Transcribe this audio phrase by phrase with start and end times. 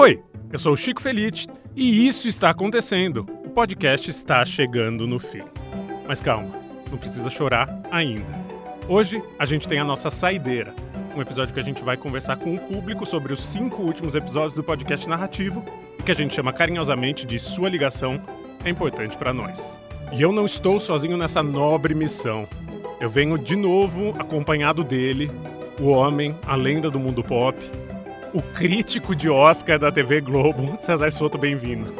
[0.00, 0.18] Oi,
[0.50, 3.26] eu sou o Chico Felite e isso está acontecendo.
[3.44, 5.42] O podcast está chegando no fim.
[6.08, 6.56] Mas calma,
[6.90, 8.24] não precisa chorar ainda.
[8.88, 10.74] Hoje a gente tem a nossa saideira,
[11.14, 14.54] um episódio que a gente vai conversar com o público sobre os cinco últimos episódios
[14.54, 15.62] do podcast narrativo
[16.02, 18.18] que a gente chama carinhosamente de Sua Ligação
[18.64, 19.78] é Importante para Nós.
[20.14, 22.48] E eu não estou sozinho nessa nobre missão.
[22.98, 25.30] Eu venho de novo acompanhado dele,
[25.78, 27.58] o homem, a lenda do mundo pop,
[28.32, 31.94] o crítico de Oscar da TV Globo, César Soto, bem-vindo.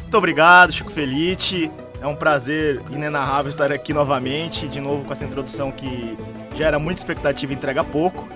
[0.00, 1.70] Muito obrigado, Chico Felite.
[2.00, 6.16] É um prazer inenarrável estar aqui novamente, de novo com essa introdução que
[6.54, 8.28] gera muita expectativa e entrega pouco.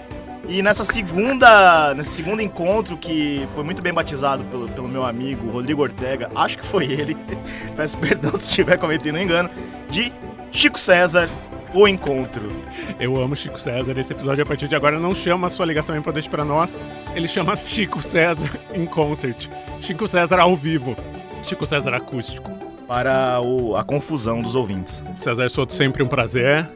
[0.48, 5.50] E nessa segunda, nesse segundo encontro que foi muito bem batizado pelo, pelo meu amigo
[5.50, 7.14] Rodrigo Ortega, acho que foi ele,
[7.76, 9.50] peço perdão se estiver cometendo um engano,
[9.90, 10.10] de
[10.50, 11.28] Chico César,
[11.74, 12.48] o encontro.
[12.98, 13.98] Eu amo Chico César.
[13.98, 16.78] Esse episódio, a partir de agora, não chama a sua ligação importante para nós.
[17.14, 19.48] Ele chama Chico César em concert.
[19.80, 20.96] Chico César ao vivo.
[21.42, 22.50] Chico César acústico.
[22.86, 25.02] Para o, a confusão dos ouvintes.
[25.18, 26.66] César Soto, sempre um prazer.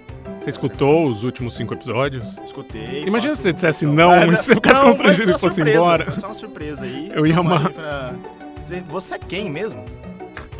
[0.41, 2.37] Você escutou os últimos cinco episódios?
[2.45, 3.05] Escutei.
[3.07, 6.05] Imagina se você dissesse não, não e você ficasse constrangido e fosse surpresa, embora.
[6.07, 7.13] Foi só uma surpresa aí.
[7.15, 7.71] Eu ia amar.
[7.71, 8.15] Pra
[8.59, 9.85] dizer, você é quem mesmo?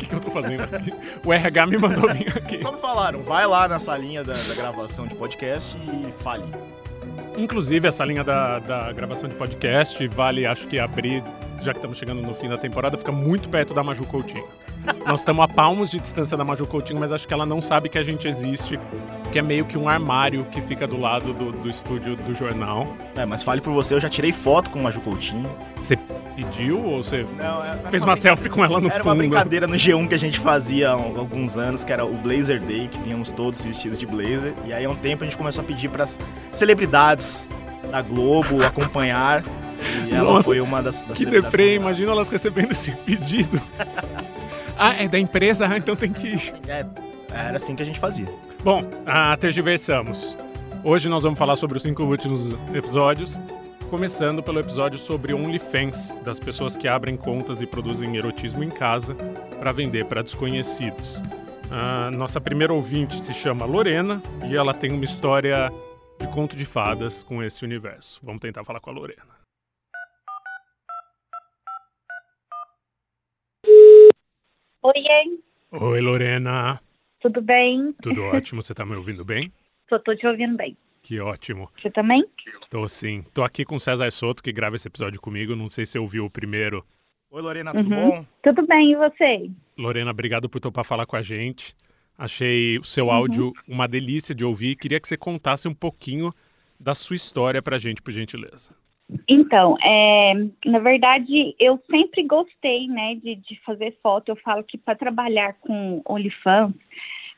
[0.03, 0.93] O que, que eu tô fazendo aqui?
[1.25, 2.59] O RH me mandou vir aqui.
[2.59, 6.43] Só me falaram, vai lá na salinha da, da gravação de podcast e fale.
[7.37, 11.23] Inclusive, essa linha da, da gravação de podcast vale, acho que abrir,
[11.63, 14.45] já que estamos chegando no fim da temporada, fica muito perto da Maju Coutinho.
[15.05, 17.89] Nós estamos a palmos de distância da Maju Coutinho, mas acho que ela não sabe
[17.89, 18.79] que a gente existe,
[19.31, 22.87] que é meio que um armário que fica do lado do, do estúdio do jornal.
[23.15, 25.49] É, mas fale por você, eu já tirei foto com o Maju Coutinho.
[25.75, 25.97] Você
[26.35, 29.09] pediu ou você Não, é, fez uma selfie com ela no Era fundo?
[29.09, 32.61] uma brincadeira no G1 que a gente fazia há alguns anos, que era o Blazer
[32.61, 34.53] Day, que vínhamos todos vestidos de blazer.
[34.65, 36.19] E aí há um tempo a gente começou a pedir para as
[36.51, 37.47] celebridades
[37.91, 39.43] da Globo acompanhar.
[40.07, 43.61] E ela Nossa, foi uma das, das Que deprê, imagina elas recebendo esse pedido.
[44.77, 45.67] ah, é da empresa?
[45.67, 46.53] Ah, então tem que ir.
[46.67, 46.85] É,
[47.31, 48.27] era assim que a gente fazia.
[48.63, 50.37] Bom, ah, tergiversamos.
[50.83, 53.39] Hoje nós vamos falar sobre os cinco últimos episódios,
[53.89, 59.15] começando pelo episódio sobre OnlyFans, das pessoas que abrem contas e produzem erotismo em casa
[59.59, 61.21] para vender para desconhecidos.
[61.71, 65.71] Ah, nossa primeira ouvinte se chama Lorena e ela tem uma história
[66.19, 68.19] de conto de fadas com esse universo.
[68.21, 69.32] Vamos tentar falar com a Lorena.
[74.83, 75.39] Oiê,
[75.71, 76.81] Oi, Lorena.
[77.19, 77.93] tudo bem?
[78.01, 78.61] Tudo ótimo?
[78.61, 79.51] Você tá me ouvindo bem?
[79.87, 80.77] Tô, tô te ouvindo bem.
[81.01, 81.69] Que ótimo.
[81.81, 82.23] Você também?
[82.69, 83.23] Tô sim.
[83.33, 85.55] Tô aqui com o César Soto, que grava esse episódio comigo.
[85.55, 86.85] Não sei se você ouviu o primeiro.
[87.31, 88.11] Oi, Lorena, tudo Uhum.
[88.11, 88.25] bom?
[88.43, 89.49] Tudo bem, e você?
[89.77, 91.75] Lorena, obrigado por topar falar com a gente.
[92.17, 92.83] Achei o Uhum.
[92.83, 94.75] seu áudio uma delícia de ouvir.
[94.75, 96.31] Queria que você contasse um pouquinho
[96.79, 98.75] da sua história pra gente, por gentileza.
[99.27, 100.33] Então, é,
[100.65, 104.29] na verdade, eu sempre gostei, né, de, de fazer foto.
[104.29, 106.73] Eu falo que para trabalhar com OnlyFans,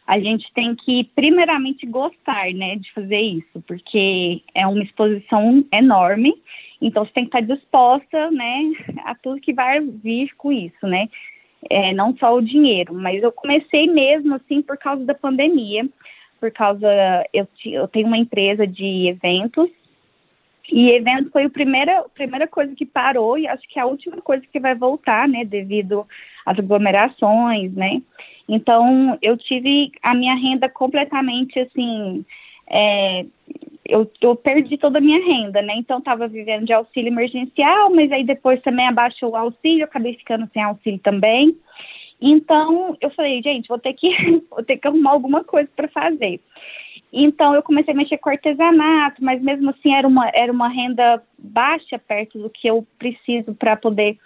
[0.07, 6.33] a gente tem que, primeiramente, gostar, né, de fazer isso, porque é uma exposição enorme.
[6.81, 8.71] Então, você tem que estar disposta, né,
[9.03, 11.09] a tudo que vai vir com isso, né.
[11.69, 15.87] É, não só o dinheiro, mas eu comecei mesmo, assim, por causa da pandemia,
[16.39, 16.87] por causa,
[17.33, 19.67] eu, eu tenho uma empresa de eventos,
[20.71, 23.85] e evento foi a primeira, a primeira coisa que parou e acho que é a
[23.85, 26.05] última coisa que vai voltar, né, devido
[26.45, 28.01] às aglomerações, né.
[28.47, 32.23] Então, eu tive a minha renda completamente, assim,
[32.67, 33.25] é,
[33.85, 38.11] eu, eu perdi toda a minha renda, né, então estava vivendo de auxílio emergencial, mas
[38.11, 41.55] aí depois também abaixou o auxílio, acabei ficando sem auxílio também.
[42.19, 44.09] Então, eu falei, gente, vou ter que,
[44.49, 46.39] vou ter que arrumar alguma coisa para fazer.
[47.11, 51.21] Então eu comecei a mexer com artesanato, mas mesmo assim era uma, era uma renda
[51.37, 54.17] baixa perto do que eu preciso para poder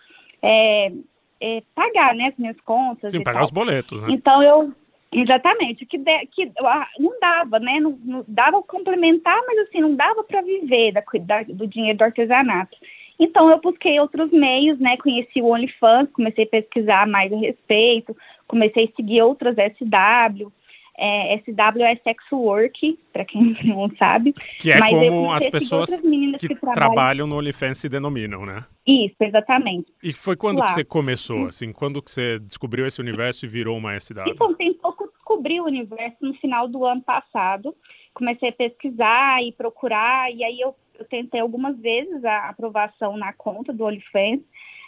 [0.42, 0.92] é,
[1.40, 3.12] é, pagar né, as minhas contas.
[3.12, 3.46] Sim, e pagar tal.
[3.46, 4.10] os boletos, né?
[4.12, 4.74] Então eu
[5.12, 7.80] exatamente que, de, que ah, não dava, né?
[7.80, 12.04] Não, não dava complementar, mas assim não dava para viver da, da- do dinheiro do
[12.04, 12.78] artesanato.
[13.20, 14.96] Então eu busquei outros meios, né?
[14.98, 18.16] Conheci o OnlyFans, comecei a pesquisar mais a respeito,
[18.48, 20.52] comecei a seguir outras SW.
[21.00, 24.34] É, SW é sex work, para quem não sabe.
[24.60, 26.74] Que é mas como as pessoas que que trabalham.
[26.74, 28.66] trabalham no OnlyFans se denominam, né?
[28.86, 29.92] Isso, exatamente.
[30.04, 31.72] E foi quando que você começou, assim?
[31.72, 34.24] Quando que você descobriu esse universo e virou uma SW?
[34.28, 37.76] Então, tem pouco descobri o universo no final do ano passado.
[38.14, 43.32] Comecei a pesquisar e procurar, e aí eu, eu tentei algumas vezes a aprovação na
[43.34, 44.42] conta do OnlyFans.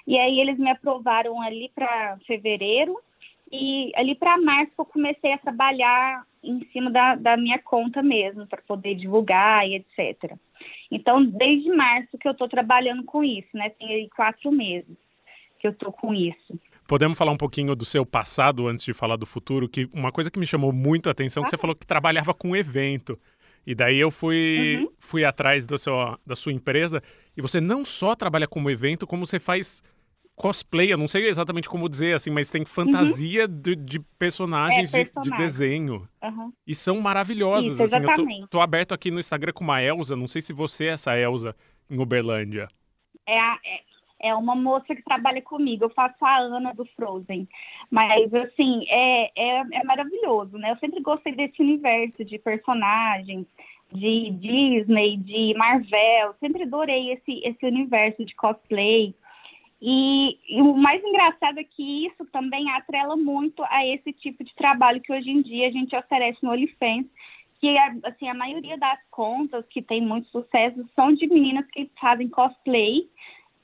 [0.07, 2.97] E aí eles me aprovaram ali para fevereiro.
[3.51, 8.47] E ali para março eu comecei a trabalhar em cima da, da minha conta mesmo,
[8.47, 10.35] para poder divulgar e etc.
[10.89, 13.69] Então, desde março que eu estou trabalhando com isso, né?
[13.69, 14.97] Tem aí quatro meses
[15.59, 16.59] que eu estou com isso.
[16.87, 19.69] Podemos falar um pouquinho do seu passado antes de falar do futuro?
[19.69, 22.33] Que uma coisa que me chamou muito a atenção é que você falou que trabalhava
[22.33, 23.17] com evento.
[23.65, 24.91] E daí eu fui, uhum.
[24.99, 27.01] fui atrás do seu, da sua empresa
[27.37, 29.83] e você não só trabalha como evento, como você faz
[30.35, 33.61] cosplay, eu não sei exatamente como dizer assim, mas tem fantasia uhum.
[33.61, 36.07] de, de, personagens é, de, de, desenho.
[36.23, 36.51] Uhum.
[36.65, 37.73] E são maravilhosas.
[37.73, 40.85] Isso, assim, tô, tô, aberto aqui no Instagram com uma Elsa, não sei se você
[40.85, 41.55] é essa Elsa
[41.89, 42.67] em Uberlândia.
[43.27, 47.47] É, a, é, é uma moça que trabalha comigo, eu faço a Ana do Frozen.
[47.89, 50.71] Mas, assim, é, é, é maravilhoso, né?
[50.71, 53.45] Eu sempre gostei desse universo de personagens,
[53.91, 59.13] de Disney, de Marvel, sempre adorei esse, esse universo de cosplay.
[59.81, 64.53] E, e, o mais engraçado é que isso também atrela muito a esse tipo de
[64.53, 67.07] trabalho que hoje em dia a gente oferece no OnlyFans,
[67.59, 67.73] que
[68.03, 73.09] assim, a maioria das contas que tem muito sucesso são de meninas que fazem cosplay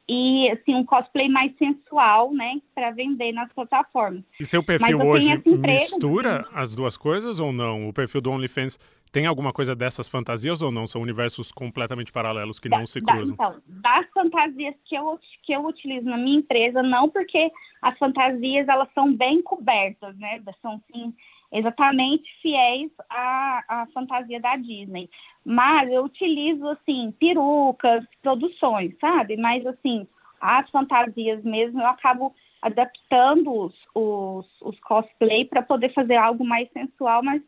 [0.09, 4.23] e assim um cosplay mais sensual, né, para vender nas plataformas.
[4.39, 7.89] E seu perfil hoje mistura as duas coisas ou não?
[7.89, 8.79] O perfil do OnlyFans
[9.11, 10.85] tem alguma coisa dessas fantasias ou não?
[10.87, 13.35] São universos completamente paralelos que da, não se cruzam?
[13.35, 17.51] Da, então, das fantasias que eu, que eu utilizo na minha empresa, não porque
[17.81, 20.41] as fantasias elas são bem cobertas, né?
[20.61, 21.13] São sim
[21.51, 25.09] exatamente fiéis à, à fantasia da Disney.
[25.45, 29.37] Mas eu utilizo assim perucas, produções, sabe?
[29.37, 30.07] Mas assim
[30.39, 36.69] as fantasias mesmo eu acabo adaptando os, os, os cosplay para poder fazer algo mais
[36.71, 37.41] sensual, mas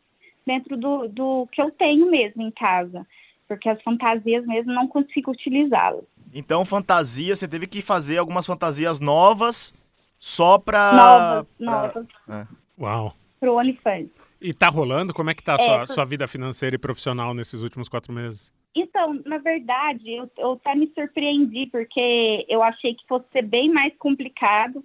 [0.50, 3.06] dentro do, do que eu tenho mesmo em casa,
[3.46, 6.04] porque as fantasias mesmo não consigo utilizá-las.
[6.34, 9.72] Então, fantasia, você teve que fazer algumas fantasias novas
[10.18, 10.92] só para...
[10.92, 11.66] Novas, pra...
[11.66, 12.06] novas.
[12.28, 12.46] É.
[12.80, 13.14] Uau.
[13.38, 14.08] Pro OnlyFans.
[14.40, 15.14] E tá rolando?
[15.14, 18.12] Como é que tá a é, sua, sua vida financeira e profissional nesses últimos quatro
[18.12, 18.52] meses?
[18.74, 23.68] Então, na verdade, eu, eu até me surpreendi, porque eu achei que fosse ser bem
[23.72, 24.84] mais complicado.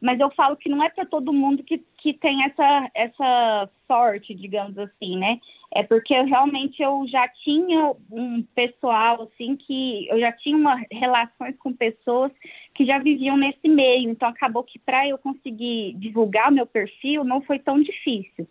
[0.00, 4.34] Mas eu falo que não é para todo mundo que, que tem essa, essa sorte,
[4.34, 5.38] digamos assim, né?
[5.72, 10.82] É porque eu, realmente eu já tinha um pessoal, assim, que eu já tinha uma,
[10.90, 12.32] relações com pessoas
[12.74, 14.10] que já viviam nesse meio.
[14.10, 18.48] Então, acabou que para eu conseguir divulgar o meu perfil não foi tão difícil.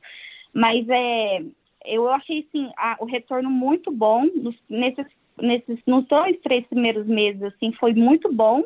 [0.53, 1.41] Mas é,
[1.85, 4.25] eu achei, assim, a, o retorno muito bom.
[4.35, 5.07] Nos, nesses,
[5.41, 8.63] nesses, nos dois, três primeiros meses, assim, foi muito bom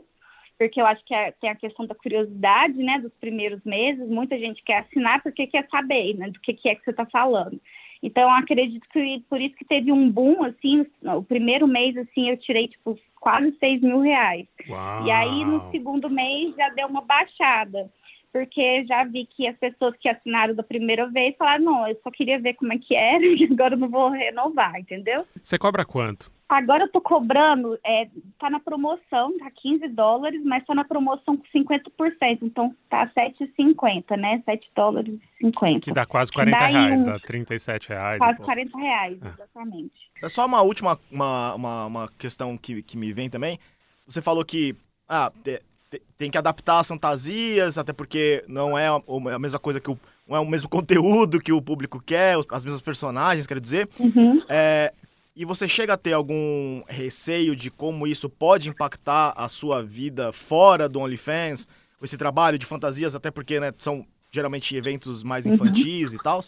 [0.58, 4.38] porque eu acho que é, tem a questão da curiosidade, né, dos primeiros meses, muita
[4.38, 7.60] gente quer assinar porque quer saber, né, do que, que é que você está falando.
[8.02, 12.38] Então, acredito que por isso que teve um boom, assim, o primeiro mês, assim, eu
[12.38, 14.46] tirei, tipo, quase 6 mil reais.
[14.68, 15.06] Uau.
[15.06, 17.90] E aí, no segundo mês, já deu uma baixada
[18.34, 22.10] porque já vi que as pessoas que assinaram da primeira vez falaram, não, eu só
[22.10, 25.26] queria ver como é que era e agora eu não vou renovar, entendeu?
[25.42, 26.32] Você cobra quanto?
[26.54, 28.08] Agora eu tô cobrando, é,
[28.40, 34.16] tá na promoção, tá 15 dólares, mas tá na promoção com 50%, então tá 7,50,
[34.18, 34.42] né?
[34.46, 35.80] 7 dólares e 50.
[35.80, 37.06] Que dá quase 40 Daí reais, um...
[37.06, 38.18] dá 37 reais.
[38.18, 39.28] Quase 40 reais, é.
[39.28, 40.12] exatamente.
[40.22, 43.58] É só uma última uma, uma, uma questão que, que me vem também.
[44.06, 44.76] Você falou que
[45.10, 45.32] ah,
[46.18, 49.98] tem que adaptar as fantasias, até porque não é a mesma coisa que o.
[50.28, 53.90] não é o mesmo conteúdo que o público quer, as mesmas personagens, quero dizer.
[54.00, 54.42] Uhum.
[54.48, 54.94] É,
[55.36, 60.32] e você chega a ter algum receio de como isso pode impactar a sua vida
[60.32, 61.68] fora do OnlyFans,
[62.02, 65.54] esse trabalho de fantasias, até porque né, são geralmente eventos mais uhum.
[65.54, 66.18] infantis uhum.
[66.20, 66.40] e tal?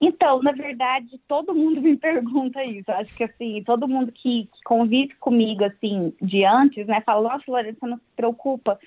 [0.00, 2.90] Então, na verdade, todo mundo me pergunta isso.
[2.90, 7.44] Acho que assim, todo mundo que, que convive comigo assim de antes, né, fala: "Nossa,
[7.48, 8.78] Lorena, você não se preocupa?"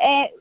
[0.00, 0.32] É,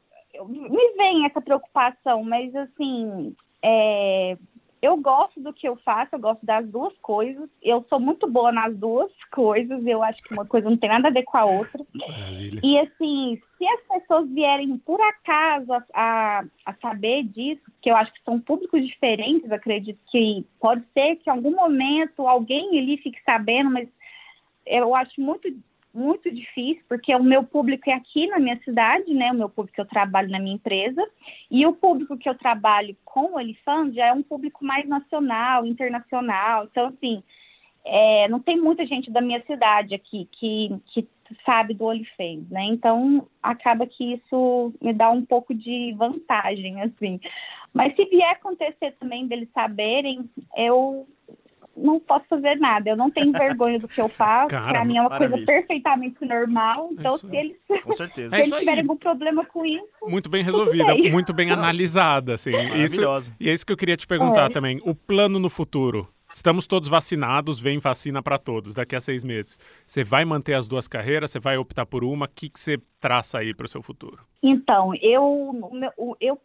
[0.45, 4.37] me vem essa preocupação, mas assim, é,
[4.81, 7.49] eu gosto do que eu faço, eu gosto das duas coisas.
[7.61, 9.85] Eu sou muito boa nas duas coisas.
[9.85, 11.83] Eu acho que uma coisa não tem nada a ver com a outra.
[11.93, 12.61] Maravilha.
[12.63, 18.13] E assim, se as pessoas vierem por acaso a, a saber disso, que eu acho
[18.13, 23.19] que são públicos diferentes, acredito que pode ser que em algum momento alguém ali fique
[23.25, 23.89] sabendo, mas
[24.65, 25.49] eu acho muito
[25.97, 29.31] muito difícil, porque o meu público é aqui na minha cidade, né?
[29.31, 31.03] O meu público que eu trabalho na minha empresa,
[31.49, 35.65] e o público que eu trabalho com o Elifan já é um público mais nacional,
[35.65, 36.65] internacional.
[36.65, 37.23] Então, assim,
[37.83, 41.07] é, não tem muita gente da minha cidade aqui que, que
[41.45, 42.65] sabe do OnlyFans, né?
[42.65, 47.19] Então, acaba que isso me dá um pouco de vantagem, assim.
[47.73, 51.07] Mas se vier acontecer também deles saberem, eu
[51.77, 52.89] não posso fazer nada.
[52.89, 54.49] Eu não tenho vergonha do que eu faço.
[54.49, 55.37] Cara, pra mim é uma maravilha.
[55.45, 56.89] coisa perfeitamente normal.
[56.91, 58.29] Então, isso se eles, Com certeza.
[58.31, 61.11] se É eles tiverem algum problema com isso, Muito bem resolvida, bem.
[61.11, 62.49] muito bem analisada, assim.
[62.51, 63.35] Isso, Maravilhosa.
[63.39, 64.53] e é isso que eu queria te perguntar É.
[64.53, 64.79] também.
[64.83, 66.07] O plano no futuro.
[66.29, 69.57] Estamos todos vacinados, vem vacina para todos daqui a seis meses.
[69.87, 71.31] Você vai manter as duas carreiras?
[71.31, 72.25] Você vai optar por uma?
[72.25, 74.19] O que, que você traça aí para o seu futuro?
[74.43, 75.53] Então, eu,
[76.19, 76.37] eu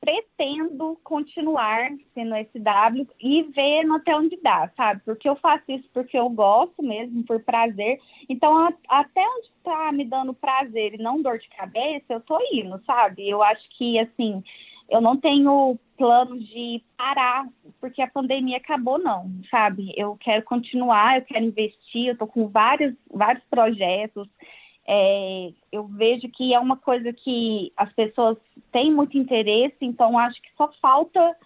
[0.00, 5.02] pretendo continuar sendo SW e vendo até onde dá, sabe?
[5.04, 7.98] Porque eu faço isso porque eu gosto mesmo, por prazer.
[8.28, 12.38] Então, a- até onde tá me dando prazer e não dor de cabeça, eu tô
[12.52, 13.28] indo, sabe?
[13.28, 14.42] Eu acho que, assim,
[14.88, 17.46] eu não tenho plano de parar
[17.78, 19.92] porque a pandemia acabou, não, sabe?
[19.96, 24.26] Eu quero continuar, eu quero investir, eu tô com vários, vários projetos,
[24.86, 28.36] é, eu vejo que é uma coisa que as pessoas
[28.72, 31.36] têm muito interesse, então acho que só falta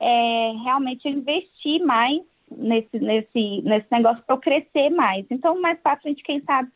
[0.00, 5.26] é, realmente investir mais nesse, nesse, nesse negócio para eu crescer mais.
[5.30, 6.70] Então, mais para frente, quem sabe,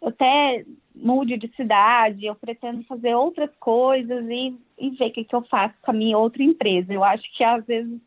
[0.00, 5.24] eu até mude de cidade, eu pretendo fazer outras coisas e, e ver o que,
[5.24, 6.92] que eu faço com a minha outra empresa.
[6.92, 8.00] Eu acho que às vezes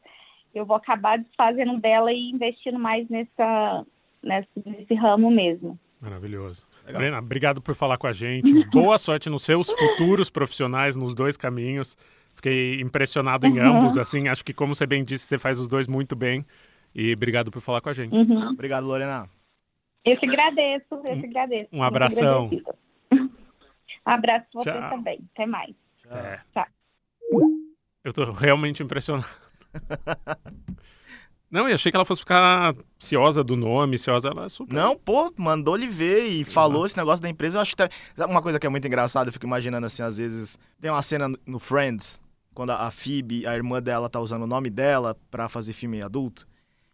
[0.53, 3.85] eu vou acabar desfazendo dela e investindo mais nessa,
[4.23, 5.77] nessa, nesse ramo mesmo.
[5.99, 6.67] Maravilhoso.
[6.85, 6.99] Legal.
[7.01, 8.51] Brena, obrigado por falar com a gente.
[8.71, 11.97] Boa sorte nos seus futuros profissionais, nos dois caminhos.
[12.35, 13.77] Fiquei impressionado em Uhum.
[13.79, 14.27] ambos, assim.
[14.27, 16.45] Acho que, como você bem disse, você faz os dois muito bem.
[16.93, 18.13] E obrigado por falar com a gente.
[18.15, 18.49] Uhum.
[18.51, 19.27] Obrigado, Lorena.
[20.05, 21.69] Eu te agradeço, eu te agradeço.
[21.73, 22.49] um abração.
[24.05, 24.89] abraço pra você Tchau.
[24.89, 25.19] também.
[25.33, 25.75] Até mais.
[26.11, 26.39] É.
[26.53, 26.67] Tá.
[28.03, 29.27] Eu tô realmente impressionado.
[31.49, 34.27] Não, eu achei que ela fosse ficar ciosa do nome, ciosa.
[34.29, 34.73] Ela é super.
[34.73, 37.57] Não, pô, mandou ele ver e falou esse negócio da empresa.
[37.57, 37.89] Eu acho que tá...
[38.15, 40.59] Sabe uma coisa que é muito engraçada, eu fico imaginando assim, às vezes.
[40.81, 42.19] Tem uma cena no Friends,
[42.53, 46.45] quando a Phoebe, a irmã dela, tá usando o nome dela pra fazer filme adulto.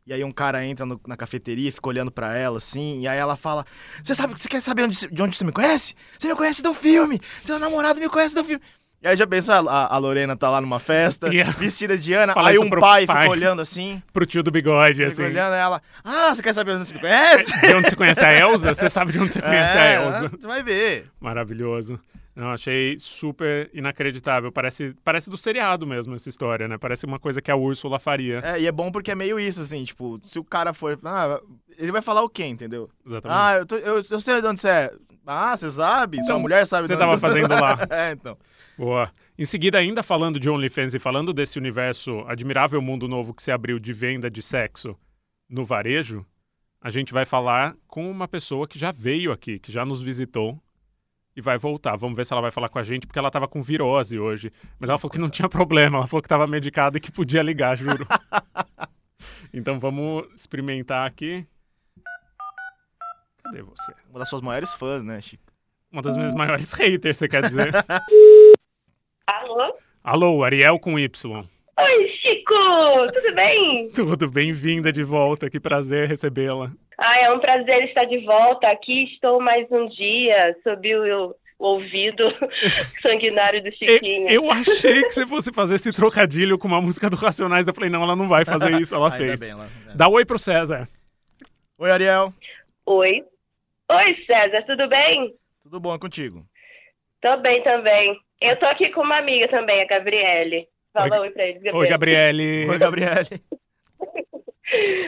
[0.05, 3.17] E aí um cara entra no- na cafeteria, fica olhando pra ela, assim, e aí
[3.17, 3.65] ela fala:
[4.03, 5.95] Você sabe, você quer saber onde- de onde você me conhece?
[6.19, 7.22] Você me conhece do filme!
[7.41, 8.62] Seu namorado me conhece do filme!
[9.03, 12.33] E aí já pensa, a, a Lorena tá lá numa festa, a- vestida de Ana,
[12.33, 13.24] Fala aí um pai, pai.
[13.24, 15.24] fica olhando assim, Pro tio do bigode, fica assim.
[15.25, 17.60] olhando ela, ah, você quer saber onde você me conhece?
[17.60, 18.74] De onde você conhece a Elsa?
[18.74, 20.29] Você sabe de onde você conhece a É, Elsa.
[20.29, 21.12] Você vai ver.
[21.19, 22.00] Maravilhoso.
[22.36, 24.51] Não, achei super inacreditável.
[24.51, 26.77] Parece, parece do seriado mesmo essa história, né?
[26.79, 28.39] Parece uma coisa que a Úrsula faria.
[28.43, 30.98] É, e é bom porque é meio isso, assim, tipo, se o cara for.
[31.05, 31.39] Ah,
[31.77, 32.89] ele vai falar o quê, entendeu?
[33.05, 33.38] Exatamente.
[33.39, 34.91] Ah, eu, tô, eu, eu sei de onde você é.
[35.27, 36.17] Ah, você sabe?
[36.17, 37.77] Sua Então, mulher sabe você tava fazendo lá.
[37.91, 38.36] é, então.
[38.77, 39.11] Boa.
[39.37, 43.51] Em seguida, ainda falando de OnlyFans e falando desse universo admirável mundo novo que se
[43.51, 44.97] abriu de venda de sexo
[45.49, 46.25] no varejo,
[46.81, 50.59] a gente vai falar com uma pessoa que já veio aqui, que já nos visitou
[51.35, 51.95] e vai voltar.
[51.95, 54.51] Vamos ver se ela vai falar com a gente, porque ela tava com virose hoje.
[54.79, 57.41] Mas ela falou que não tinha problema, ela falou que tava medicada e que podia
[57.41, 58.05] ligar, juro.
[59.53, 61.45] então vamos experimentar aqui.
[63.43, 63.93] Cadê você?
[64.09, 65.53] Uma das suas maiores fãs, né, Chico?
[65.91, 67.71] Uma das minhas maiores haters, você quer dizer?
[69.25, 69.75] Alô?
[70.03, 71.45] Alô, Ariel com Y.
[71.79, 73.07] Oi, Chico!
[73.13, 73.89] Tudo bem?
[73.89, 76.71] Tudo, bem-vinda de volta, que prazer recebê-la.
[76.97, 78.67] Ah, é um prazer estar de volta.
[78.69, 82.25] Aqui estou mais um dia sob o, ouvido
[83.01, 84.27] sanguinário do Chiquinho.
[84.29, 87.65] Eu achei que você fosse fazer esse trocadilho com uma música do Racionais.
[87.65, 89.39] Eu falei, não, ela não vai fazer isso, ela fez.
[89.39, 89.69] bem, ela-.
[89.95, 90.87] Dá oi pro César.
[91.77, 92.33] Oi, Ariel.
[92.85, 93.23] Oi.
[93.89, 95.33] Oi, César, tudo bem?
[95.63, 96.45] Tudo bom é contigo?
[97.21, 98.19] Tô bem também.
[98.43, 100.67] Eu tô aqui com uma amiga também, a Gabriele.
[100.91, 101.77] Fala oi, pra eles, Gabriele.
[101.77, 102.69] Oi, Gabriele.
[102.69, 103.25] Oi, Gabriele.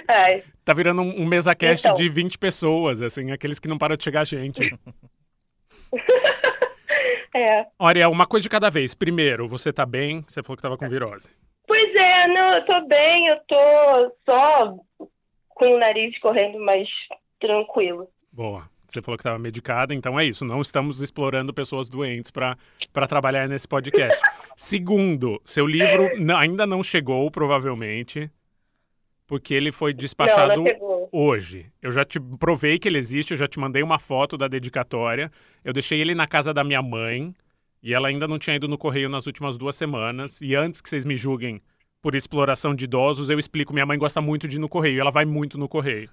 [0.07, 1.95] Ai, Tá virando um, um mesa-cast Então.
[1.95, 4.61] de 20 pessoas, assim, aqueles que não param de chegar gente.
[7.35, 7.65] é.
[7.79, 8.95] Ariel, uma coisa de cada vez.
[8.95, 10.23] Primeiro, você tá bem?
[10.27, 11.29] Você falou que tava com virose.
[11.67, 14.75] Pois é, não, eu tô bem, eu tô só
[15.49, 16.87] com o nariz correndo mais
[17.39, 18.07] tranquilo.
[18.31, 18.69] Boa.
[18.87, 20.45] Você falou que estava medicada, então é isso.
[20.45, 22.57] Não estamos explorando pessoas doentes para
[23.07, 24.19] trabalhar nesse podcast.
[24.55, 28.29] Segundo, seu livro n- ainda não chegou, provavelmente,
[29.27, 31.65] porque ele foi despachado Não, hoje.
[31.81, 35.31] Eu já te provei que ele existe, eu já te mandei uma foto da dedicatória.
[35.63, 37.33] Eu deixei ele na casa da minha mãe
[37.81, 40.41] e ela ainda não tinha ido no correio nas últimas duas semanas.
[40.41, 41.61] E antes que vocês me julguem
[42.05, 45.09] por exploração de idosos, eu explico: minha mãe gosta muito de ir no correio, ela
[45.09, 46.07] vai muito no correio.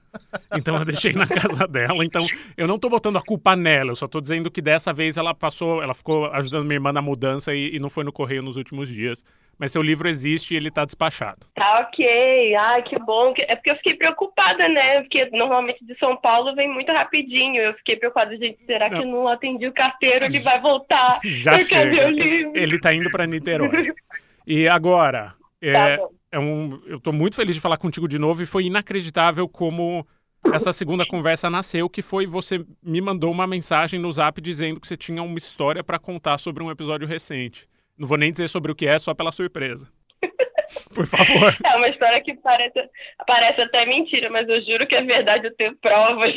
[0.56, 2.02] Então eu deixei na casa dela.
[2.02, 5.18] Então eu não tô botando a culpa nela, eu só tô dizendo que dessa vez
[5.18, 8.40] ela passou, ela ficou ajudando minha irmã na mudança e, e não foi no correio
[8.40, 9.22] nos últimos dias.
[9.58, 11.46] Mas seu livro existe e ele tá despachado.
[11.54, 13.34] Tá ok, ai que bom.
[13.36, 15.00] É porque eu fiquei preocupada, né?
[15.02, 17.60] Porque normalmente de São Paulo vem muito rapidinho.
[17.60, 20.24] Eu fiquei preocupada, gente, será que não atendi o carteiro?
[20.24, 21.20] Ele vai voltar.
[21.22, 22.08] Já chega.
[22.54, 23.92] Ele tá indo para Niterói.
[24.44, 25.36] E agora,
[25.68, 28.64] é, Tá é um, eu tô muito feliz de falar contigo de novo e foi
[28.64, 30.06] inacreditável como
[30.52, 34.88] essa segunda conversa nasceu, que foi você me mandou uma mensagem no Zap dizendo que
[34.88, 37.68] você tinha uma história para contar sobre um episódio recente.
[37.96, 39.88] Não vou nem dizer sobre o que é, só pela surpresa.
[40.94, 41.54] Por favor.
[41.64, 42.80] É uma história que parece,
[43.26, 46.32] parece até mentira, mas eu juro que é verdade, eu tenho provas.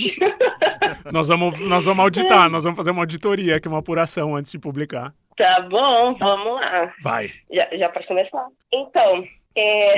[1.11, 4.59] nós, vamos, nós vamos auditar, nós vamos fazer uma auditoria aqui, uma apuração antes de
[4.59, 5.13] publicar.
[5.35, 6.93] Tá bom, vamos lá.
[7.01, 7.29] Vai.
[7.51, 8.47] Já, já pode começar?
[8.71, 9.93] Então, é...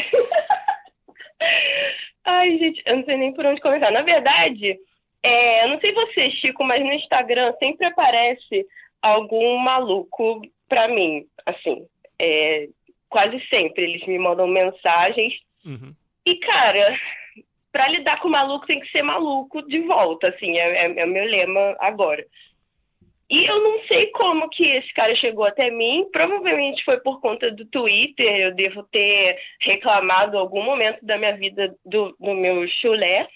[2.26, 3.92] Ai, gente, eu não sei nem por onde começar.
[3.92, 4.78] Na verdade,
[5.24, 8.66] é, eu não sei você, Chico, mas no Instagram sempre aparece
[9.02, 11.88] algum maluco pra mim, assim.
[12.20, 12.68] É,
[13.10, 15.34] quase sempre eles me mandam mensagens.
[15.66, 15.94] Uhum.
[16.26, 17.00] E, cara,
[17.72, 21.08] para lidar com maluco tem que ser maluco de volta, assim, é, é, é o
[21.08, 22.26] meu lema agora.
[23.30, 26.08] E eu não sei como que esse cara chegou até mim.
[26.12, 28.34] Provavelmente foi por conta do Twitter.
[28.36, 33.28] Eu devo ter reclamado em algum momento da minha vida do, do meu chulé.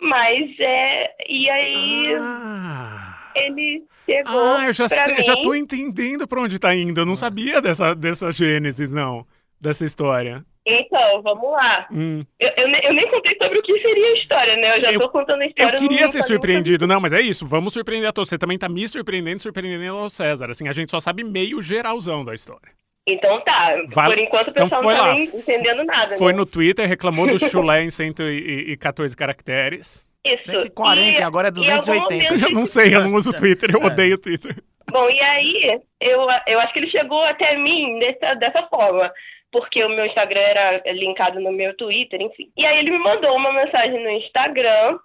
[0.00, 1.14] Mas é.
[1.28, 2.04] E aí.
[2.18, 3.32] Ah.
[3.34, 4.56] Ele chegou.
[4.56, 5.22] Ah, eu já, sei, mim.
[5.22, 6.98] já tô entendendo pra onde tá indo.
[6.98, 9.26] Eu não sabia dessa, dessa gênesis, não.
[9.60, 10.44] Dessa história.
[10.66, 11.86] Então, vamos lá.
[11.92, 12.24] Hum.
[12.40, 14.76] Eu, eu, nem- eu nem contei sobre o que seria a história, né?
[14.76, 15.78] Eu já Eu- tô contando a Eu história.
[15.78, 17.46] queria não ser surpreendido, não, mas é isso.
[17.46, 18.28] Vamos surpreender a todos.
[18.28, 20.50] Você também tá me surpreendendo, surpreendendo ao César.
[20.50, 22.68] Assim, a gente só sabe meio geralzão da história.
[23.08, 23.76] Então tá.
[23.88, 25.14] Vai- Por enquanto o então pessoal foi não tá lá.
[25.14, 26.18] nem entendendo nada.
[26.18, 26.38] Foi né?
[26.38, 30.04] no Twitter, reclamou do chulé em 114 caracteres.
[30.26, 30.46] Isso.
[30.50, 32.24] 140, E- agora é e em algum 280.
[32.32, 33.86] momento- Eu não sei, eu não uso o Twitter, eu É.
[33.86, 34.56] odeio o Twitter.
[34.90, 39.12] Bom, e aí, eu, eu acho que ele chegou até mim dessa, dessa forma,
[39.50, 42.50] porque o meu Instagram era linkado no meu Twitter, enfim.
[42.56, 44.98] E aí ele me mandou uma mensagem no Instagram,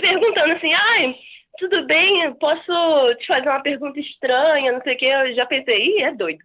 [0.00, 1.14] perguntando assim, ai,
[1.58, 5.46] tudo bem, eu posso te fazer uma pergunta estranha, não sei o que, eu já
[5.46, 6.44] pensei, ih, é doido.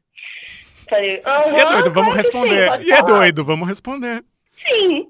[0.90, 2.68] Falei, E é doido, vamos sim, responder.
[2.68, 4.24] pode E é falar." doido, vamos responder.
[4.68, 5.08] Sim,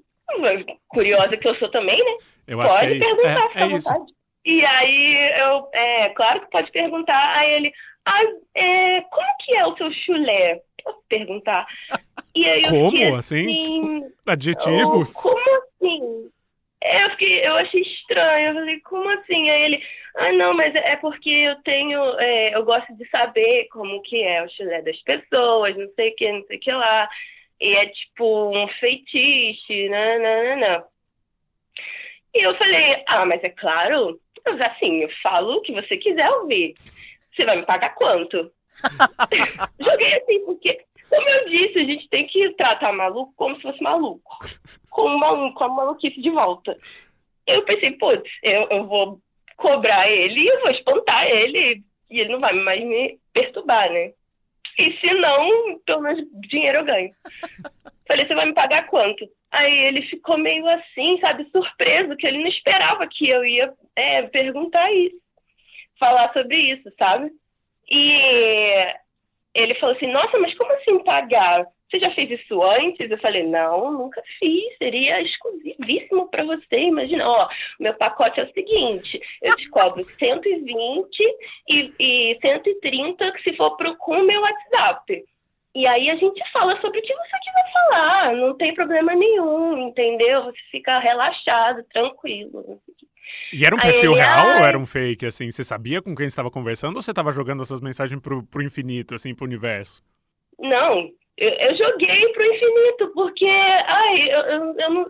[0.87, 2.15] curiosa que eu sou também, né?
[2.47, 3.15] Eu acho Pode que é isso.
[3.15, 3.89] perguntar, É, fica é à isso.
[3.93, 4.13] vontade.
[4.45, 7.37] E aí, eu, é, claro que pode perguntar.
[7.37, 7.71] Aí ele,
[8.05, 8.21] ah,
[8.55, 10.61] é, como que é o seu chulé?
[11.09, 11.67] Perguntar.
[12.35, 14.03] E aí Como, fiquei assim?
[14.25, 15.13] Adjetivos?
[15.17, 16.29] "Oh, como assim?
[16.81, 19.49] É, Eu, fiquei, eu achei estranho, eu falei, como assim?
[19.49, 19.83] Aí ele,
[20.17, 24.43] ah, não, mas é porque eu tenho, é, eu gosto de saber como que é
[24.43, 27.09] o chulé das pessoas, não sei o que, não sei o que lá.
[27.61, 30.83] E é tipo um feitiço, né, né, né, né.
[32.35, 36.29] E eu falei, ah, mas é claro, mas assim, eu falo o que você quiser
[36.31, 36.73] ouvir.
[37.31, 38.51] Você vai me pagar quanto?
[39.79, 43.81] Joguei assim, porque, como eu disse, a gente tem que tratar maluco como se fosse
[43.81, 44.37] maluco.
[44.89, 46.77] Com uma, com a maluquice de volta.
[47.47, 49.19] Eu pensei, putz, eu, eu vou
[49.57, 54.13] cobrar ele, eu vou espantar ele, e ele não vai mais me perturbar, né?
[54.77, 57.11] E se não, pelo menos dinheiro eu ganho.
[58.07, 59.27] Falei, você vai me pagar quanto?
[59.51, 64.23] Aí ele ficou meio assim, sabe, surpreso, que ele não esperava que eu ia é,
[64.23, 65.15] perguntar isso,
[65.99, 67.31] falar sobre isso, sabe?
[67.89, 68.17] E
[69.53, 71.65] ele falou assim, nossa, mas como assim pagar?
[71.89, 73.11] Você já fez isso antes?
[73.11, 76.79] Eu falei, não, nunca fiz, seria exclusivíssimo para você.
[76.79, 77.47] Imagina, ó,
[77.79, 81.07] meu pacote é o seguinte, eu te cobro 120
[81.69, 85.23] e, e 130 se for pro, com o meu WhatsApp.
[85.75, 89.87] E aí a gente fala sobre o que você quiser falar, não tem problema nenhum,
[89.87, 90.45] entendeu?
[90.45, 92.79] Você fica relaxado, tranquilo.
[93.51, 95.49] E era um perfil ele, real ou era um fake, assim?
[95.49, 99.15] Você sabia com quem estava conversando ou você estava jogando essas mensagens pro, pro infinito,
[99.15, 100.03] assim, pro universo?
[100.59, 105.07] Não, eu, eu joguei pro infinito, porque, ai, eu, eu, eu, não,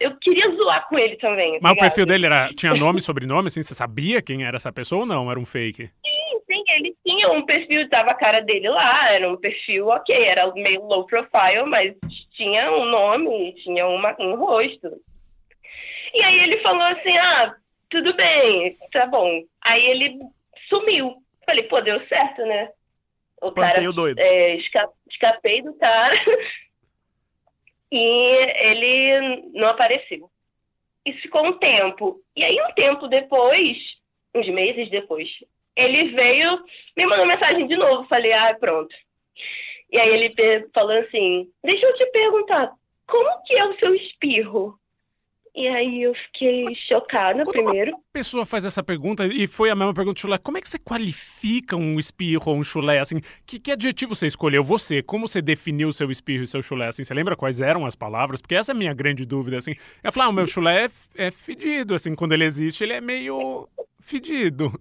[0.00, 1.58] eu queria zoar com ele também.
[1.60, 3.62] Mas o perfil dele era, tinha nome e sobrenome, assim?
[3.62, 5.30] Você sabia quem era essa pessoa ou não?
[5.30, 5.84] Era um fake?
[5.84, 10.16] Sim, sim, ele tinha um perfil, tava a cara dele lá, era um perfil ok,
[10.24, 11.94] era meio low profile, mas
[12.32, 14.90] tinha um nome, tinha uma, um rosto.
[16.14, 17.54] E aí ele falou assim, ah,
[17.90, 19.42] tudo bem, tá bom.
[19.60, 20.18] Aí ele
[20.68, 21.14] sumiu.
[21.44, 22.70] Falei, pô, deu certo, né?
[23.42, 24.18] O Espantei cara o doido.
[24.20, 26.14] é, esca- escapei do cara
[27.90, 27.98] e
[28.68, 30.30] ele não apareceu.
[31.04, 32.20] Isso ficou um tempo.
[32.34, 33.76] E aí, um tempo depois,
[34.34, 35.28] uns meses depois,
[35.76, 36.64] ele veio,
[36.96, 38.08] me mandou mensagem de novo.
[38.08, 38.94] Falei, ah, pronto.
[39.92, 40.34] E aí ele
[40.74, 42.72] falou assim, deixa eu te perguntar,
[43.06, 44.78] como que é o seu espirro?
[45.56, 47.94] E aí eu fiquei chocada quando primeiro.
[47.94, 50.36] A pessoa faz essa pergunta e foi a mesma pergunta do chulé.
[50.36, 53.20] Como é que você qualifica um espirro ou um chulé, assim?
[53.46, 54.64] Que, que adjetivo você escolheu?
[54.64, 57.04] Você, como você definiu o seu espirro e seu chulé, assim?
[57.04, 58.40] Você lembra quais eram as palavras?
[58.40, 59.76] Porque essa é a minha grande dúvida, assim.
[60.02, 60.86] Eu falei, ah, o meu chulé
[61.16, 62.16] é, é fedido, assim.
[62.16, 63.68] Quando ele existe, ele é meio
[64.00, 64.72] fedido.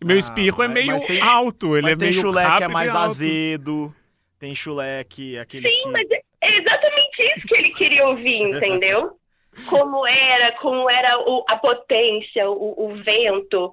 [0.00, 2.64] E meu Ah, espirro é meio tem- alto, ele Mas é tem meio chulé que
[2.64, 3.94] é mais azedo,
[4.38, 5.88] tem chulé que aqueles Sim, que...
[5.90, 9.17] mas é é exatamente isso que ele queria ouvir, entendeu?
[9.66, 13.72] Como era, como era o, a potência, o, o vento,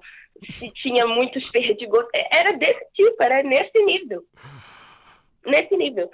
[0.50, 2.06] se tinha muitos perdigões.
[2.32, 4.22] Era desse tipo, era nesse nível.
[5.44, 6.10] Nesse nível.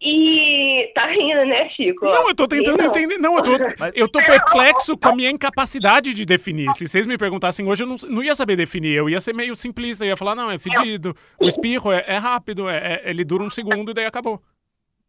[0.00, 2.04] E tá rindo, né, Chico?
[2.04, 2.86] Não, eu tô tentando não.
[2.86, 3.16] entender.
[3.16, 3.52] Não, eu tô,
[3.94, 6.70] eu tô perplexo com a minha incapacidade de definir.
[6.74, 8.94] Se vocês me perguntassem hoje, eu não, não ia saber definir.
[8.94, 10.04] Eu ia ser meio simplista.
[10.04, 11.16] Eu ia falar, não, é fedido.
[11.40, 14.42] O espirro é, é rápido, é, é, ele dura um segundo e daí acabou.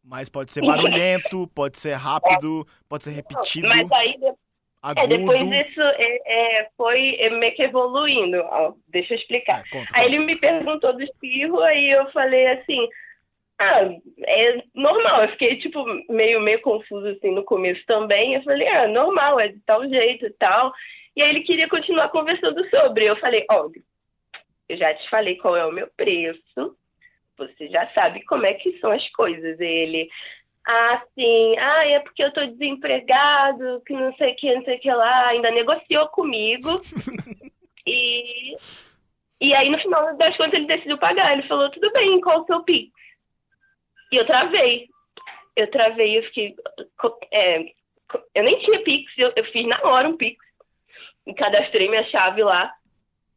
[0.08, 3.68] Mas pode ser barulhento, pode ser rápido, pode ser repetido.
[3.68, 4.16] Mas aí,
[4.96, 8.38] é, depois isso é, é, foi meio que evoluindo.
[8.44, 9.64] Ó, deixa eu explicar.
[9.66, 12.88] É, conta, aí ele me perguntou do espirro, aí eu falei assim.
[13.58, 13.80] Ah,
[14.28, 15.24] é normal.
[15.24, 18.36] Eu fiquei, tipo, meio, meio confuso, assim, no começo também.
[18.36, 20.74] Eu falei, ah, normal, é de tal jeito e tal.
[21.16, 23.10] E aí ele queria continuar conversando sobre.
[23.10, 23.82] Eu falei, óbvio,
[24.68, 26.76] eu já te falei qual é o meu preço
[27.38, 29.60] você já sabe como é que são as coisas.
[29.60, 30.10] Ele,
[30.68, 34.78] ah, sim, ah, é porque eu tô desempregado, que não sei o que, não sei
[34.78, 36.70] o que lá, ainda negociou comigo.
[37.86, 38.56] e,
[39.42, 41.34] e aí, no final das contas, ele decidiu pagar.
[41.34, 42.92] Ele falou, tudo bem, qual o seu Pix?
[44.12, 44.90] E eu travei.
[45.56, 46.56] Eu travei, eu fiquei.
[47.32, 47.60] É,
[48.34, 50.44] eu nem tinha Pix, eu, eu fiz na hora um Pix.
[51.38, 52.72] Cadastrei minha chave lá,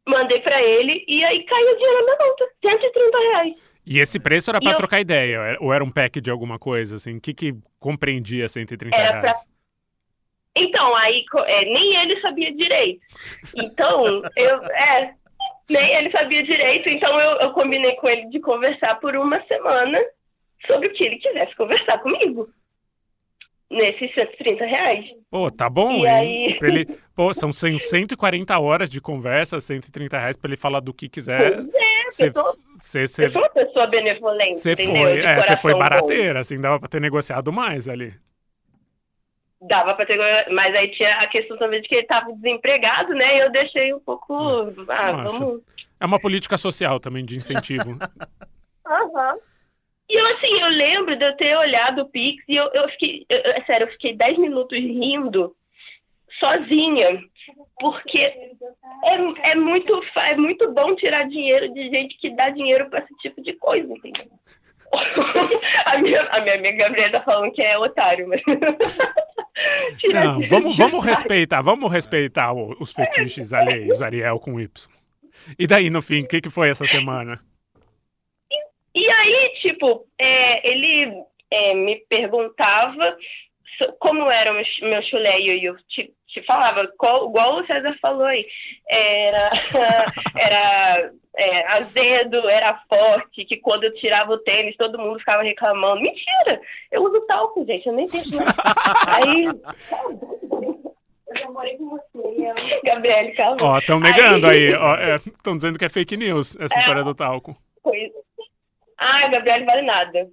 [0.07, 3.57] mandei para ele e aí caiu o dinheiro na minha conta, 130 reais.
[3.89, 4.77] E esse preço era para eu...
[4.77, 5.57] trocar ideia?
[5.61, 7.17] Ou era um pack de alguma coisa, assim?
[7.17, 9.23] O que, que compreendia 130 era reais?
[9.23, 9.51] Pra...
[10.55, 13.01] Então, aí é, nem ele sabia direito.
[13.57, 14.63] Então, eu.
[14.65, 15.15] É,
[15.71, 19.99] nem ele sabia direito, então eu, eu combinei com ele de conversar por uma semana
[20.67, 22.49] sobre o que ele quisesse conversar comigo
[23.71, 25.05] nesses 130 reais.
[25.31, 26.09] Pô, tá bom, e?
[26.09, 26.59] Aí...
[26.63, 26.87] Ele...
[27.15, 31.55] Pô, são 140 horas de conversa, 130 reais pra ele falar do que quiser.
[31.55, 33.27] Pois é, cê, eu, sou, cê, cê...
[33.27, 36.41] eu sou uma pessoa benevolente, Você foi, é, você foi barateira, bom.
[36.41, 38.15] assim, dava pra ter negociado mais ali.
[39.61, 40.19] Dava pra ter,
[40.51, 43.93] mas aí tinha a questão também de que ele tava desempregado, né, e eu deixei
[43.93, 44.37] um pouco,
[44.89, 45.63] ah, vamos...
[46.01, 47.99] É uma política social também, de incentivo.
[48.87, 49.33] Aham.
[49.35, 49.41] uhum.
[50.11, 53.27] E eu, assim, eu lembro de eu ter olhado o Pix e eu, eu fiquei,
[53.29, 55.55] eu, é sério, eu fiquei 10 minutos rindo
[56.41, 57.23] sozinha,
[57.81, 59.15] porque é,
[59.51, 63.43] é, muito, é muito bom tirar dinheiro de gente que dá dinheiro para esse tipo
[63.43, 64.27] de coisa, entendeu?
[65.87, 68.41] a, minha, a minha amiga Gabriela tá falando que é otário, mas.
[70.13, 74.89] Não, vamos, vamos respeitar, vamos respeitar os fetiches alheios, Ariel com Y.
[75.59, 77.41] E daí, no fim, o que, que foi essa semana?
[78.95, 83.17] E aí, tipo, é, ele é, me perguntava
[83.99, 88.27] como era o meu, chulé e eu te, te falava, qual, igual o César falou
[88.27, 88.47] aí,
[88.89, 89.51] era,
[90.37, 96.01] era é, azedo, era forte, que quando eu tirava o tênis todo mundo ficava reclamando.
[96.01, 96.61] Mentira!
[96.91, 98.49] Eu uso talco, gente, eu nem penso mais.
[99.07, 99.45] aí.
[101.29, 103.63] Eu já morei com você, Gabriele, calma.
[103.63, 107.15] Ó, estão negando aí, estão é, dizendo que é fake news essa é, história do
[107.15, 107.57] talco.
[107.83, 108.11] Pois,
[108.99, 110.29] ah, Gabriel vale nada.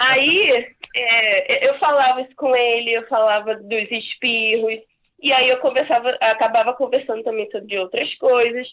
[0.00, 0.50] aí
[0.94, 4.80] é, eu falava isso com ele, eu falava dos espirros,
[5.20, 8.66] e aí eu conversava, acabava conversando também sobre outras coisas.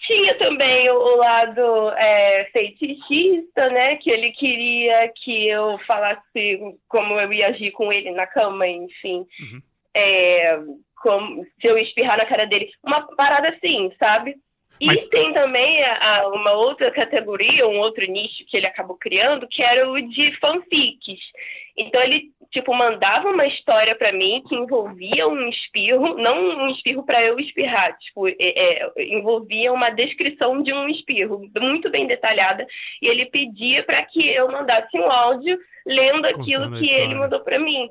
[0.00, 3.96] Tinha também o, o lado é, feitiçista, né?
[3.96, 9.26] Que ele queria que eu falasse como eu ia agir com ele na cama, enfim.
[9.40, 9.62] Uhum.
[9.96, 10.58] É,
[11.02, 12.70] como, se eu espirrar na cara dele.
[12.84, 14.36] Uma parada assim, sabe?
[14.80, 15.04] Mas...
[15.04, 19.48] E tem também a, a, uma outra categoria, um outro nicho que ele acabou criando,
[19.48, 21.20] que era o de fanfics.
[21.76, 27.02] Então ele tipo mandava uma história para mim que envolvia um espirro, não um espirro
[27.02, 32.66] para eu espirrar, tipo é, é, envolvia uma descrição de um espirro muito bem detalhada
[33.02, 37.58] e ele pedia para que eu mandasse um áudio lendo aquilo que ele mandou para
[37.58, 37.90] mim.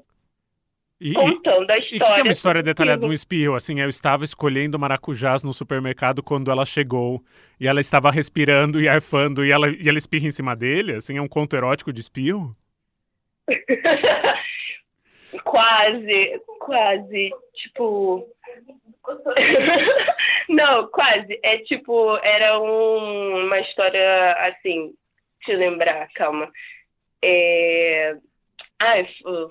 [0.99, 1.95] E, contando a história.
[1.95, 3.53] E que é uma história detalhada de um espirro?
[3.55, 7.23] Assim, eu estava escolhendo maracujás no supermercado quando ela chegou
[7.59, 10.95] e ela estava respirando e arfando e ela, e ela espirra em cima dele?
[10.95, 12.55] Assim, é um conto erótico de espirro?
[15.43, 17.31] quase, quase.
[17.53, 18.27] Tipo.
[20.49, 21.39] Não, quase.
[21.43, 24.93] É tipo, era um, uma história assim.
[25.47, 26.51] Eu lembrar, calma.
[27.23, 28.17] É,
[28.79, 28.95] ah,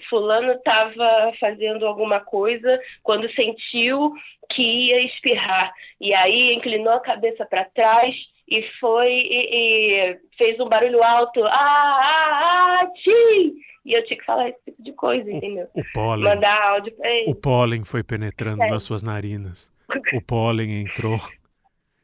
[0.08, 4.12] fulano estava fazendo alguma coisa quando sentiu
[4.50, 5.72] que ia espirrar.
[6.00, 8.14] E aí inclinou a cabeça para trás
[8.48, 11.44] e foi e, e, fez um barulho alto.
[11.44, 13.54] Ah, ah, ah, tchim!
[13.84, 15.68] E eu tinha que falar esse tipo de coisa, entendeu?
[15.74, 16.24] O, o pólen.
[16.24, 17.30] Mandar áudio pra ele.
[17.30, 18.70] O pólen foi penetrando é.
[18.70, 19.74] nas suas narinas.
[20.14, 21.16] O pólen entrou.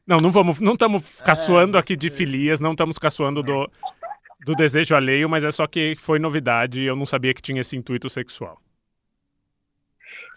[0.06, 3.70] Não, não vamos, não estamos caçoando aqui de filias, não estamos caçoando do
[4.44, 7.60] do desejo alheio, mas é só que foi novidade e eu não sabia que tinha
[7.60, 8.60] esse intuito sexual.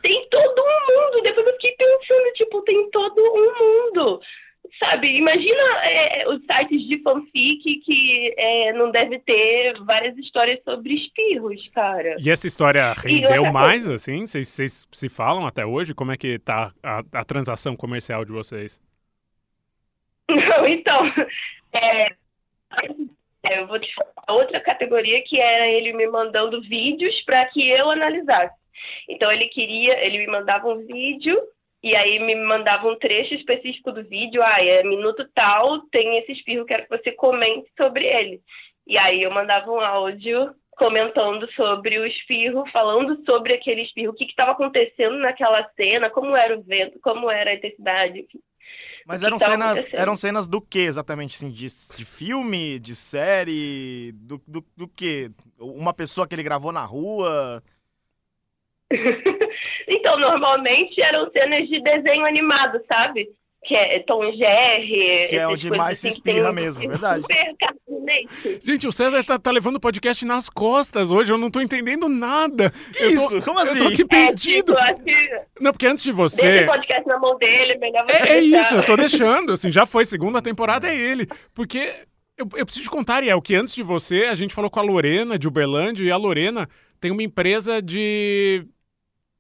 [0.02, 1.24] Tem todo um mundo.
[1.24, 4.22] Depois eu fiquei pensando, tipo, tem todo um mundo.
[4.80, 10.94] Sabe, imagina é, os sites de fanfic que é, não deve ter várias histórias sobre
[10.96, 12.18] espirros, cara.
[12.20, 14.26] E essa história rendeu mais, assim?
[14.28, 15.94] Vocês, se falam até hoje?
[15.94, 18.82] Como é que tá a, a transação comercial de vocês?
[20.30, 21.06] Não, então,
[21.72, 22.16] é,
[23.52, 27.90] eu vou te falar outra categoria que era ele me mandando vídeos para que eu
[27.90, 28.56] analisasse.
[29.10, 31.42] Então ele queria, ele me mandava um vídeo
[31.84, 36.32] e aí me mandava um trecho específico do vídeo, ah, é minuto tal, tem esse
[36.32, 38.42] espirro, quero que você comente sobre ele.
[38.88, 44.16] E aí eu mandava um áudio comentando sobre o espirro, falando sobre aquele espirro, o
[44.16, 48.40] que estava acontecendo naquela cena, como era o vento, como era a intensidade, enfim.
[49.06, 54.42] Mas eram cenas, eram cenas do que exatamente, assim, de, de filme, de série, do,
[54.48, 55.30] do, do que?
[55.60, 57.64] Uma pessoa que ele gravou na rua?
[59.88, 63.30] então, normalmente eram cenas de desenho animado, sabe?
[63.68, 65.28] Que é Tom Jerry.
[65.30, 67.24] Que é onde mais assim, se espirra mesmo, é verdade.
[68.62, 72.08] Gente, o César tá, tá, levando o podcast nas costas hoje, eu não tô entendendo
[72.08, 72.72] nada.
[72.94, 73.42] Que eu tô, isso?
[73.46, 73.80] Como assim?
[73.80, 74.78] Eu tô aqui perdido.
[74.78, 76.42] É, tipo, não, porque antes de você.
[76.42, 78.18] Deixa o podcast na mão dele, melhor você.
[78.18, 79.54] É, é isso, eu tô deixando.
[79.54, 81.28] Assim, já foi, segunda temporada é ele.
[81.54, 81.92] Porque
[82.38, 85.40] eu, eu preciso contar, Ariel, que antes de você, a gente falou com a Lorena
[85.40, 88.66] de Uberlândia e a Lorena tem uma empresa de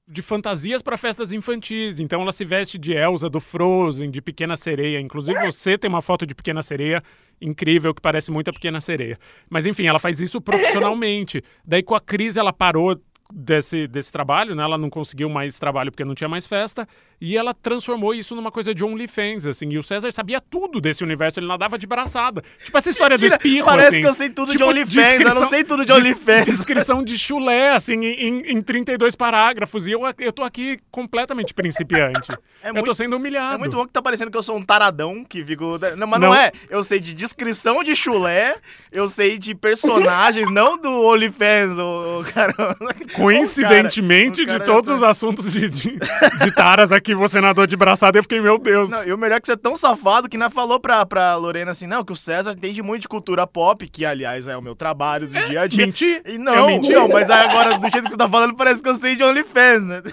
[0.07, 1.99] de fantasias para festas infantis.
[1.99, 4.99] Então ela se veste de Elsa, do Frozen, de Pequena Sereia.
[4.99, 7.03] Inclusive você tem uma foto de Pequena Sereia
[7.41, 9.17] incrível que parece muito a Pequena Sereia.
[9.49, 11.41] Mas enfim, ela faz isso profissionalmente.
[11.65, 12.99] Daí com a crise ela parou
[13.33, 14.63] desse, desse trabalho, né?
[14.63, 16.87] Ela não conseguiu mais trabalho porque não tinha mais festa.
[17.19, 19.69] E ela transformou isso numa coisa de OnlyFans, assim.
[19.69, 22.43] E o César sabia tudo desse universo, ele nadava de braçada.
[22.63, 24.01] Tipo essa história Mentira, do espirro, Parece assim.
[24.01, 26.45] que eu sei tudo tipo, de OnlyFans, eu não sei tudo de OnlyFans.
[26.45, 29.87] Descrição de chulé, assim, em, em 32 parágrafos.
[29.87, 32.31] E eu, eu tô aqui completamente principiante.
[32.61, 33.55] É muito, eu tô sendo humilhado.
[33.55, 35.79] É muito bom que tá parecendo que eu sou um taradão que fico...
[35.95, 36.51] Não, mas não, não é.
[36.69, 38.55] Eu sei de descrição de chulé,
[38.91, 42.53] eu sei de personagens, não do OnlyFans, o, o cara...
[43.13, 44.95] Coincidentemente, o cara, o cara de todos tá...
[44.95, 45.97] os assuntos de, de,
[46.43, 48.89] de taras aqui que você nadou de braçada, eu fiquei, meu Deus.
[48.89, 51.35] Não, e o melhor é que você é tão safado que não falou pra, pra
[51.35, 54.61] Lorena assim, não, que o César entende muito de cultura pop, que aliás é o
[54.61, 55.85] meu trabalho do é, dia a dia.
[55.85, 56.23] Mentir?
[56.25, 58.95] E não, eu não, mas agora, do jeito que você tá falando, parece que eu
[58.95, 60.03] sei de OnlyFans, né?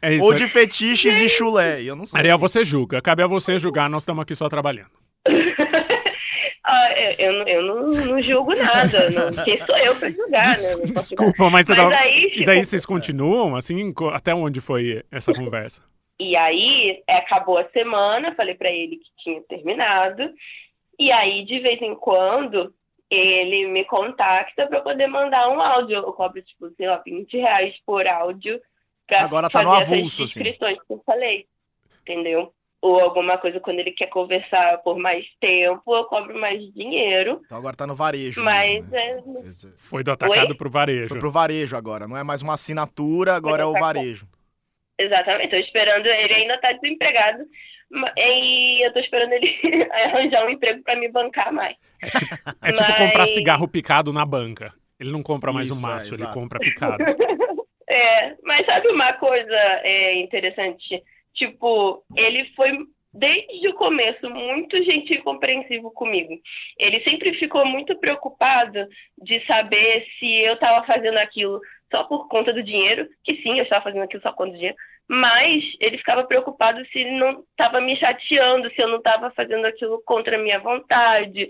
[0.00, 2.20] É isso, Ou de fetiches e chulé, eu não sei.
[2.20, 3.02] Ariel, você julga.
[3.02, 4.90] Cabe a você julgar, nós estamos aqui só trabalhando.
[6.68, 9.08] Ah, eu, eu não, não julgo nada.
[9.10, 10.86] Não, quem sou eu para julgar, Des, né?
[10.86, 11.94] Desculpa, mas, mas tava...
[11.94, 15.80] aí, e daí vocês continuam, assim, até onde foi essa conversa?
[16.18, 20.28] E aí, é, acabou a semana, falei para ele que tinha terminado.
[20.98, 22.74] E aí, de vez em quando,
[23.08, 25.98] ele me contacta para poder mandar um áudio.
[25.98, 28.60] Eu cobro, tipo, sei lá, 20 reais por áudio.
[29.06, 30.42] Pra Agora tá fazer no avulso, assim.
[30.42, 31.46] que eu falei.
[32.02, 32.52] Entendeu?
[32.80, 37.40] Ou alguma coisa quando ele quer conversar por mais tempo, eu cobro mais dinheiro.
[37.44, 38.42] Então agora tá no varejo.
[38.42, 39.50] Mas mesmo, né?
[39.50, 39.68] é...
[39.78, 40.56] Foi do atacado Oi?
[40.56, 41.08] pro varejo.
[41.08, 44.26] Foi pro varejo agora, não é mais uma assinatura, agora é o varejo.
[44.98, 47.44] Exatamente, tô esperando, ele ainda tá desempregado.
[48.18, 49.54] E eu tô esperando ele
[49.92, 51.76] arranjar um emprego para me bancar mais.
[52.02, 52.98] É tipo, é tipo Mas...
[52.98, 54.72] comprar cigarro picado na banca.
[54.98, 57.04] Ele não compra mais Isso, um maço, é, ele compra picado.
[57.88, 61.02] é, mas sabe uma coisa é, interessante?
[61.36, 62.70] Tipo, ele foi
[63.12, 66.38] desde o começo muito gentil e compreensivo comigo.
[66.78, 68.86] Ele sempre ficou muito preocupado
[69.22, 71.60] de saber se eu estava fazendo aquilo
[71.94, 74.56] só por conta do dinheiro, que sim, eu estava fazendo aquilo só por conta do
[74.56, 74.76] dinheiro,
[75.08, 80.02] mas ele ficava preocupado se não estava me chateando, se eu não estava fazendo aquilo
[80.04, 81.48] contra a minha vontade,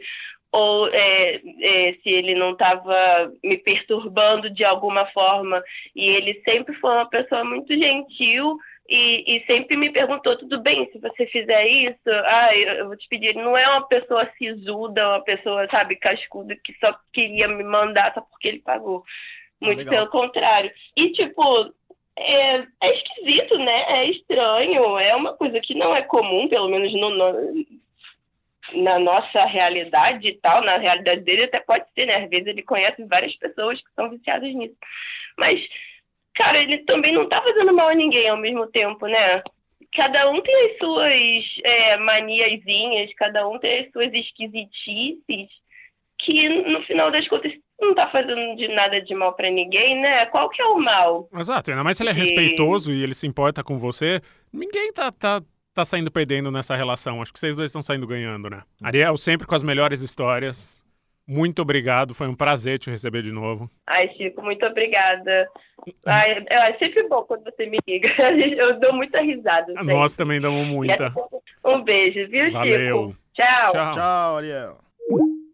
[0.53, 5.63] ou é, é, se ele não estava me perturbando de alguma forma.
[5.95, 8.57] E ele sempre foi uma pessoa muito gentil
[8.89, 13.09] e, e, sempre me perguntou, tudo bem, se você fizer isso, ah, eu, vou te
[13.09, 13.31] pedir.
[13.31, 18.15] Ele não é uma pessoa sisuda, uma pessoa, sabe, cascuda, que só queria me mandar
[18.15, 19.03] só porque ele pagou.
[19.61, 20.71] Ah, Muito pelo contrário.
[20.97, 21.75] E, tipo,
[22.17, 23.85] é, é, esquisito, né?
[23.97, 27.67] É estranho, é uma coisa que não é comum, pelo menos no, no,
[28.85, 30.63] na nossa realidade e tal.
[30.63, 32.25] Na realidade dele até pode ser, né?
[32.25, 34.77] Às vezes ele conhece várias pessoas que são viciadas nisso.
[35.37, 35.61] Mas
[36.37, 39.43] cara, ele também não tá fazendo mal a ninguém ao mesmo tempo, né?
[39.95, 45.49] Cada um tem as suas é, maniazinhas, cada um tem as suas esquisitices,
[46.19, 50.25] que no final das contas não tá fazendo de nada de mal para ninguém, né?
[50.27, 51.29] Qual que é o mal?
[51.35, 54.21] Exato, ainda mais se ele é respeitoso e ele se importa com você,
[54.53, 55.43] ninguém tá, tá,
[55.75, 57.23] tá saindo perdendo nessa relação.
[57.23, 58.63] Acho que vocês dois estão saindo ganhando, né?
[58.83, 60.85] Ariel sempre com as melhores histórias.
[61.27, 62.15] Muito obrigado.
[62.15, 63.71] Foi um prazer te receber de novo.
[63.87, 65.49] Ai, Chico, muito obrigada.
[66.05, 68.09] Ai, é sempre bom quando você me liga.
[68.59, 69.67] Eu dou muita risada.
[69.73, 69.95] Sempre.
[69.95, 71.13] Nós também damos muita.
[71.65, 72.73] Um beijo, viu, Valeu.
[73.11, 73.17] Chico?
[73.35, 73.73] Tchau.
[73.73, 73.91] Tchau.
[73.93, 74.79] Tchau, Ariel.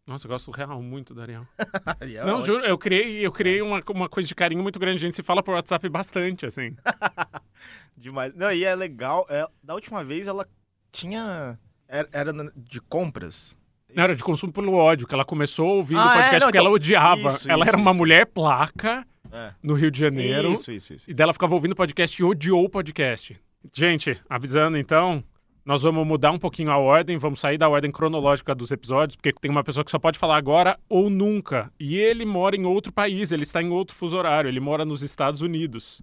[0.06, 1.46] Nossa, eu gosto real muito da Ariel.
[2.00, 2.54] Ariel, Não, ótimo.
[2.56, 4.96] juro, eu criei, eu criei uma, uma coisa de carinho muito grande.
[4.96, 6.76] A gente se fala por WhatsApp bastante, assim.
[7.96, 8.34] Demais.
[8.34, 9.26] Não, e é legal.
[9.30, 10.46] é, da última vez ela
[10.90, 11.58] tinha.
[11.88, 13.56] Era, era na- de compras.
[13.94, 16.14] Não, era de consumo pelo ódio, que ela começou ouvindo Ah, o é?
[16.14, 17.28] podcast Não, porque ela então- odiava.
[17.28, 17.98] isso, ela isso, era uma isso.
[17.98, 19.52] mulher placa É.
[19.62, 20.52] no Rio de Janeiro.
[20.54, 21.10] Isso, isso, isso.
[21.10, 23.38] E dela ficava ouvindo o podcast e odiou o podcast.
[23.74, 25.22] Gente, avisando então,
[25.64, 29.32] nós vamos mudar um pouquinho a ordem, vamos sair da ordem cronológica dos episódios, porque
[29.32, 31.70] tem uma pessoa que só pode falar agora ou nunca.
[31.78, 35.02] E ele mora em outro país, ele está em outro fuso horário, ele mora nos
[35.02, 36.02] Estados Unidos.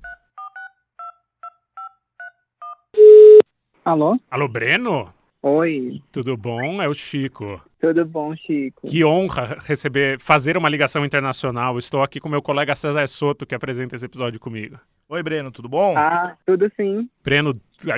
[3.83, 4.19] Alô?
[4.29, 5.11] Alô, Breno?
[5.41, 6.81] Oi, Tudo bom?
[6.81, 7.61] É o Chico.
[7.79, 8.85] tudo bom, Chico?
[8.85, 11.77] Que honra receber, fazer uma ligação internacional.
[11.77, 14.77] Estou aqui com meu colega César Soto, que apresenta esse episódio comigo.
[15.07, 15.97] Oi, Breno, tudo bom?
[15.97, 17.09] Ah, tudo sim.
[17.23, 17.53] Breno,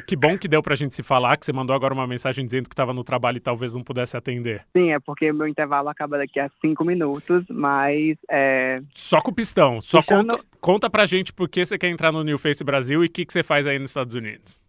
[0.07, 2.69] que bom que deu pra gente se falar, que você mandou agora uma mensagem dizendo
[2.69, 4.63] que estava no trabalho e talvez não pudesse atender.
[4.77, 9.35] Sim, é porque meu intervalo acaba daqui a cinco minutos, mas é, Só com o
[9.35, 9.81] pistão.
[9.81, 13.03] Só Puxando- conta, conta pra gente por que você quer entrar no New Face Brasil
[13.03, 14.61] e o que, que você faz aí nos Estados Unidos.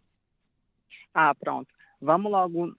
[1.15, 1.69] Ah, pronto.
[2.03, 2.75] Vamos logo.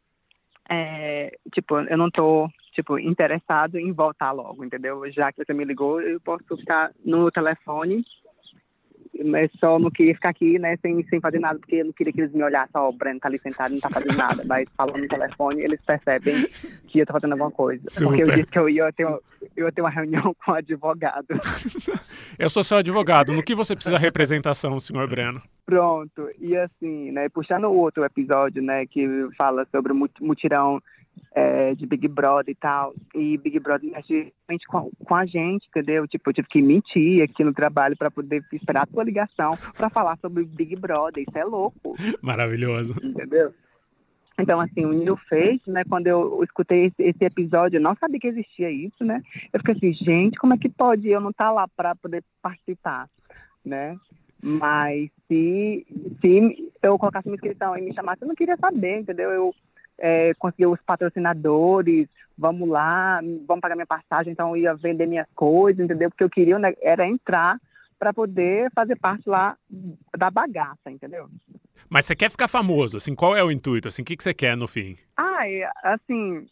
[0.70, 5.10] É, tipo, eu não tô, tipo, interessado em voltar logo, entendeu?
[5.12, 8.04] Já que você me ligou, eu posso ficar no telefone,
[9.26, 12.12] mas só não queria ficar aqui, né, sem, sem fazer nada, porque eu não queria
[12.12, 14.44] que eles me olhassem, ó, o Breno tá ali sentado não tá fazendo nada.
[14.48, 16.48] Mas falando no telefone, eles percebem
[16.88, 17.84] que eu tô fazendo alguma coisa.
[17.84, 18.36] Porque eu Super.
[18.36, 19.20] disse que eu ia ter, uma-
[19.56, 21.28] eu ia ter uma reunião com o advogado.
[22.40, 23.32] Eu sou seu advogado.
[23.34, 25.42] No que você precisa representação, senhor Breno?
[25.66, 30.82] Pronto, e assim, né, puxando o outro episódio, né, que fala sobre o mut- mutirão
[31.36, 36.08] é, de Big Brother e tal, e Big Brother mexe com, com a gente, entendeu?
[36.08, 39.90] Tipo, eu tive que mentir aqui no trabalho para poder esperar a tua ligação para
[39.90, 42.94] falar sobre Big Brother, isso é louco, Maravilhoso.
[43.04, 43.54] entendeu?
[44.40, 48.20] Então, assim, o New Face, né, quando eu escutei esse, esse episódio, eu não sabia
[48.20, 49.22] que existia isso, né?
[49.52, 53.08] Eu fiquei assim, gente, como é que pode eu não estar lá para poder participar,
[53.64, 53.96] né?
[54.44, 55.86] Mas se,
[56.20, 59.30] se eu colocasse uma inscrição e me chamasse, eu não queria saber, entendeu?
[59.32, 59.56] Eu
[60.06, 65.28] é, consegui os patrocinadores, vamos lá, vamos pagar minha passagem, então eu ia vender minhas
[65.34, 66.10] coisas, entendeu?
[66.10, 67.58] Porque eu queria né, era entrar
[67.98, 69.56] para poder fazer parte lá
[70.18, 71.30] da bagaça, entendeu?
[71.90, 73.88] Mas você quer ficar famoso, assim, qual é o intuito?
[73.88, 74.98] Assim, o que, que você quer no fim?
[75.16, 76.46] Ah, é, assim,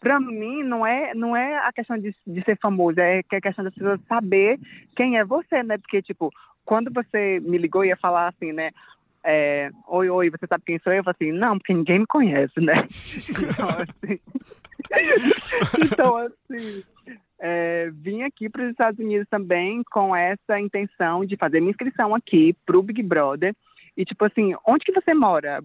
[0.00, 3.38] para mim não é não é a questão de, de ser famoso, é que é
[3.38, 4.58] a questão das pessoas saber
[4.96, 5.78] quem é você, né?
[5.78, 6.32] Porque tipo,
[6.64, 8.72] quando você me ligou e ia falar assim, né?
[9.24, 10.98] É, oi, oi, você sabe quem sou eu?
[10.98, 12.74] Eu falei assim, não, porque ninguém me conhece, né?
[13.52, 14.20] Então, assim,
[15.92, 16.82] então, assim
[17.40, 22.14] é, vim aqui para os Estados Unidos também com essa intenção de fazer minha inscrição
[22.14, 23.54] aqui para o Big Brother.
[23.96, 25.62] E, tipo assim, onde que você mora?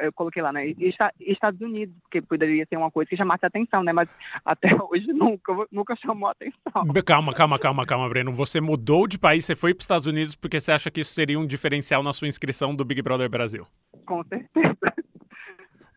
[0.00, 0.72] Eu, coloquei lá, né?
[0.80, 3.92] Esta- Estados Unidos, porque poderia ser uma coisa que chamasse atenção, né?
[3.92, 4.08] Mas
[4.44, 6.86] até hoje nunca, nunca chamou atenção.
[7.04, 8.32] Calma, calma, calma, calma, Breno.
[8.32, 11.12] Você mudou de país, você foi para os Estados Unidos porque você acha que isso
[11.12, 13.66] seria um diferencial na sua inscrição do Big Brother Brasil.
[14.06, 14.76] Com certeza.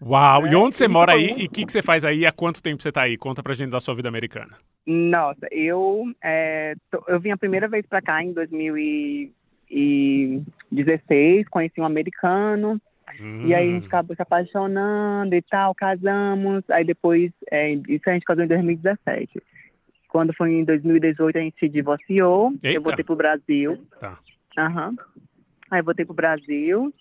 [0.01, 0.45] Uau!
[0.47, 2.25] e É, onde você mora aí e o que, que você faz aí?
[2.25, 3.17] Há quanto tempo você tá aí?
[3.17, 4.55] Conta pra gente da sua vida americana.
[4.85, 8.31] Nossa, eu, é, tô- eu vim a primeira vez para cá em
[9.69, 12.79] 2016, conheci um americano,
[13.43, 13.75] E aí a Hum.
[13.75, 16.63] gente acabou se apaixonando e tal, casamos.
[16.69, 19.41] Aí depois, é, isso a gente casou em 2017.
[20.09, 22.51] Quando foi em 2018, a gente se divorciou.
[22.61, 22.77] Eita.
[22.77, 23.77] Eu voltei pro Brasil.
[23.99, 24.19] Tá.
[24.57, 24.95] Aham.
[25.71, 26.93] Aí voltei pro Brasil.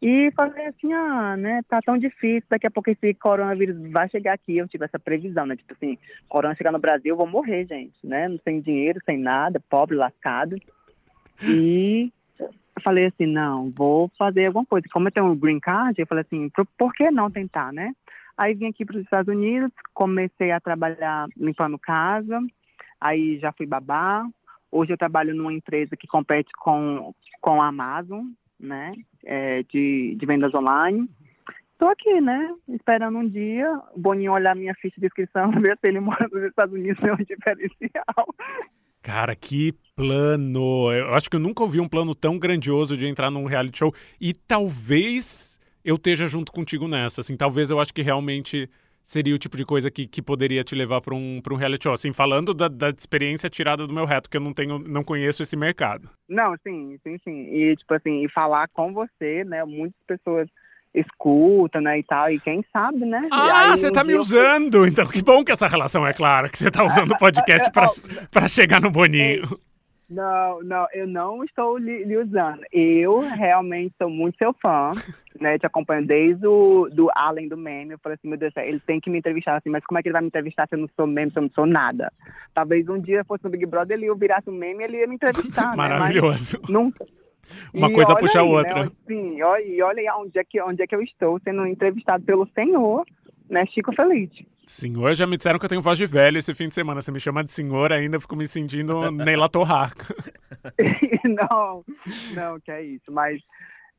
[0.00, 4.34] E falei assim, ah, né, tá tão difícil, daqui a pouco esse coronavírus vai chegar
[4.34, 4.56] aqui.
[4.58, 5.56] Eu tive essa previsão, né?
[5.56, 8.28] Tipo assim, corona chegar no Brasil, eu vou morrer, gente, né?
[8.44, 10.56] Sem dinheiro, sem nada, pobre, lascado.
[11.42, 12.12] E
[12.82, 14.86] falei assim, não, vou fazer alguma coisa.
[14.92, 17.92] Como eu tenho um green card, eu falei assim, por, por que não tentar, né?
[18.36, 22.40] Aí vim aqui para os Estados Unidos, comecei a trabalhar limpando casa,
[23.00, 24.26] aí já fui babá.
[24.70, 28.26] Hoje eu trabalho numa empresa que compete com, com a Amazon,
[28.58, 28.92] né?
[29.24, 31.08] É, de, de vendas online.
[31.72, 32.54] Estou aqui, né?
[32.68, 36.42] Esperando um dia o Boninho olhar minha ficha de inscrição, ver se ele mora nos
[36.42, 38.34] Estados Unidos, é um diferencial.
[39.08, 40.92] Cara, que plano!
[40.92, 43.94] Eu acho que eu nunca ouvi um plano tão grandioso de entrar num reality show.
[44.20, 47.22] E talvez eu esteja junto contigo nessa.
[47.22, 48.68] Assim, talvez eu acho que realmente
[49.02, 51.94] seria o tipo de coisa que, que poderia te levar para um, um reality show.
[51.94, 55.42] Assim, falando da, da experiência tirada do meu reto, que eu não tenho, não conheço
[55.42, 56.10] esse mercado.
[56.28, 57.46] Não, sim, sim, sim.
[57.50, 59.64] E, tipo assim, e falar com você, né?
[59.64, 60.50] Muitas pessoas
[61.00, 63.28] escuta, né, e tal, e quem sabe, né?
[63.30, 64.86] Ah, você um tá me eu usando.
[64.86, 67.86] Então, que bom que essa relação é clara, que você tá usando o podcast pra,
[68.30, 69.42] pra chegar no Boninho.
[70.08, 72.62] Não, não, eu não estou lhe, lhe usando.
[72.72, 74.90] Eu realmente sou muito seu fã,
[75.38, 75.58] né?
[75.58, 77.92] Te acompanho desde o do Além do Meme.
[77.92, 80.02] Eu falei assim, meu Deus céu, ele tem que me entrevistar assim, mas como é
[80.02, 82.10] que ele vai me entrevistar se eu não sou meme, se eu não sou nada?
[82.54, 85.06] Talvez um dia fosse no Big Brother, ele eu virasse um meme e ele ia
[85.06, 85.76] me entrevistar, né?
[85.76, 86.58] Maravilhoso.
[86.62, 87.04] Mas nunca.
[87.72, 88.84] Uma E coisa puxa a aí, outra.
[88.84, 88.90] Né?
[89.06, 92.48] Sim, e olha aí onde é, que, onde é que eu estou sendo entrevistado pelo
[92.54, 93.04] senhor,
[93.48, 93.64] né?
[93.66, 94.30] Chico Feliz.
[94.66, 97.00] Senhor, já me disseram que eu tenho voz de velho esse fim de semana.
[97.00, 100.14] Você me chama de senhor ainda, fico me sentindo Neila Torraca.
[101.24, 101.84] não,
[102.34, 103.10] não, que é isso.
[103.10, 103.40] Mas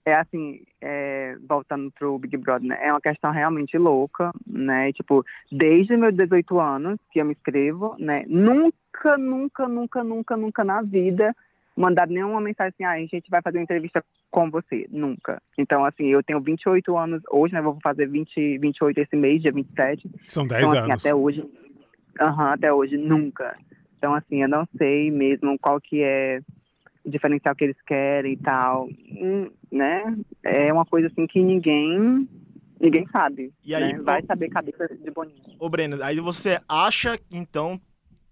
[0.06, 2.78] é assim, é, voltando pro Big Brother, né?
[2.82, 4.93] É uma questão realmente louca, né?
[4.93, 8.24] Tipo, desde meus 18 anos que eu me inscrevo, né?
[8.28, 11.36] Nunca, nunca, nunca, nunca, nunca na vida
[11.80, 14.86] mandaram nenhuma mensagem assim, ah, a gente vai fazer uma entrevista com você.
[14.91, 15.41] Nunca.
[15.57, 17.61] Então, assim, eu tenho 28 anos hoje, né?
[17.61, 20.09] Vou fazer 20, 28 esse mês, dia 27.
[20.25, 21.05] São 10 Então, assim, anos.
[21.05, 21.49] até hoje,
[22.19, 23.55] aham, até hoje, nunca.
[23.97, 26.41] Então, assim, eu não sei mesmo qual que é
[27.05, 30.17] o diferencial que eles querem e tal, Hum, né?
[30.43, 32.27] É uma coisa, assim, que ninguém,
[32.80, 33.99] ninguém sabe, E aí, né?
[34.01, 35.55] Vai saber cabeça de Boninho.
[35.57, 37.80] Ô, Breno, aí você acha, então,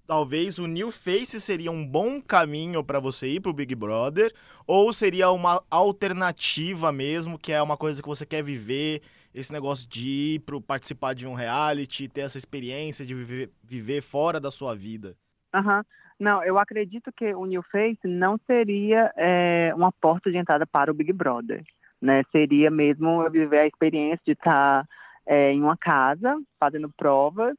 [0.07, 4.33] talvez o New Face seria um bom caminho pra você ir pro Big Brother?
[4.65, 9.01] Ou seria uma alternativa mesmo, que é uma coisa que você quer viver,
[9.35, 14.01] esse negócio de ir pro participar de um reality, ter essa experiência de viver, viver
[14.01, 15.15] fora da sua vida?
[15.53, 15.83] Aham.
[16.19, 20.89] Não, eu acredito que o New Face não seria é, uma porta de entrada para
[20.89, 21.63] o Big Brother,
[22.01, 22.23] né?
[22.31, 24.87] Seria mesmo viver a experiência de estar
[25.27, 27.55] é, em uma casa, fazendo provas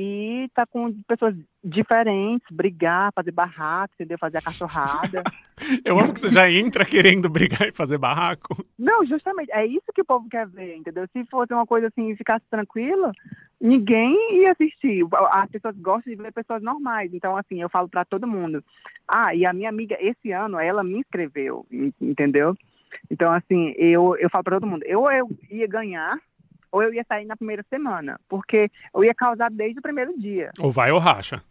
[0.00, 4.16] e estar com pessoas diferentes, brigar, fazer barraco, entendeu?
[4.18, 5.22] Fazer a cachorrada.
[5.84, 8.64] Eu amo que você já entra querendo brigar e fazer barraco.
[8.78, 11.06] Não, justamente, é isso que o povo quer ver, entendeu?
[11.12, 13.12] Se fosse uma coisa assim e ficasse tranquilo,
[13.60, 15.04] ninguém ia assistir.
[15.32, 17.12] As pessoas gostam de ver pessoas normais.
[17.12, 18.64] Então, assim, eu falo pra todo mundo.
[19.06, 22.56] Ah, e a minha amiga, esse ano, ela me inscreveu, en- entendeu?
[23.10, 26.18] Então, assim, eu, eu falo pra todo mundo, ou eu ia ganhar,
[26.72, 30.50] ou eu ia sair na primeira semana, porque eu ia causar desde o primeiro dia.
[30.60, 31.42] Ou vai ou racha.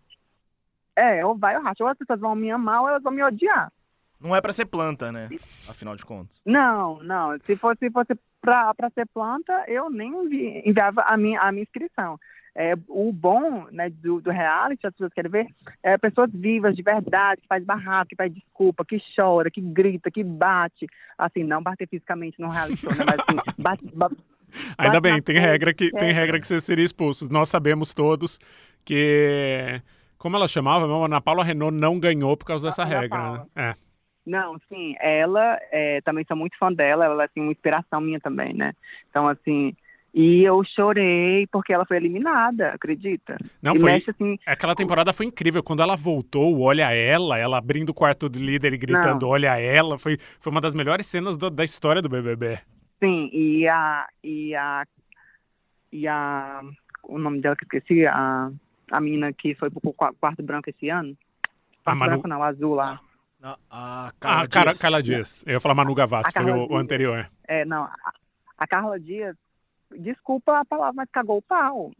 [0.95, 3.23] É, ou vai ou racha, ou as pessoas vão me amar, ou elas vão me
[3.23, 3.71] odiar.
[4.19, 5.29] Não é pra ser planta, né?
[5.69, 6.41] Afinal de contas.
[6.45, 7.37] Não, não.
[7.45, 11.63] Se fosse, se fosse para ser planta, eu nem envi- enviava a minha, a minha
[11.63, 12.19] inscrição.
[12.53, 15.47] É, o bom né, do, do reality, as pessoas querem ver,
[15.81, 20.11] é pessoas vivas, de verdade, que faz barraco, que faz desculpa, que chora, que grita,
[20.11, 20.85] que bate.
[21.17, 24.11] Assim, não bater fisicamente no reality show, né, mas assim, bate, ba-
[24.77, 26.11] Ainda bem, tem regra que tem é.
[26.11, 27.31] regra que você seria expulso.
[27.31, 28.39] Nós sabemos todos
[28.85, 29.81] que
[30.17, 33.45] como ela chamava, mesmo, Ana Paula Renault não ganhou por causa dessa Ana regra, né?
[33.55, 33.75] É.
[34.25, 38.19] Não, sim, ela, é, também sou muito fã dela, ela é assim, uma inspiração minha
[38.19, 38.73] também, né?
[39.09, 39.73] Então, assim,
[40.13, 43.37] e eu chorei porque ela foi eliminada, acredita?
[43.61, 43.93] Não e foi.
[43.93, 45.63] mexe, assim, Aquela temporada foi incrível.
[45.63, 49.29] Quando ela voltou, olha ela, ela abrindo o quarto do líder e gritando Não.
[49.29, 52.59] olha ela, foi, foi uma das melhores cenas do- da história do BBB.
[52.99, 54.07] Sim, e a.
[54.23, 54.85] E a.
[55.91, 56.61] E a.
[57.03, 58.51] O nome dela que eu esqueci, a,
[58.91, 61.17] a menina que foi pro qua- quarto branco esse ano.
[61.81, 62.99] A Quarto Manu- branco não, azul lá.
[63.41, 63.57] A, a
[64.07, 64.81] Ah, Carla cara, Dias.
[64.81, 65.43] Carla Dias.
[65.47, 67.29] Eu ia falar Manu Gavassi, foi o, o anterior.
[67.47, 67.93] É, não, a,
[68.57, 69.35] a Carla Dias,
[69.97, 71.91] desculpa a palavra, mas cagou o pau.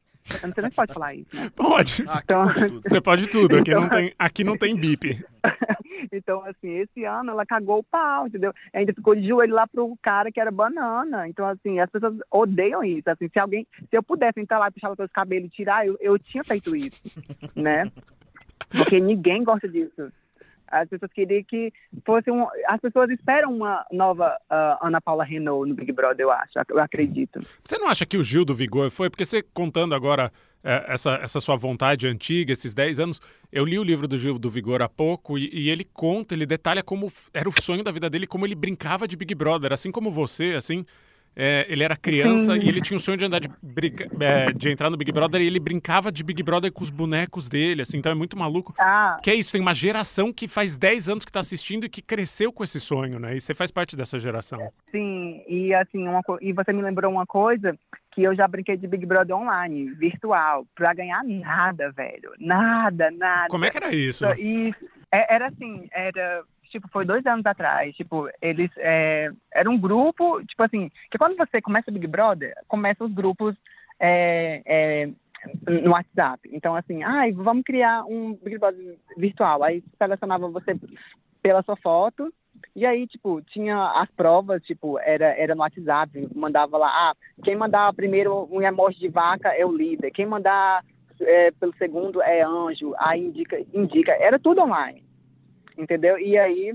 [0.43, 1.49] Eu não sei nem se pode falar isso, né?
[1.55, 2.03] Pode.
[2.07, 2.47] Ah, Então-.
[2.83, 3.57] Você pode tudo.
[3.57, 5.17] Aqui não tem, aqui não tem bip.
[6.11, 8.53] Então, assim, esse ano ela cagou o pau, entendeu?
[8.73, 11.27] Ainda ficou de joelho lá pro cara que era banana.
[11.27, 13.09] Então, assim, as pessoas odeiam isso.
[13.09, 15.85] Assim, se alguém, se eu pudesse entrar lá e puxar ela pelos cabelos e tirar,
[15.85, 17.01] eu, eu tinha feito isso,
[17.55, 17.91] né?
[18.69, 20.11] Porque ninguém gosta disso.
[20.71, 21.73] As pessoas queriam que
[22.05, 22.45] fosse um.
[22.67, 26.53] As pessoas esperam uma nova ah, Ana Paula Renault no Big Brother, eu acho.
[26.69, 27.41] Eu acredito.
[27.63, 29.09] Você não acha que o Gil do Vigor foi?
[29.09, 30.31] Porque você contando agora
[30.63, 34.49] essa, essa sua vontade antiga, esses 10 anos, eu li o livro do Gil do
[34.49, 38.09] Vigor há pouco e, e ele conta, ele detalha como era o sonho da vida
[38.09, 40.85] dele, como ele brincava de Big Brother, assim como você, assim.
[41.35, 42.59] é, ele era criança Sim.
[42.61, 43.49] e ele tinha o sonho de andar de,
[44.19, 47.47] é, de entrar no Big Brother e ele brincava de Big Brother com os bonecos
[47.47, 48.73] dele, assim, então é muito maluco.
[48.77, 51.89] Ah, Que é isso, tem uma geração que faz 10 anos que tá assistindo e
[51.89, 53.35] que cresceu com esse sonho, né?
[53.35, 54.59] E você faz parte dessa geração.
[54.91, 55.41] sim.
[55.47, 57.77] E assim, uma, e você me lembrou uma coisa
[58.19, 62.33] que eu já brinquei de Big Brother online, virtual, pra ganhar nada, velho.
[62.37, 63.47] Nada, nada.
[63.49, 64.25] Como é que era isso?
[64.37, 64.75] E
[65.09, 70.43] é- era assim, era tipo, foi dois anos atrás, tipo, eles, é, era um grupo,
[70.45, 73.55] tipo assim, que quando você começa o Big Brother, começam os grupos
[73.99, 75.09] é, é,
[75.81, 80.77] no WhatsApp, então assim, ai, vamos criar um Big Brother virtual, aí selecionava você
[81.41, 82.31] pela sua foto,
[82.79, 87.13] E aí, tipo, tinha as provas, tipo, era, era no WhatsApp, mandava lá, ah,
[87.43, 90.81] quem mandar primeiro um emoji de vaca é o líder, quem mandar
[91.19, 95.03] é, pelo segundo é anjo, aí indica, indica, era tudo online,
[95.77, 96.17] entendeu?
[96.17, 96.73] E aí,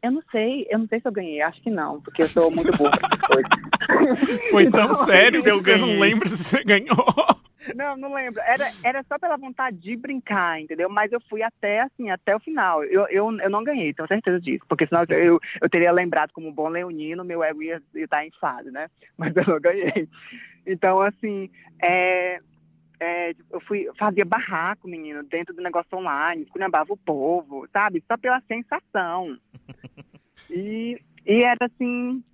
[0.00, 2.48] eu não sei, eu não sei se eu ganhei, acho que não, porque eu sou
[2.48, 2.96] muito burra.
[4.52, 7.04] Foi tão sério que você não lembra se você ganhou.
[7.74, 8.40] Não, não lembro.
[8.42, 10.88] Era, era só pela vontade de brincar, entendeu?
[10.88, 12.82] Mas eu fui até, assim, até o final.
[12.84, 14.64] Eu, eu, eu não ganhei, tenho certeza disso.
[14.68, 18.70] Porque senão eu, eu teria lembrado como bom leonino, meu ego ia, estar em fase,
[18.70, 18.88] né?
[19.16, 20.08] Mas eu não ganhei.
[20.66, 21.50] Então, assim,
[21.82, 22.40] é,
[22.98, 28.02] é, eu fui, fazia barraco, menino, dentro do negócio online, esculhambava o povo, sabe?
[28.06, 29.38] Só pela sensação.
[30.52, 32.24] E, e era assim,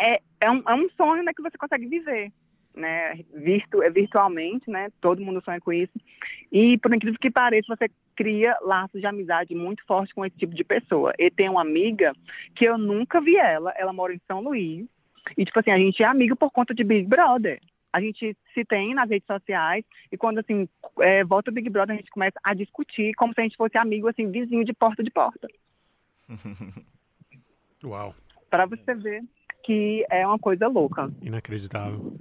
[0.00, 2.32] é, é, um, é um sonho né, que você consegue viver
[2.76, 5.92] né, virtu, é virtualmente, né, todo mundo sonha com isso.
[6.52, 10.54] E, por incrível que pareça, você cria laços de amizade muito fortes com esse tipo
[10.54, 11.12] de pessoa.
[11.18, 12.12] E tem uma amiga
[12.54, 14.86] que eu nunca vi ela, ela mora em São Luís,
[15.36, 17.60] e, tipo assim, a gente é amigo por conta de Big Brother.
[17.92, 20.68] A gente se tem nas redes sociais, e quando, assim,
[21.00, 23.78] é, volta o Big Brother, a gente começa a discutir como se a gente fosse
[23.78, 25.48] amigo, assim, vizinho de porta de porta.
[27.82, 28.14] Uau.
[28.50, 29.22] Para você ver
[29.62, 31.10] que é uma coisa louca.
[31.20, 32.14] Inacreditável.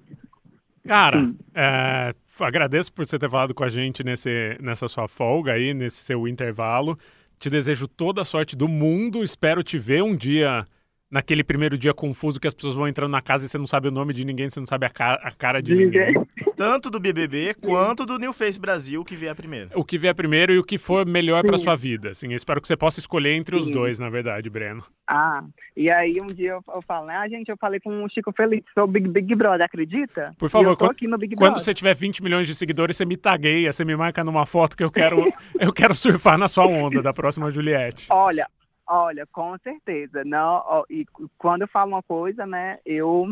[0.88, 5.74] Cara, é, agradeço por você ter falado com a gente nesse, nessa sua folga aí,
[5.74, 6.98] nesse seu intervalo.
[7.40, 9.24] Te desejo toda a sorte do mundo.
[9.24, 10.66] Espero te ver um dia
[11.10, 13.88] naquele primeiro dia confuso que as pessoas vão entrando na casa e você não sabe
[13.88, 16.14] o nome de ninguém, você não sabe a, ca a cara de ninguém.
[16.56, 19.70] Tanto do BBB quanto do New Face Brasil, que vier primeiro.
[19.76, 22.12] O que vier primeiro e o que for melhor para sua vida.
[22.12, 23.64] Assim, espero que você possa escolher entre Sim.
[23.64, 24.84] os dois, na verdade, Breno.
[25.06, 25.44] Ah,
[25.76, 27.16] e aí um dia eu, eu falo, né?
[27.18, 30.34] Ah, gente, eu falei com o Chico Feliz sobre Big, Big Brother, acredita?
[30.38, 30.96] Por favor, quando,
[31.36, 34.78] quando você tiver 20 milhões de seguidores, você me tagueia, você me marca numa foto
[34.78, 35.26] que eu quero,
[35.60, 38.08] eu quero surfar na sua onda da próxima Juliette.
[38.10, 38.48] Olha,
[38.88, 40.24] Olha, com certeza.
[40.24, 41.06] Não, ó, e
[41.38, 43.26] quando eu falo uma coisa, né, eu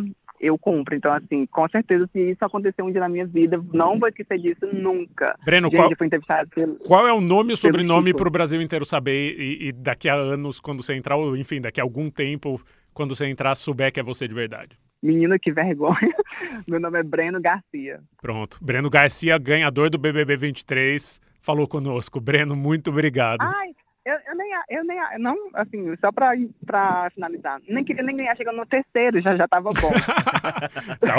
[0.44, 0.94] eu cumpro.
[0.94, 4.38] Então, assim, com certeza, se isso acontecer um dia na minha vida, não vou esquecer
[4.38, 5.36] disso nunca.
[5.46, 8.86] Breno, Gente, qual, pelo, qual é o nome e o sobrenome para o Brasil inteiro
[8.86, 12.62] saber e, e, daqui a anos, quando você entrar, ou enfim, daqui a algum tempo,
[12.94, 14.78] quando você entrar, souber que é você de verdade?
[15.02, 15.96] Menina, que vergonha.
[16.68, 18.00] Meu nome é Breno Garcia.
[18.22, 18.58] Pronto.
[18.62, 22.20] Breno Garcia, ganhador do BBB 23, falou conosco.
[22.20, 23.42] Breno, muito obrigado.
[23.42, 23.74] Ai,
[24.06, 26.32] eu, eu, nem, eu nem, não, assim, só pra,
[26.66, 29.92] pra finalizar, nem queria nem ganhar, chegando no terceiro, já, já tava bom.
[31.00, 31.16] tá,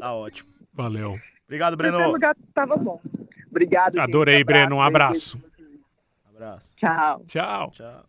[0.00, 0.50] tá ótimo.
[0.72, 1.18] Valeu.
[1.44, 1.98] Obrigado, Breno.
[1.98, 3.00] No lugar tava bom.
[3.48, 4.46] Obrigado, Adorei, gente.
[4.46, 5.40] Breno, um abraço.
[6.28, 6.74] Abraço.
[6.76, 7.24] Tchau.
[7.26, 7.70] Tchau.
[7.70, 8.04] Tchau.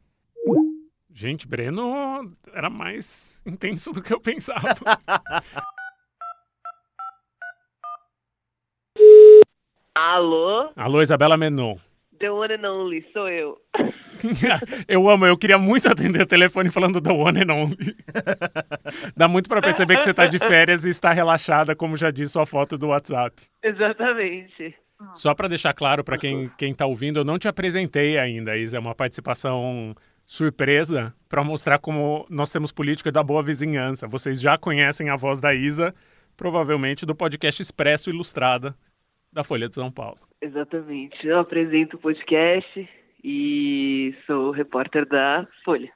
[1.14, 4.60] Gente, Breno era mais intenso do que eu pensava.
[9.96, 10.70] Alô?
[10.76, 11.78] Alô, Isabela Menon.
[12.20, 13.60] The one and only, sou eu.
[14.88, 17.96] eu amo, eu queria muito atender o telefone falando The one and only.
[19.16, 22.34] Dá muito para perceber que você está de férias e está relaxada, como já disse
[22.34, 23.36] sua foto do WhatsApp.
[23.64, 24.76] Exatamente.
[25.14, 28.78] Só para deixar claro para quem quem está ouvindo, eu não te apresentei ainda, Isa,
[28.78, 29.96] é uma participação
[30.26, 34.08] surpresa para mostrar como nós temos política da boa vizinhança.
[34.08, 35.94] Vocês já conhecem a voz da Isa,
[36.36, 38.76] provavelmente do podcast Expresso Ilustrada
[39.32, 40.20] da Folha de São Paulo.
[40.42, 41.26] Exatamente.
[41.26, 42.90] Eu apresento o podcast
[43.24, 45.92] e sou repórter da Folha.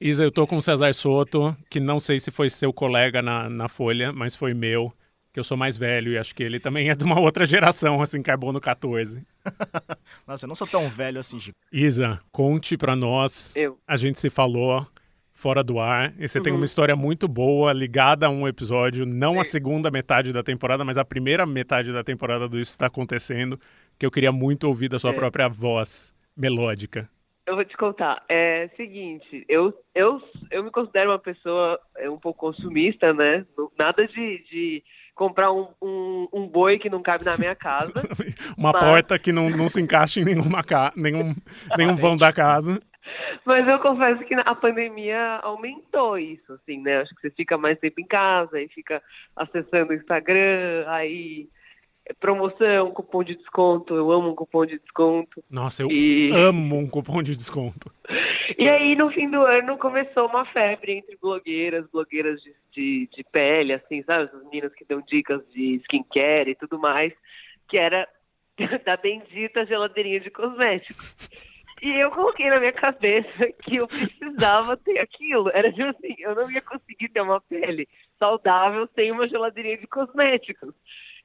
[0.00, 3.48] Isa, eu tô com o Cesar Soto, que não sei se foi seu colega na,
[3.48, 4.92] na Folha, mas foi meu,
[5.32, 8.02] que eu sou mais velho e acho que ele também é de uma outra geração,
[8.02, 9.24] assim, carbono 14.
[10.26, 11.56] Nossa, eu não sou tão velho assim, Chico.
[11.70, 13.54] Isa, conte pra nós.
[13.56, 13.78] Eu.
[13.86, 14.86] A gente se falou
[15.32, 16.14] fora do ar.
[16.18, 16.44] E você uhum.
[16.44, 20.84] tem uma história muito boa ligada a um episódio, não a segunda metade da temporada,
[20.84, 23.58] mas a primeira metade da temporada do Isso Está Acontecendo,
[23.98, 25.14] que eu queria muito ouvir da sua é.
[25.14, 27.08] própria voz melódica.
[27.44, 28.24] Eu vou te contar.
[28.28, 33.44] É seguinte, eu, eu, eu me considero uma pessoa é, um pouco consumista, né?
[33.76, 37.92] Nada de, de comprar um, um, um, boi que não cabe na minha casa.
[38.56, 38.84] uma mas...
[38.84, 40.92] porta que não, não se encaixa em nenhuma ca...
[40.96, 41.34] nenhum,
[41.76, 42.80] nenhum vão da casa.
[43.44, 47.00] Mas eu confesso que a pandemia aumentou isso, assim, né?
[47.00, 49.02] Acho que você fica mais tempo em casa e fica
[49.34, 51.48] acessando o Instagram, aí
[52.18, 53.94] promoção, cupom de desconto.
[53.94, 55.42] Eu amo um cupom de desconto.
[55.50, 56.30] Nossa, eu e...
[56.32, 57.92] amo um cupom de desconto.
[58.58, 63.24] E aí, no fim do ano, começou uma febre entre blogueiras, blogueiras de, de, de
[63.24, 64.24] pele, assim, sabe?
[64.24, 67.12] Essas meninas que dão dicas de skincare e tudo mais,
[67.68, 68.08] que era
[68.84, 71.16] da bendita geladeirinha de cosméticos.
[71.82, 75.50] E eu coloquei na minha cabeça que eu precisava ter aquilo.
[75.52, 77.88] Era tipo assim, eu não ia conseguir ter uma pele
[78.20, 80.72] saudável sem uma geladeirinha de cosméticos.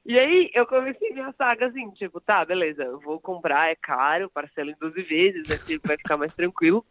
[0.08, 4.30] E aí eu comecei minha saga assim, tipo, tá, beleza, eu vou comprar, é caro,
[4.30, 6.82] parcela em 12 vezes, assim vai ficar mais tranquilo.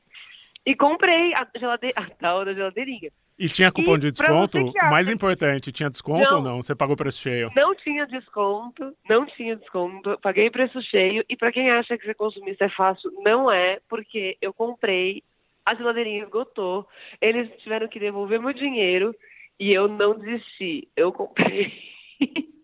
[0.64, 1.92] E comprei a, gelade...
[1.96, 3.10] a tal da geladeirinha.
[3.40, 4.60] E tinha cupom E de desconto?
[4.60, 6.52] acha Mais importante, tinha desconto ou Não.
[6.52, 6.62] não?
[6.62, 7.52] Você pagou preço cheio?
[7.56, 11.26] Não tinha desconto, não tinha desconto, paguei preço cheio.
[11.28, 15.24] E pra quem acha que ser consumista é fácil, não é, porque eu comprei,
[15.66, 16.88] a geladeirinha esgotou,
[17.20, 19.16] eles tiveram que devolver meu dinheiro
[19.60, 20.88] e eu não desisti.
[20.96, 21.74] Eu comprei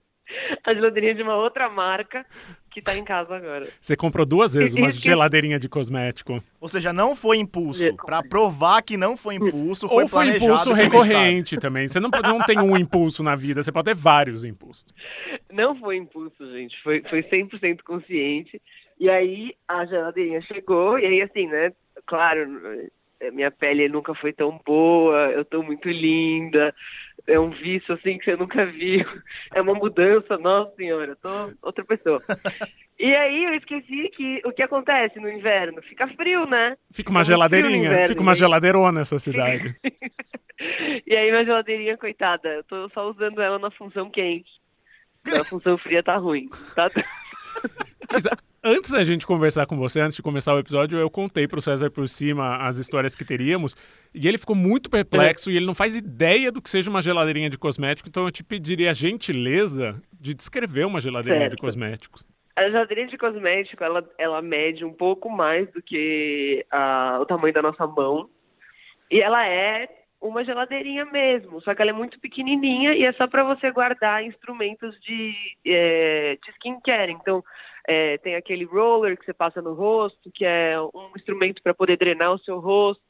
[0.63, 2.26] a geladeirinha de uma outra marca
[2.71, 3.67] que tá em casa agora.
[3.80, 6.43] Você comprou duas vezes uma geladeirinha de cosmético.
[6.59, 7.95] Ou seja, não foi impulso.
[7.97, 11.88] Pra provar que não foi impulso, foi Ou foi impulso recorrente também.
[11.88, 14.86] Você não, pode- não tem um impulso na vida, você pode ter vários impulsos.
[15.51, 16.76] Não foi impulso, gente.
[16.84, 18.59] Foi, foi 100% consciente.
[18.99, 21.71] E aí a geladeirinha chegou, e aí assim, né?
[22.07, 22.47] Claro,
[23.32, 26.74] minha pele nunca foi tão boa, eu tô muito linda.
[27.28, 29.05] É um vício assim que você nunca viu.
[29.53, 31.30] É uma mudança, nossa senhora, eu tô
[31.61, 32.19] outra pessoa.
[32.99, 35.82] E aí eu esqueci que o que acontece no inverno?
[35.84, 36.78] Fica frio, né?
[36.91, 38.39] Fica uma Fica geladeirinha, inverno, fica uma gente.
[38.39, 39.76] geladeirona essa cidade.
[41.05, 44.49] E aí minha geladeirinha, coitada, eu tô só usando ela na função quente.
[45.26, 46.88] Na função fria tá ruim, tá?
[48.66, 51.89] Antes da gente conversar com você, antes de começar o episódio, eu contei pro César
[51.91, 53.76] por cima as histórias que teríamos
[54.16, 57.49] e ele ficou muito perplexo e ele não faz ideia do que seja uma geladeirinha
[57.49, 61.61] de cosmético, então eu te pediria a gentileza de descrever uma geladeirinha de Certo.
[61.61, 62.26] cosméticos.
[62.55, 67.53] A geladeirinha de cosmético, ela, ela mede um pouco mais do que a- o tamanho
[67.53, 68.30] da nossa mão.
[69.11, 69.89] E ela é
[70.22, 74.24] uma geladeirinha mesmo, só que ela é muito pequenininha e é só para você guardar
[74.24, 75.34] instrumentos de,
[75.68, 77.11] é, de skincare.
[77.11, 77.43] Então,
[77.88, 81.98] é, tem aquele roller que você passa no rosto, que é um instrumento para poder
[81.98, 83.04] drenar o seu rosto.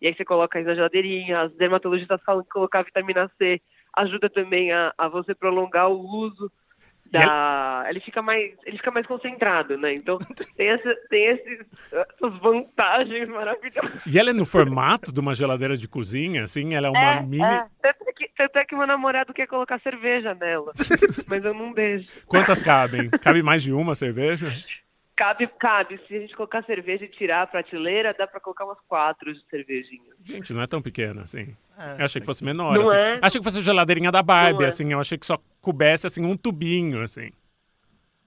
[0.00, 1.42] E aí você coloca aí na geladeirinha.
[1.42, 3.60] As dermatologistas falam que colocar vitamina C
[3.96, 6.50] ajuda também a, a você prolongar o uso
[7.10, 7.84] da.
[7.88, 9.92] Ele fica mais, ele fica mais concentrado, né?
[9.94, 10.18] Então
[10.56, 13.92] tem, essa, tem esses, essas vantagens maravilhosas.
[14.06, 16.74] E ela é no formato de uma geladeira de cozinha, assim?
[16.74, 17.42] Ela é uma É, mini.
[17.42, 17.64] é.
[17.82, 20.72] Tanto, é que, tanto é que meu namorado quer colocar cerveja nela,
[21.28, 22.26] mas eu não deixo.
[22.26, 23.08] Quantas cabem?
[23.10, 24.48] Cabe mais de uma cerveja?
[25.16, 25.98] Cabe, cabe.
[26.06, 29.42] Se a gente colocar cerveja e tirar a prateleira, dá pra colocar umas quatro de
[29.48, 30.12] cervejinha.
[30.22, 31.56] Gente, não é tão pequena assim.
[31.78, 32.00] É.
[32.00, 32.74] Eu achei que fosse menor.
[32.74, 32.96] Não assim.
[32.96, 33.18] é?
[33.22, 34.68] Achei que fosse geladeirinha da Barbie, Não é.
[34.68, 34.92] assim.
[34.92, 37.30] Eu achei que só coubesse assim um tubinho, assim.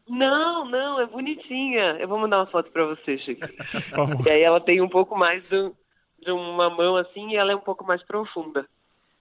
[0.08, 1.98] Não, não, é bonitinha.
[2.00, 3.48] Eu vou mandar uma foto pra você, Chico.
[4.26, 5.76] E aí ela tem um pouco mais do,
[6.20, 8.68] de uma mão assim e ela é um pouco mais profunda.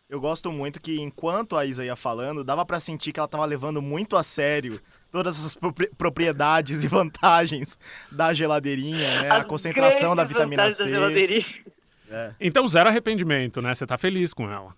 [0.08, 3.44] Eu gosto muito que, enquanto a Isa ia falando, dava pra sentir que ela tava
[3.44, 4.80] levando muito a sério
[5.11, 7.78] todas essas propri- propriedades e vantagens
[8.11, 9.30] da geladeirinha, né?
[9.30, 10.88] A As concentração da vitamina da C.
[10.88, 11.46] geladeirinha.
[12.11, 12.32] É.
[12.40, 13.74] Então, zero arrependimento, né?
[13.74, 14.74] Você tá feliz com ela.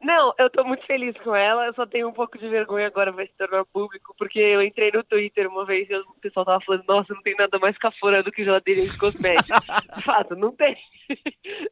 [0.00, 3.10] Não, eu tô muito feliz com ela, eu só tenho um pouco de vergonha agora,
[3.10, 6.64] vai se tornar público, porque eu entrei no Twitter uma vez e o pessoal tava
[6.64, 9.58] falando, nossa, não tem nada mais cafona do que geladeirinha de cosméticos.
[9.96, 10.76] de fato, não tem.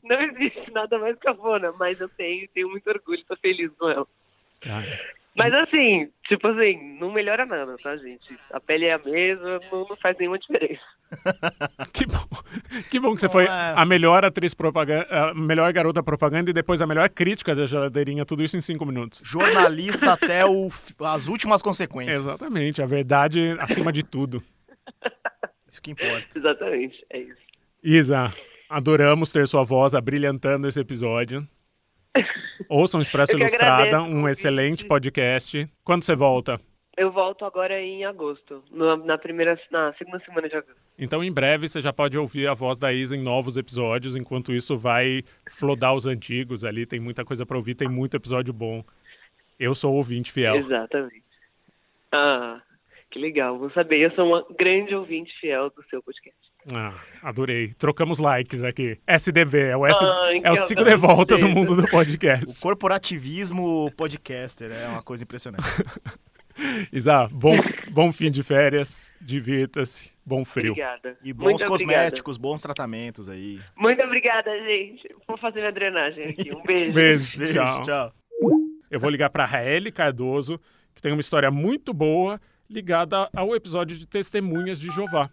[0.02, 4.06] Não existe nada mais cafona, mas eu tenho, tenho muito orgulho, tô feliz com ela.
[4.60, 5.00] Cara,
[5.36, 8.26] Mas assim, tipo assim, não melhora nada, tá, gente?
[8.50, 10.82] A pele é a mesma, não, não faz nenhuma diferença.
[11.92, 12.26] que bom.
[12.90, 13.48] Que bom que você foi é.
[13.76, 18.24] a melhor atriz propaganda, a melhor garota propaganda e depois a melhor crítica da geladeirinha,
[18.24, 19.22] tudo isso em cinco minutos.
[19.24, 20.70] Jornalista até o
[21.00, 22.24] as últimas consequências.
[22.24, 24.42] Exatamente, a verdade acima de tudo.
[25.68, 26.26] Isso que importa.
[26.34, 27.40] Exatamente, é isso.
[27.82, 28.32] Isa,
[28.70, 31.46] adoramos ter sua voz abrilhantando esse episódio.
[32.68, 35.68] Ouçam Expresso Ilustrada, agradeço um excelente podcast.
[35.84, 36.60] Quando você volta?
[36.96, 38.64] Eu volto agora em agosto,
[39.04, 40.80] na primeira, na segunda semana de agosto.
[40.98, 44.16] Então, em breve, você já pode ouvir a voz da Isa em novos episódios.
[44.16, 46.86] Enquanto isso, vai flodar os antigos ali.
[46.86, 48.82] Tem muita coisa para ouvir, tem muito episódio bom.
[49.60, 50.56] Eu sou ouvinte fiel.
[50.56, 51.22] Exatamente.
[52.10, 52.62] Ah,
[53.10, 53.58] que legal.
[53.58, 53.98] Vou saber.
[53.98, 56.45] Eu sou uma grande ouvinte fiel do seu podcast.
[56.74, 57.74] Ah, adorei.
[57.78, 58.98] Trocamos likes aqui.
[59.06, 60.04] SDV, é o, S...
[60.04, 62.60] Ai, é o sigo de volta do mundo do O podcast.
[62.60, 65.64] corporativismo podcaster é uma coisa impressionante.
[66.92, 67.56] Isa, bom,
[67.90, 70.72] bom fim de férias, divirta-se, bom frio.
[70.72, 71.16] Obrigada.
[71.22, 73.60] E bons Muito cosméticos, bons tratamentos aí.
[73.60, 73.72] Obrigada.
[73.76, 75.14] Muito obrigada, gente.
[75.28, 76.50] Vou fazer minha drenagem aqui.
[76.56, 76.92] Um beijo.
[76.94, 77.82] Beijo, Beijo, tchau.
[77.82, 78.12] tchau.
[78.90, 80.58] Eu vou ligar para Raeli Cardoso,
[80.94, 85.30] que tem uma história muito boa ligada ao episódio de Testemunhas de Jeová.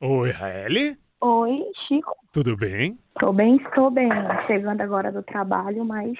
[0.00, 2.14] Oi, Raeli, Oi, Chico.
[2.32, 2.98] tudo bem?
[3.18, 4.08] Tô bem, estou bem.
[4.46, 6.12] Chegando agora do trabalho, mas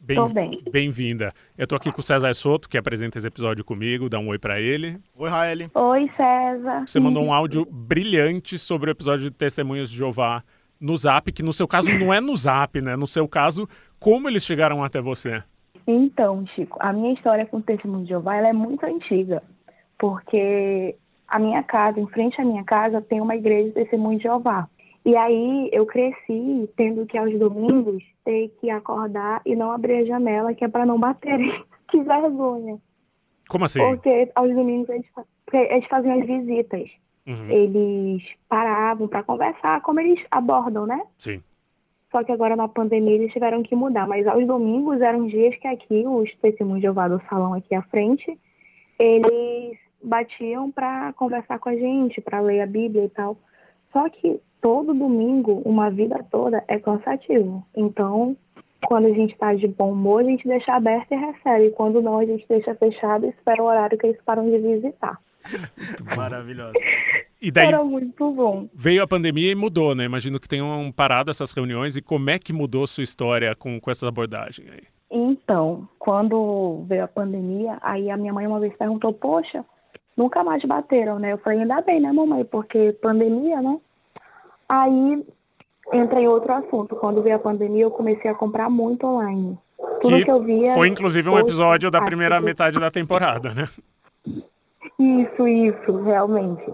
[0.00, 0.62] Bem- tô bem.
[0.70, 1.32] Bem-vinda.
[1.58, 4.38] Eu tô aqui com o César Soto, que apresenta esse episódio comigo, dá um oi
[4.38, 4.98] para ele.
[5.16, 5.70] Oi, Raeli.
[5.74, 6.86] Oi, César.
[6.86, 10.42] Você mandou um áudio brilhante sobre o episódio de Testemunhas de Jeová
[10.80, 12.94] no Zap, que no seu caso não é no Zap, né?
[12.96, 13.68] No seu caso,
[13.98, 15.42] como eles chegaram até você?
[15.86, 19.42] Então, Chico, a minha história com o Testemunho de Jeová ela é muito antiga,
[19.98, 20.96] porque
[21.28, 24.68] a minha casa, em frente à minha casa, tem uma igreja de testemunho de Jeová.
[25.04, 30.04] E aí eu cresci tendo que aos domingos ter que acordar e não abrir a
[30.04, 31.64] janela, que é para não baterem.
[31.88, 32.78] que vergonha.
[33.48, 33.78] Como assim?
[33.78, 35.06] Porque aos domingos eles,
[35.52, 36.90] eles faziam as visitas.
[37.26, 41.02] Uhum, Eles paravam para conversar, como eles abordam, né?
[41.18, 41.42] Sim.
[42.12, 44.06] Só que agora na pandemia eles tiveram que mudar.
[44.06, 47.82] Mas aos domingos eram dias que aqui, os testemunhos de Jeová do salão aqui à
[47.82, 48.38] frente,
[48.98, 53.36] eles batiam para conversar com a gente, para ler a Bíblia e tal.
[53.92, 57.64] Só que todo domingo, uma vida toda, é cansativo.
[57.74, 58.36] Então,
[58.86, 61.70] quando a gente está de bom humor, a gente deixa aberto e recebe.
[61.70, 65.18] Quando não, a gente deixa fechado e espera o horário que eles param de visitar.
[66.16, 66.72] Maravilhosa.
[67.40, 68.68] E daí Era muito bom.
[68.74, 70.04] veio a pandemia e mudou, né?
[70.04, 71.96] Imagino que tenham parado essas reuniões.
[71.96, 74.82] E como é que mudou sua história com, com essa abordagem aí?
[75.10, 79.64] Então, quando veio a pandemia, aí a minha mãe uma vez perguntou, poxa,
[80.16, 81.32] nunca mais bateram, né?
[81.32, 82.44] Eu falei, ainda bem, né, mamãe?
[82.44, 83.78] Porque pandemia, né?
[84.68, 85.24] Aí
[85.92, 86.96] entra em outro assunto.
[86.96, 89.58] Quando veio a pandemia, eu comecei a comprar muito online.
[90.00, 90.74] Tudo que, eu via.
[90.74, 93.66] foi inclusive um episódio da primeira que- metade da temporada, né?
[94.98, 96.72] Isso, isso, realmente.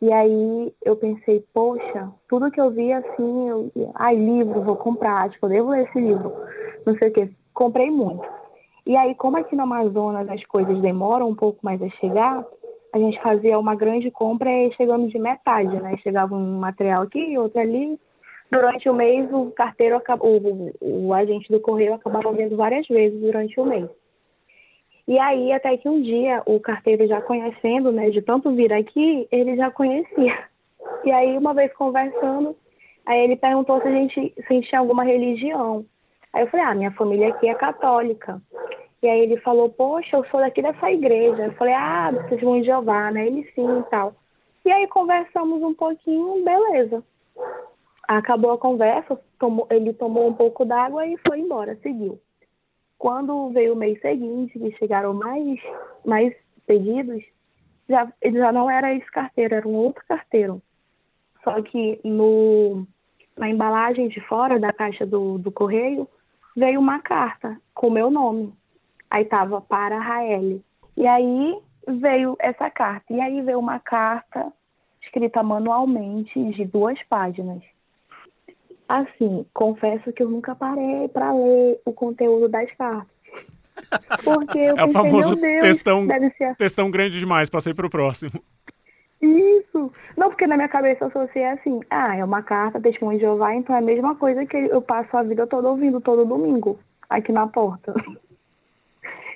[0.00, 5.28] E aí eu pensei, poxa, tudo que eu vi assim, eu, ai, livro, vou comprar,
[5.28, 6.32] tipo, eu devo ler esse livro,
[6.86, 7.30] não sei o quê.
[7.52, 8.24] Comprei muito.
[8.86, 12.44] E aí, como aqui no Amazonas as coisas demoram um pouco mais a chegar,
[12.92, 15.96] a gente fazia uma grande compra e chegando de metade, né?
[16.02, 17.98] Chegava um material aqui, outro ali.
[18.50, 23.60] Durante o mês, o carteiro, o, o agente do correio acabava vendo várias vezes durante
[23.60, 23.88] o mês.
[25.06, 29.26] E aí, até que um dia, o carteiro já conhecendo, né, de tanto vir aqui,
[29.30, 30.46] ele já conhecia.
[31.04, 32.56] E aí, uma vez conversando,
[33.04, 35.84] aí ele perguntou se a gente, se a gente tinha alguma religião.
[36.32, 38.40] Aí eu falei, ah, minha família aqui é católica.
[39.02, 41.46] E aí ele falou, poxa, eu sou daqui dessa igreja.
[41.46, 43.26] Eu falei, ah, vocês vão de Jeová, né?
[43.26, 44.14] Ele sim e tal.
[44.64, 47.02] E aí conversamos um pouquinho, beleza.
[48.06, 52.20] Acabou a conversa, tomou- ele tomou um pouco d'água e foi embora, seguiu.
[52.98, 55.60] Quando veio o mês seguinte, que chegaram mais,
[56.04, 56.34] mais
[56.66, 57.22] pedidos,
[57.88, 60.60] já, ele já não era esse carteiro, era um outro carteiro.
[61.44, 62.86] Só que no,
[63.36, 66.08] na embalagem de fora da caixa do, do correio
[66.56, 68.52] veio uma carta com meu nome.
[69.10, 70.62] Aí tava para Raeli.
[70.96, 73.12] E aí veio essa carta.
[73.12, 74.52] E aí veio uma carta
[75.02, 77.62] escrita manualmente de duas páginas.
[78.88, 83.06] Assim, confesso que eu nunca parei para ler o conteúdo das cartas.
[84.24, 87.72] Porque eu É o pensei, famoso meu Deus, textão- deve ser Textão grande demais, passei
[87.74, 88.42] pro próximo.
[89.22, 89.92] isso.
[90.16, 93.54] Não, porque na minha cabeça eu associei assim, ah, é uma carta, testemunho de Jeová,
[93.54, 96.78] então é a mesma coisa que eu passo a vida toda ouvindo todo domingo,
[97.08, 97.94] aqui na porta.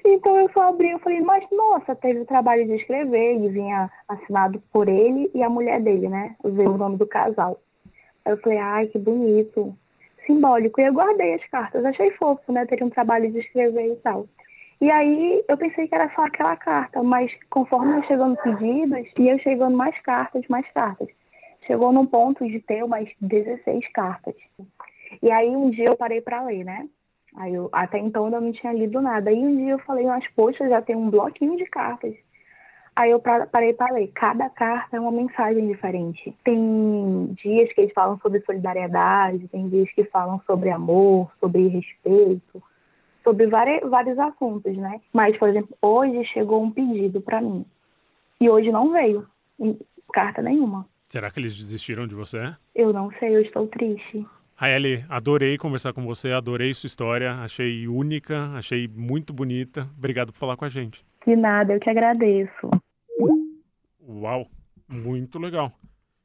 [0.05, 3.91] Então eu só abri e falei, mas nossa, teve o trabalho de escrever e vinha
[4.09, 6.35] assinado por ele e a mulher dele, né?
[6.43, 7.61] O nome do casal.
[8.25, 9.77] Aí eu falei, ai, que bonito,
[10.27, 10.81] simbólico.
[10.81, 12.67] E eu guardei as cartas, achei fofo, né?
[12.67, 14.27] Teria um trabalho de escrever e tal.
[14.81, 19.39] E aí eu pensei que era só aquela carta, mas conforme eu chegando pedidos, ia
[19.39, 21.09] chegando mais cartas, mais cartas.
[21.67, 24.35] Chegou num ponto de ter umas 16 cartas.
[25.23, 26.89] E aí um dia eu parei para ler, né?
[27.37, 29.31] Aí eu, até então eu não tinha lido nada.
[29.31, 32.15] Aí um dia eu falei, mas poxa, já tem um bloquinho de cartas.
[32.95, 34.09] Aí eu parei para ler.
[34.15, 36.37] Cada carta é uma mensagem diferente.
[36.45, 42.63] Tem dias que eles falam sobre solidariedade, tem dias que falam sobre amor, sobre respeito,
[43.25, 45.01] sobre vari- vários assuntos, né?
[45.11, 47.65] Mas, por exemplo, hoje chegou um pedido para mim.
[48.39, 49.27] E hoje não veio
[50.13, 50.87] carta nenhuma.
[51.09, 52.55] Será que eles desistiram de você?
[52.75, 54.27] Eu não sei, eu estou triste.
[54.63, 59.91] Raeli, adorei conversar com você, adorei sua história, achei única, achei muito bonita.
[59.99, 61.05] Obrigado por falar com a gente.
[61.27, 62.71] De nada, eu que agradeço.
[64.01, 64.47] Uau,
[64.89, 65.73] muito legal.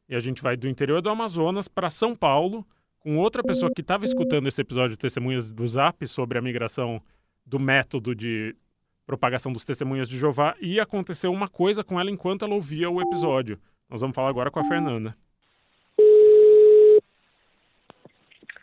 [0.07, 2.63] E a gente vai do interior do Amazonas para São Paulo
[2.99, 7.01] com outra pessoa que estava escutando esse episódio de Testemunhas do Zap sobre a migração
[7.43, 8.55] do método de
[9.07, 13.01] propagação dos testemunhas de Jeová e aconteceu uma coisa com ela enquanto ela ouvia o
[13.01, 13.57] episódio.
[13.89, 15.17] Nós vamos falar agora com a Fernanda.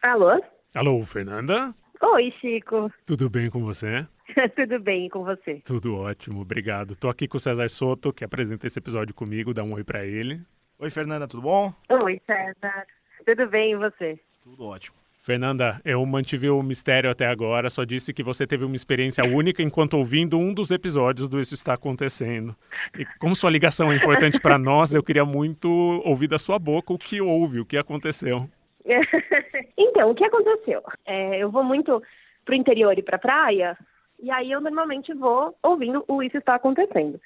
[0.07, 0.39] Alô?
[0.75, 1.75] Alô, Fernanda?
[1.99, 2.93] Oi, Chico.
[3.07, 4.07] Tudo bem com você?
[4.55, 5.63] Tudo bem com você?
[5.65, 6.95] Tudo ótimo, obrigado.
[6.95, 10.05] Tô aqui com o César Soto, que apresenta esse episódio comigo, dá um oi pra
[10.05, 10.43] ele.
[10.79, 11.73] Oi, Fernanda, tudo bom?
[11.89, 12.87] Oi, César.
[13.25, 14.21] Tudo bem e você?
[14.43, 14.95] Tudo ótimo.
[15.23, 19.63] Fernanda, eu mantive o mistério até agora, só disse que você teve uma experiência única
[19.63, 22.55] enquanto ouvindo um dos episódios do Isso Está Acontecendo.
[22.99, 25.67] E como sua ligação é importante para nós, eu queria muito
[26.05, 28.51] ouvir da sua boca o que houve, o que aconteceu.
[29.77, 30.83] então, o que aconteceu?
[31.07, 32.03] É, eu vou muito
[32.45, 33.77] pro interior e pra praia,
[34.21, 37.21] e aí eu normalmente vou ouvindo o Isso Está Acontecendo.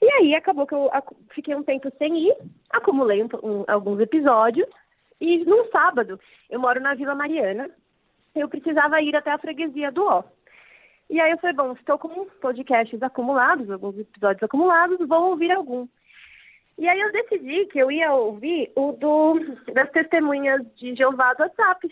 [0.00, 0.90] E aí acabou que eu
[1.30, 2.36] fiquei um tempo sem ir,
[2.70, 4.68] acumulei um- um- alguns episódios,
[5.20, 6.20] e num sábado,
[6.50, 7.70] eu moro na Vila Mariana,
[8.34, 10.22] eu precisava ir até a freguesia do Ó.
[11.08, 15.86] E aí eu falei, bom, estou com podcasts acumulados, alguns episódios acumulados, vou ouvir algum.
[16.78, 19.40] E aí eu decidi que eu ia ouvir o do,
[19.72, 21.88] das testemunhas de Jeová do WhatsApp,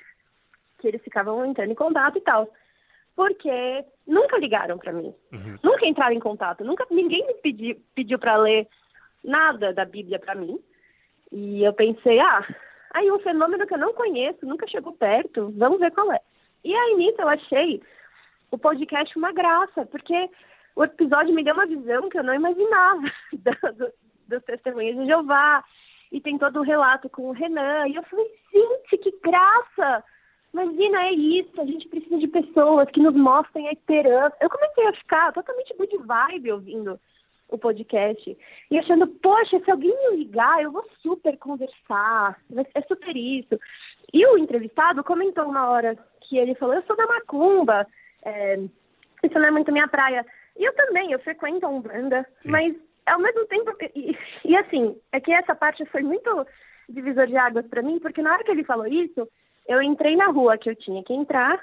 [0.79, 2.49] que eles ficavam entrando em contato e tal.
[3.17, 5.15] Porque nunca ligaram para mim,
[5.63, 8.69] nunca entraram em contato, nunca ninguém me pedi, pediu para ler
[9.23, 10.59] nada da Bíblia para mim.
[11.33, 12.47] E eu pensei, ah,
[12.93, 16.21] aí um fenômeno que eu não conheço, nunca chegou perto, vamos ver qual é.
[16.63, 17.83] E aí nisso eu achei
[18.51, 20.29] o podcast uma graça, porque
[20.77, 23.93] o episódio me deu uma visão que eu não imaginava do,
[24.29, 25.65] dos testemunhos de Jeová.
[26.13, 27.89] E tem todo o relato com o Renan.
[27.89, 30.05] E eu falei, gente, que graça!
[30.53, 34.37] Imagina, é isso, a gente precisa de pessoas que nos mostrem a esperança.
[34.41, 37.01] Eu comecei a ficar totalmente good vibe ouvindo
[37.49, 38.39] o podcast
[38.71, 42.41] e achando, poxa, se alguém me ligar, eu vou super conversar,
[42.73, 43.59] é super isso.
[44.13, 47.85] E o entrevistado comentou uma hora que ele falou, eu sou da Macumba,
[48.25, 48.57] é,
[49.25, 50.25] isso não é muito minha praia.
[50.57, 52.77] E eu também, eu frequento a Umbanda, mas
[53.07, 56.47] ao mesmo tempo, e, e assim, é que essa parte foi muito
[56.89, 59.29] divisor de águas para mim, porque na hora que ele falou isso,
[59.67, 61.59] eu entrei na rua que eu tinha que entrar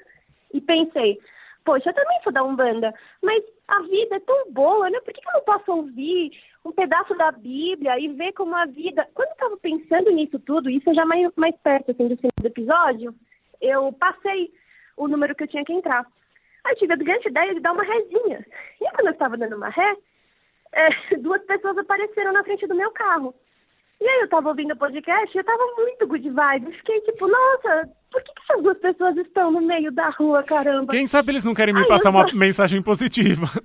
[0.54, 1.20] e pensei,
[1.64, 5.00] poxa, eu também sou da Umbanda, mas a vida é tão boa, né?
[5.02, 6.32] Por que, que eu não posso ouvir
[6.64, 9.08] um pedaço da Bíblia e ver como a vida.
[9.14, 12.48] Quando eu estava pensando nisso tudo, isso já mais, mais perto assim, do final do
[12.48, 13.16] episódio,
[13.60, 14.52] eu passei
[14.96, 16.06] o número que eu tinha que entrar.
[16.64, 18.46] Aí tive a grande ideia de dar uma rezinha.
[18.80, 19.96] E quando eu estava dando uma ré,
[20.74, 23.34] é, duas pessoas apareceram na frente do meu carro.
[24.00, 26.66] E aí eu tava ouvindo o podcast e eu tava muito good vibe.
[26.66, 30.42] Eu Fiquei tipo, nossa, por que, que essas duas pessoas estão no meio da rua,
[30.42, 30.92] caramba?
[30.92, 33.46] Quem sabe eles não querem me Ai, passar eu uma mensagem positiva.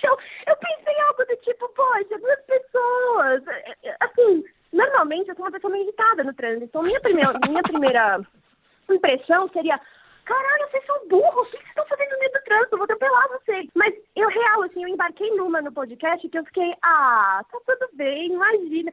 [0.00, 0.16] Eu,
[0.46, 3.46] eu pensei algo do tipo, poxa, duas pessoas.
[3.48, 6.64] É, é, Assim, normalmente eu sou uma pessoa meio irritada no trânsito.
[6.66, 8.20] Então, minha primeira, minha primeira
[8.88, 9.80] impressão seria.
[10.28, 12.74] Caralho, vocês são burros, o que vocês estão fazendo no meio do trânsito?
[12.74, 13.66] Eu vou atropelar vocês.
[13.74, 17.88] Mas eu, real, assim, eu embarquei numa no podcast que eu fiquei, ah, tá tudo
[17.94, 18.90] bem, imagina.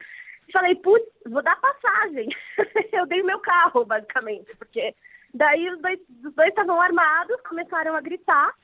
[0.50, 2.30] Falei, putz, vou dar passagem.
[2.90, 4.94] eu dei o meu carro, basicamente, porque
[5.34, 6.00] daí os dois
[6.48, 8.54] estavam armados, começaram a gritar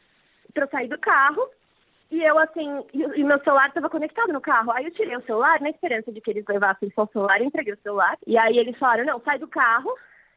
[0.55, 1.47] pra eu sair do carro.
[2.11, 4.73] E eu, assim, e, meu celular estava conectado no carro.
[4.73, 7.75] Aí eu tirei o celular na esperança de que eles levassem só o celular, entreguei
[7.75, 8.17] o celular.
[8.27, 9.95] E aí eles falaram, não, sai do carro.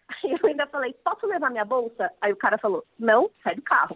[0.08, 2.12] Aí eu ainda falei, posso levar minha bolsa?
[2.22, 3.96] Aí o cara falou, não, sai do carro.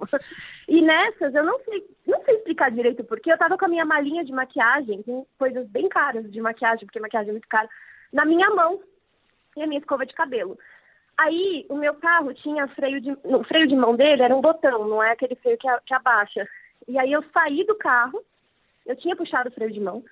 [0.67, 3.85] E nessas, eu não sei, não sei explicar direito porque eu tava com a minha
[3.85, 7.69] malinha de maquiagem, tem coisas bem caras de maquiagem, porque maquiagem é muito cara,
[8.11, 8.81] na minha mão.
[9.57, 10.57] E a minha escova de cabelo.
[11.17, 13.11] Aí o meu carro tinha freio de.
[13.23, 15.93] O freio de mão dele era um botão, não é aquele freio que, a- que
[15.93, 16.47] abaixa.
[16.87, 18.23] E aí eu saí do carro,
[18.85, 20.03] eu tinha puxado o freio de mão.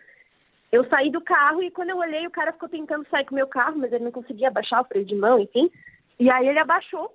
[0.71, 3.35] Eu saí do carro e quando eu olhei, o cara ficou tentando sair com o
[3.35, 5.71] meu carro, mas ele não conseguia abaixar o freio de mão, enfim.
[6.19, 7.13] E aí ele abaixou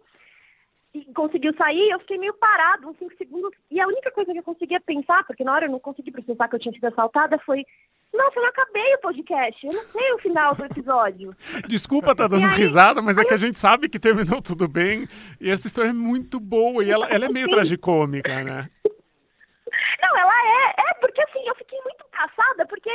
[0.95, 3.51] e conseguiu sair, eu fiquei meio parado, uns 5 segundos.
[3.71, 6.49] E a única coisa que eu conseguia pensar, porque na hora eu não consegui processar
[6.49, 7.65] que eu tinha sido assaltada, foi:
[8.13, 11.35] Nossa, eu não acabei o podcast, eu não sei o final do episódio.
[11.69, 15.07] Desculpa tá dando aí- risada, mas é que a gente sabe que terminou tudo bem.
[15.41, 16.85] E essa história é muito boa.
[16.85, 17.53] E ela, ela é meio Sim.
[17.53, 18.71] tragicômica, né?
[20.03, 22.91] Não, ela é, é, porque assim, eu fiquei muito passada, porque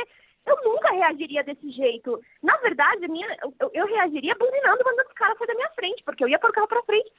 [0.48, 2.20] eu nunca reagiria desse jeito.
[2.42, 6.24] Na verdade, minha, eu, eu reagiria buzinando mandando o cara sair da minha frente, porque
[6.24, 7.10] eu ia pôr o carro pra frente.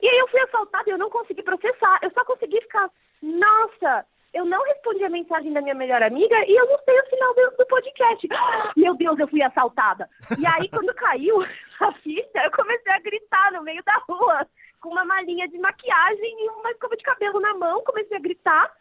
[0.00, 1.98] E aí eu fui assaltada e eu não consegui processar.
[2.02, 2.90] Eu só consegui ficar,
[3.22, 7.06] nossa, eu não respondi a mensagem da minha melhor amiga e eu não sei o
[7.06, 8.28] final do, do podcast.
[8.76, 10.08] Meu Deus, eu fui assaltada.
[10.38, 11.42] E aí, quando caiu
[11.80, 14.46] a ficha, eu comecei a gritar no meio da rua,
[14.80, 18.72] com uma malinha de maquiagem e uma escova de cabelo na mão, comecei a gritar.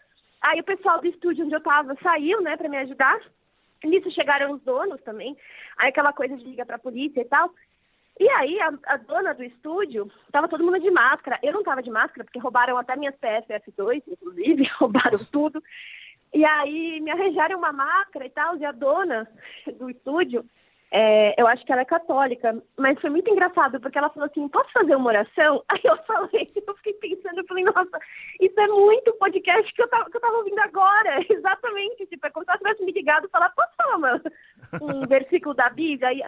[0.41, 3.20] Aí o pessoal do estúdio onde eu tava saiu, né, pra me ajudar.
[3.84, 5.38] Nisso chegaram os donos também.
[5.78, 7.54] Aí aquela coisa de ligar pra polícia e tal.
[8.20, 11.40] E aí a, a dona do estúdio, tava todo mundo de máscara.
[11.44, 15.62] Eu não tava de máscara, porque roubaram até minhas PSF2, inclusive, roubaram tudo.
[16.34, 19.28] E aí me arranjaram uma máscara e tal, e a dona
[19.78, 20.44] do estúdio,
[20.90, 24.48] é, eu acho que ela é católica, mas foi muito engraçado, porque ela falou assim,
[24.48, 25.64] posso fazer uma oração?
[25.68, 28.00] Aí eu falei, eu fiquei pensando, eu falei, nossa,
[28.40, 32.30] isso é muito podcast que eu tava, que eu tava ouvindo agora, exatamente, tipo, é
[32.30, 34.22] como se ela tivesse me ligado e falar, posso falar uma,
[34.82, 36.08] um versículo da Bíblia?
[36.08, 36.24] Aí,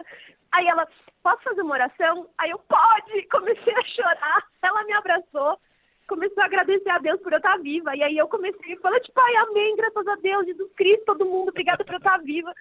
[0.52, 0.86] aí ela,
[1.22, 2.28] posso fazer uma oração?
[2.36, 3.22] Aí eu, pode!
[3.30, 5.58] Comecei a chorar, ela me abraçou,
[6.06, 7.96] começou a agradecer a Deus por eu estar viva.
[7.96, 11.24] E aí eu comecei a falar, tipo, ai, amém, graças a Deus, Jesus Cristo, todo
[11.24, 12.52] mundo, obrigada por eu estar viva.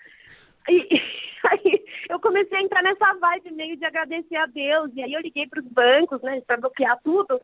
[0.68, 1.02] E, e
[1.48, 4.92] aí eu comecei a entrar nessa vibe meio de agradecer a Deus.
[4.96, 7.40] E aí eu liguei para os bancos, né, para bloquear tudo.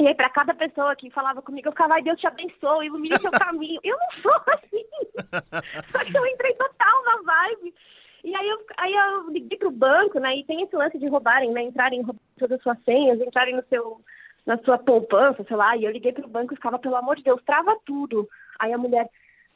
[0.00, 3.18] E aí, para cada pessoa que falava comigo, eu ficava, ai, Deus te abençoe, ilumine
[3.18, 3.80] seu caminho.
[3.82, 4.84] Eu não sou assim.
[5.90, 7.74] Só que eu entrei total na vibe.
[8.22, 10.36] E aí eu, aí eu liguei pro banco, né?
[10.36, 11.62] E tem esse lance de roubarem, né?
[11.62, 14.00] Entrarem roubar todas as suas senhas, entrarem no seu,
[14.46, 15.76] na sua poupança, sei lá.
[15.76, 18.28] E eu liguei pro banco e ficava, pelo amor de Deus, trava tudo.
[18.60, 19.08] Aí a mulher,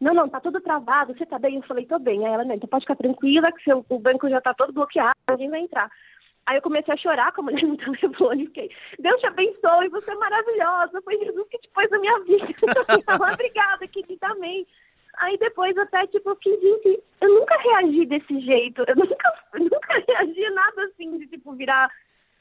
[0.02, 1.56] não, não, tá tudo travado, você tá bem?
[1.56, 2.26] Eu falei, tô bem.
[2.26, 5.14] Aí ela, não, então pode ficar tranquila que seu, o banco já tá todo bloqueado,
[5.30, 5.88] ninguém vai entrar.
[6.44, 10.10] Aí eu comecei a chorar com a mulher no telefone, fiquei, Deus te abençoe, você
[10.10, 12.46] é maravilhosa, foi Jesus que te pôs na minha vida.
[13.06, 14.66] Ela, obrigada, querida, também.
[15.18, 20.04] Aí depois até, tipo, eu fiquei, gente, eu nunca reagi desse jeito, eu nunca, nunca
[20.08, 21.88] reagi nada assim, de, tipo, virar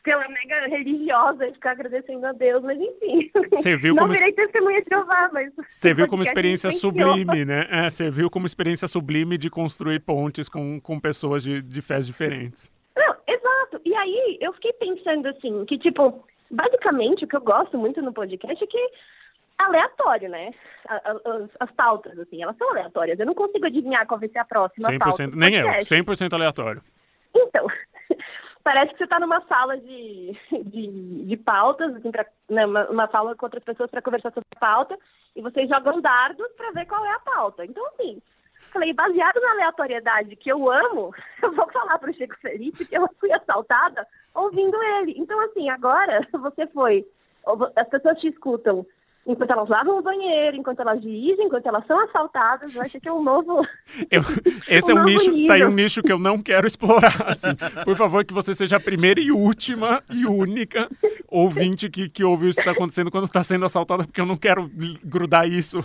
[0.03, 3.31] pela mega religiosa e ficar agradecendo a Deus, mas enfim.
[3.55, 5.53] Serviu Não como virei testemunha de Jeová, mas...
[5.67, 7.67] Serviu como experiência sublime, né?
[7.69, 12.73] É, serviu como experiência sublime de construir pontes com, com pessoas de, de fés diferentes.
[12.95, 13.81] Não, exato.
[13.85, 18.11] E aí eu fiquei pensando assim, que tipo, basicamente o que eu gosto muito no
[18.11, 18.89] podcast é que é
[19.65, 20.51] aleatório, né?
[20.87, 23.19] As, as pautas, assim, elas são aleatórias.
[23.19, 25.23] Eu não consigo adivinhar qual vai ser a próxima pauta.
[25.23, 25.95] 100%, do nem eu, podcast.
[25.95, 26.81] 100% aleatório.
[27.35, 27.67] Então,
[28.64, 33.07] parece que você está numa sala de, de, de pautas, assim, pra, né, uma, uma
[33.09, 34.97] sala com outras pessoas para conversar sobre pauta,
[35.36, 37.66] e vocês jogam dardos para ver qual é a pauta.
[37.66, 38.22] Então, assim,
[38.72, 42.95] falei, baseado na aleatoriedade que eu amo, eu vou falar para o Chico Felipe que
[42.95, 45.14] eu fui assaltada ouvindo ele.
[45.18, 47.05] Então, assim, agora você foi,
[47.76, 48.86] as pessoas te escutam
[49.28, 53.07] enquanto elas lavam o banheiro, enquanto elas dirigem, enquanto elas são assaltadas, eu acho que
[53.07, 53.61] é um novo...
[54.09, 54.22] Eu-
[54.67, 55.67] esse é um novo nicho, tá aí nível.
[55.69, 57.49] um nicho que eu não quero explorar, assim.
[57.86, 60.89] Por favor, que você seja a primeira e última e única
[61.28, 64.36] ouvinte que, que ouve isso que está acontecendo quando está sendo assaltada, porque eu não
[64.38, 64.69] quero
[65.03, 65.80] grudar isso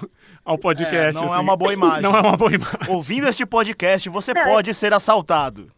[0.44, 1.18] ao podcast.
[1.18, 1.40] É, não é assim.
[1.42, 2.02] uma boa imagem.
[2.02, 2.78] Não é uma boa imagem.
[2.88, 5.70] Ouvindo este podcast, você Não, é- pode ser assaltado.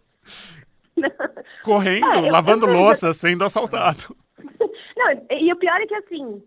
[1.63, 4.17] Correndo, É, lavando louça, sendo assaltado.
[4.97, 6.43] Não, e o pior é que assim,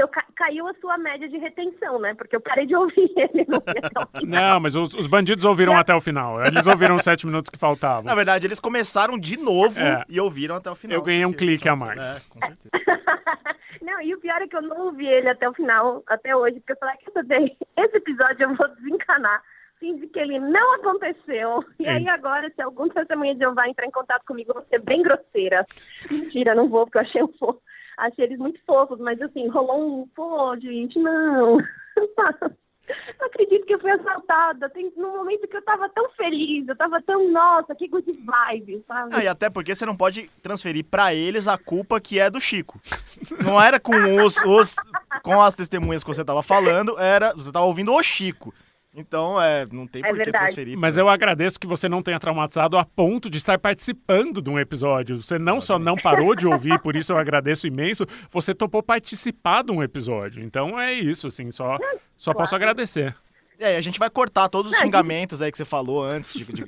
[0.00, 2.14] eu ca- caiu a sua média de retenção, né?
[2.14, 4.08] Porque eu parei de ouvir ele no final.
[4.22, 6.44] Não, mas os, os bandidos ouviram até o final.
[6.44, 8.04] Eles ouviram os sete minutos que faltavam.
[8.04, 10.04] Na verdade, eles começaram de novo É.
[10.08, 10.96] e ouviram até o final.
[10.98, 12.28] Eu ganhei um clique a mais.
[12.28, 12.70] É, com certeza.
[13.82, 16.60] Não, e o pior é que eu não ouvi ele até o final, até hoje,
[16.60, 19.42] porque eu falei, quer saber, esse episódio eu vou desencanar.
[19.78, 21.64] Fingir que ele não aconteceu.
[21.78, 24.82] E aí agora, se algum testemunha de Jeová entrar em contato comigo, eu vou ser
[24.82, 25.64] bem grosseira.
[26.10, 27.62] Mentira, não vou, porque eu achei um fofo.
[28.00, 31.58] Achei eles muito fofos, mas assim, rolou um, pô, gente, não.
[31.58, 31.66] Não
[33.26, 34.70] acredito que eu fui assaltada.
[34.70, 38.82] Tem, no momento que eu tava tão feliz, eu tava tão, nossa, que good vibe,
[38.88, 39.14] sabe?
[39.14, 42.40] Ah, e até porque você não pode transferir pra eles a culpa que é do
[42.40, 42.80] Chico.
[43.44, 43.92] Não era com
[44.24, 44.76] os, os
[45.22, 48.54] com as testemunhas que você tava falando, era você tava ouvindo o Chico.
[48.92, 50.76] Então, é, não tem É por que transferir.
[50.76, 54.58] Mas eu agradeço que você não tenha traumatizado a ponto de estar participando de um
[54.58, 55.22] episódio.
[55.22, 59.62] Você não só não parou de ouvir, por isso eu agradeço imenso, você topou participar
[59.62, 60.42] de um episódio.
[60.42, 61.78] Então é isso, assim, só,
[62.16, 63.14] só posso agradecer.
[63.60, 66.32] E aí, a gente vai cortar todos os Não, xingamentos aí que você falou antes,
[66.32, 66.66] de, de- de-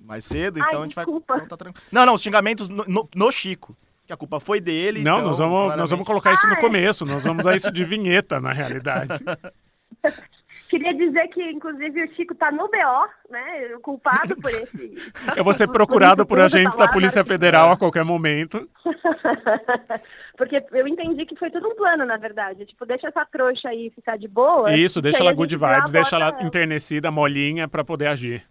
[0.00, 1.04] mais cedo, então Ai, a gente vai...
[1.04, 1.86] Então tá tranquilo.
[1.92, 3.76] Não, não, os xingamentos no, no- no Chico,
[4.06, 6.56] que a culpa foi dele, Não, então, nós, vamos, nós claramente- vamos colocar isso no
[6.56, 9.22] começo, nós vamos usar isso de vinheta, na realidade.
[10.68, 13.68] Queria dizer que, inclusive, o Chico tá no BO, né?
[13.82, 14.94] Culpado por esse.
[15.36, 18.04] Eu vou ser por procurado por tudo, agentes tá da lá, Polícia Federal a qualquer
[18.04, 18.68] momento.
[20.36, 22.66] Porque eu entendi que foi tudo um plano, na verdade.
[22.66, 24.76] Tipo, deixa essa trouxa aí ficar de boa.
[24.76, 28.42] Isso, deixa ela good vibes, deixa ela enternecida, molinha, pra poder agir.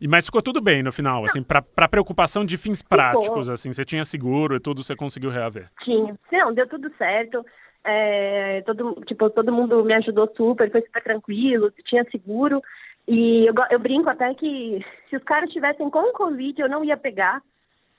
[0.00, 3.72] E, mas ficou tudo bem no final, assim, pra, pra preocupação de fins práticos, assim,
[3.72, 5.70] você tinha seguro e tudo, você conseguiu reaver.
[5.84, 6.18] Tinha.
[6.32, 7.46] Não, deu tudo certo.
[7.84, 12.62] É, todo, tipo, todo mundo me ajudou super, foi super tranquilo, tinha seguro.
[13.06, 16.96] E eu, eu brinco até que se os caras estivessem com Covid, eu não ia
[16.96, 17.42] pegar,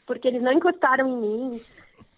[0.06, 1.62] porque eles não encostaram em mim.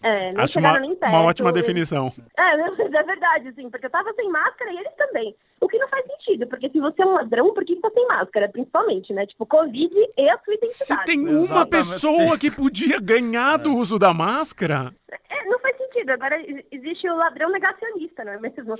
[0.02, 1.12] É, não Acho uma, nem perto.
[1.12, 2.12] uma ótima definição.
[2.36, 5.34] É, é verdade, assim, porque eu tava sem máscara e eles também.
[5.60, 7.90] O que não faz sentido, porque se você é um ladrão, por que você tá
[7.90, 8.48] sem máscara?
[8.48, 9.26] Principalmente, né?
[9.26, 11.04] Tipo, Covid e a sua Se identidade.
[11.06, 11.70] tem uma Exatamente.
[11.70, 16.10] pessoa que podia ganhar do uso da máscara, É, não faz sentido.
[16.10, 16.36] Agora
[16.70, 18.74] existe o ladrão negacionista, não é mesmo?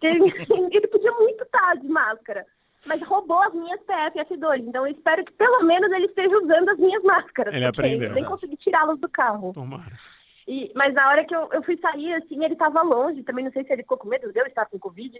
[0.00, 2.46] Que ele podia muito estar de máscara,
[2.86, 4.60] mas roubou as minhas PFF2.
[4.68, 7.54] Então eu espero que pelo menos ele esteja usando as minhas máscaras.
[7.54, 8.08] Ele aprendeu.
[8.08, 9.52] Eu nem consegui tirá-las do carro.
[9.52, 9.98] tomara.
[10.50, 13.22] E, mas na hora que eu, eu fui sair, assim, ele tava longe.
[13.22, 15.16] Também não sei se ele ficou com medo de eu estar com Covid.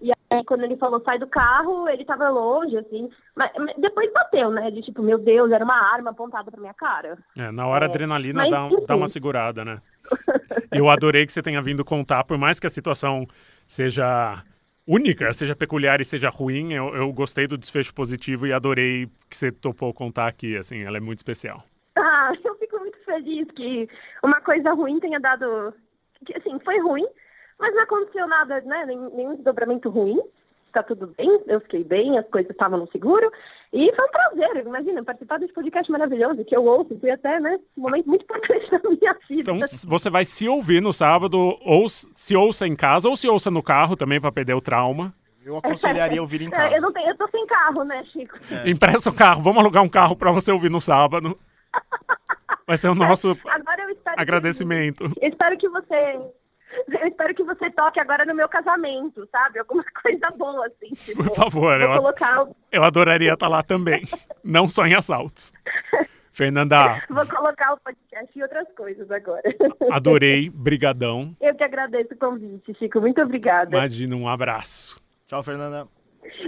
[0.00, 3.08] E aí, quando ele falou sai do carro, ele tava longe, assim.
[3.36, 4.72] Mas, mas depois bateu, né?
[4.72, 7.16] De tipo, meu Deus, era uma arma apontada pra minha cara.
[7.38, 9.80] É, na hora a É, adrenalina dá, dá uma segurada, né?
[10.72, 13.24] Eu adorei que você tenha vindo contar, por mais que a situação
[13.68, 14.42] seja
[14.84, 19.36] única, seja peculiar e seja ruim, eu, eu gostei do desfecho positivo e adorei que
[19.36, 21.64] você topou contar aqui, assim, ela é muito especial.
[21.96, 23.88] Ah, eu fico muito feliz que
[24.22, 25.74] uma coisa ruim tenha dado.
[26.26, 27.04] Que, assim, foi ruim,
[27.58, 28.86] Mas não aconteceu nada, né?
[28.86, 30.18] Nenhum desdobramento ruim.
[30.72, 33.30] Tá tudo bem, eu fiquei bem, as coisas estavam no seguro.
[33.74, 37.58] E foi um prazer, imagina, participar desse podcast maravilhoso que eu ouço, foi até, né,
[37.76, 39.52] um momento muito importante da minha vida.
[39.52, 43.50] Então você vai se ouvir no sábado, ou se ouça em casa, ou se ouça
[43.50, 45.12] no carro também para perder o trauma.
[45.44, 46.76] Eu aconselharia ouvir em É, casa.
[46.76, 48.34] eu, não tenho, eu tô sem carro, né, Chico?
[48.64, 51.38] Empresta o carro, vamos alugar um carro para você ouvir no sábado.
[52.66, 55.04] Vai ser o nosso Agora eu espero que- agradecimento.
[55.20, 56.20] Eu espero que você.
[56.88, 59.58] Eu espero que você toque agora no meu casamento, sabe?
[59.58, 60.94] Alguma coisa boa, assim.
[60.94, 64.02] Tipo, Por favor, eu, colocar, o- eu adoraria estar lá também.
[64.42, 65.52] Não só em assaltos.
[66.32, 69.42] Fernanda, vou colocar o podcast e outras coisas agora.
[69.90, 71.36] adorei, brigadão.
[71.38, 73.02] Eu que agradeço o convite, Chico.
[73.02, 73.76] Muito obrigada.
[73.76, 74.98] Imagina, um abraço.
[75.26, 75.86] Tchau, Fernanda.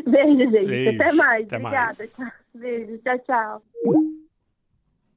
[0.06, 0.66] Beijo, gente.
[0.66, 1.02] Beijo.
[1.02, 1.46] Até mais.
[1.46, 1.86] Até obrigada.
[1.98, 2.16] mais.
[2.16, 2.26] Tchau.
[2.54, 2.98] Beijo.
[3.04, 3.62] Tchau, tchau.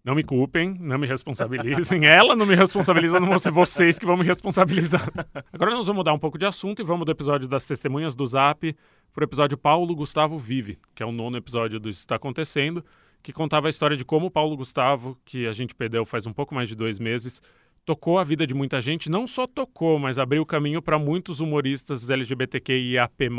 [0.07, 2.05] Não me culpem, não me responsabilizem.
[2.07, 5.05] Ela não me responsabiliza, não vão ser vocês que vão me responsabilizar.
[5.51, 8.25] Agora nós vamos mudar um pouco de assunto e vamos do episódio das testemunhas do
[8.25, 8.73] Zap
[9.11, 12.85] pro episódio Paulo Gustavo Vive, que é o nono episódio do Isso Está Acontecendo,
[13.21, 16.31] que contava a história de como o Paulo Gustavo, que a gente perdeu faz um
[16.31, 17.41] pouco mais de dois meses,
[17.83, 19.11] tocou a vida de muita gente.
[19.11, 23.29] Não só tocou, mas abriu caminho para muitos humoristas LGBTQIAP+,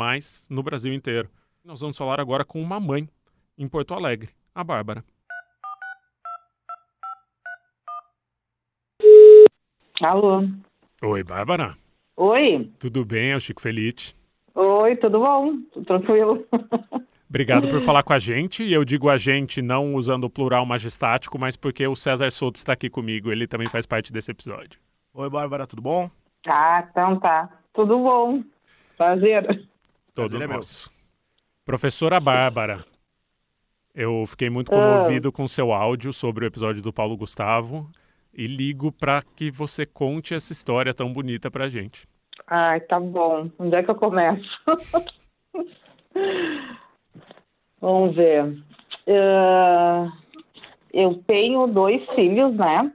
[0.51, 1.31] no Brasil inteiro.
[1.65, 3.09] Nós vamos falar agora com uma mãe
[3.57, 5.03] em Porto Alegre, a Bárbara.
[10.01, 10.43] Alô?
[11.01, 11.75] Oi, Bárbara.
[12.15, 12.71] Oi?
[12.79, 13.31] Tudo bem?
[13.31, 14.15] É o Chico Felite.
[14.55, 15.57] Oi, tudo bom?
[15.73, 16.45] Tudo tranquilo?
[17.29, 18.63] Obrigado por falar com a gente.
[18.63, 22.57] E eu digo a gente não usando o plural majestático, mas porque o César Souto
[22.57, 23.31] está aqui comigo.
[23.31, 24.79] Ele também faz parte desse episódio.
[25.13, 26.09] Oi, Bárbara, tudo bom?
[26.47, 27.49] Ah, então tá.
[27.73, 28.43] Tudo bom.
[28.97, 29.45] Prazer.
[30.15, 30.55] Todo Prazer é meu.
[30.57, 30.91] nosso.
[31.63, 32.83] Professora Bárbara,
[33.93, 34.97] eu fiquei muito Ah.
[34.97, 37.89] comovido com seu áudio sobre o episódio do Paulo Gustavo
[38.39, 42.07] e ligo para que você conte essa história tão bonita pra gente.
[42.47, 43.49] Ai, tá bom.
[43.59, 44.49] Onde é que eu começo?
[47.81, 48.63] Vamos ver.
[49.09, 50.09] Ah,
[50.93, 52.89] eu tenho dois filhos, né?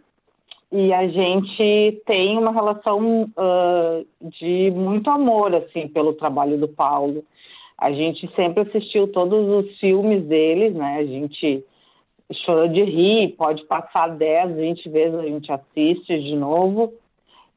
[0.72, 4.01] E a gente tem uma relação ah,
[4.40, 7.22] de muito amor, assim, pelo trabalho do Paulo.
[7.76, 11.01] A gente sempre assistiu todos os filmes deles, né?
[11.01, 11.62] A gente
[12.32, 16.94] chorou de rir, pode passar 10, 20 vezes, a gente assiste de novo.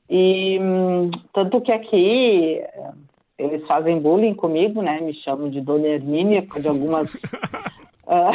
[0.09, 2.91] E hum, tanto que aqui eh,
[3.37, 4.99] eles fazem bullying comigo, né?
[5.01, 7.15] Me chamam de Dona Hermínia por de algumas
[8.07, 8.31] ah,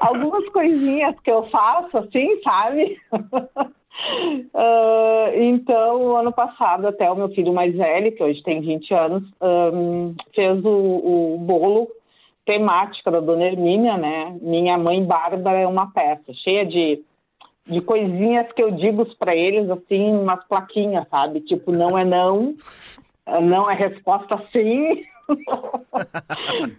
[0.00, 2.98] algumas coisinhas que eu faço, assim, sabe?
[4.54, 9.22] Ah, então, ano passado, até o meu filho mais velho, que hoje tem 20 anos,
[9.40, 11.88] hum, fez o, o bolo
[12.46, 14.38] temática da Dona Hermínia, né?
[14.40, 17.02] Minha mãe Bárbara é uma peça cheia de,
[17.66, 21.40] de coisinhas que eu digo para eles, assim, umas plaquinhas, sabe?
[21.40, 22.54] Tipo, não é não,
[23.42, 25.04] não é resposta sim.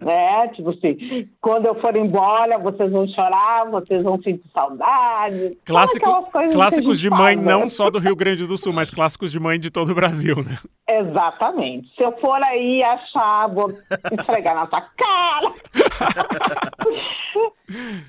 [0.00, 0.48] Né?
[0.54, 5.58] Tipo assim, quando eu for embora, vocês vão chorar, vocês vão sentir saudade.
[5.64, 7.52] Clássico- clássicos de mãe, faz, né?
[7.52, 10.36] não só do Rio Grande do Sul, mas clássicos de mãe de todo o Brasil,
[10.36, 10.58] né?
[10.88, 11.94] Exatamente.
[11.94, 13.70] Se eu for aí achar, vou
[14.12, 15.52] esfregar na tua cara.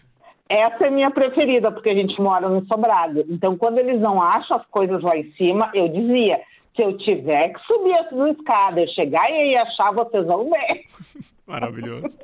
[0.50, 3.24] Essa é minha preferida, porque a gente mora no sobrado.
[3.30, 6.40] Então, quando eles não acham as coisas lá em cima, eu dizia:
[6.80, 10.86] se eu tiver que subir essa escada, eu chegar e achar, vocês vão ver.
[11.46, 12.18] Maravilhoso.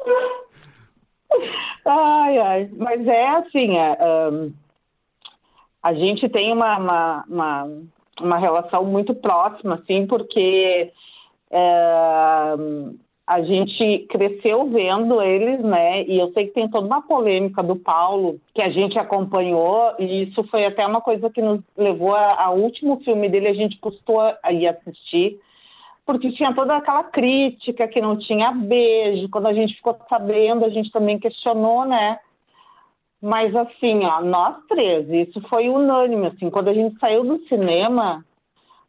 [1.85, 2.69] Ai, ai.
[2.77, 4.51] Mas é assim, é, ahn,
[5.83, 7.81] a gente tem uma, uma, uma,
[8.21, 10.93] uma relação muito próxima, assim, porque
[11.51, 12.55] é,
[13.27, 16.03] a gente cresceu vendo eles, né?
[16.03, 20.23] E eu sei que tem toda uma polêmica do Paulo que a gente acompanhou, e
[20.23, 24.19] isso foi até uma coisa que nos levou ao último filme dele, a gente custou
[24.19, 25.39] a ir assistir,
[26.05, 29.27] porque tinha toda aquela crítica que não tinha beijo.
[29.29, 32.19] Quando a gente ficou sabendo, a gente também questionou, né?
[33.19, 38.23] Mas assim, ó, nós três, isso foi unânime, assim, quando a gente saiu do cinema,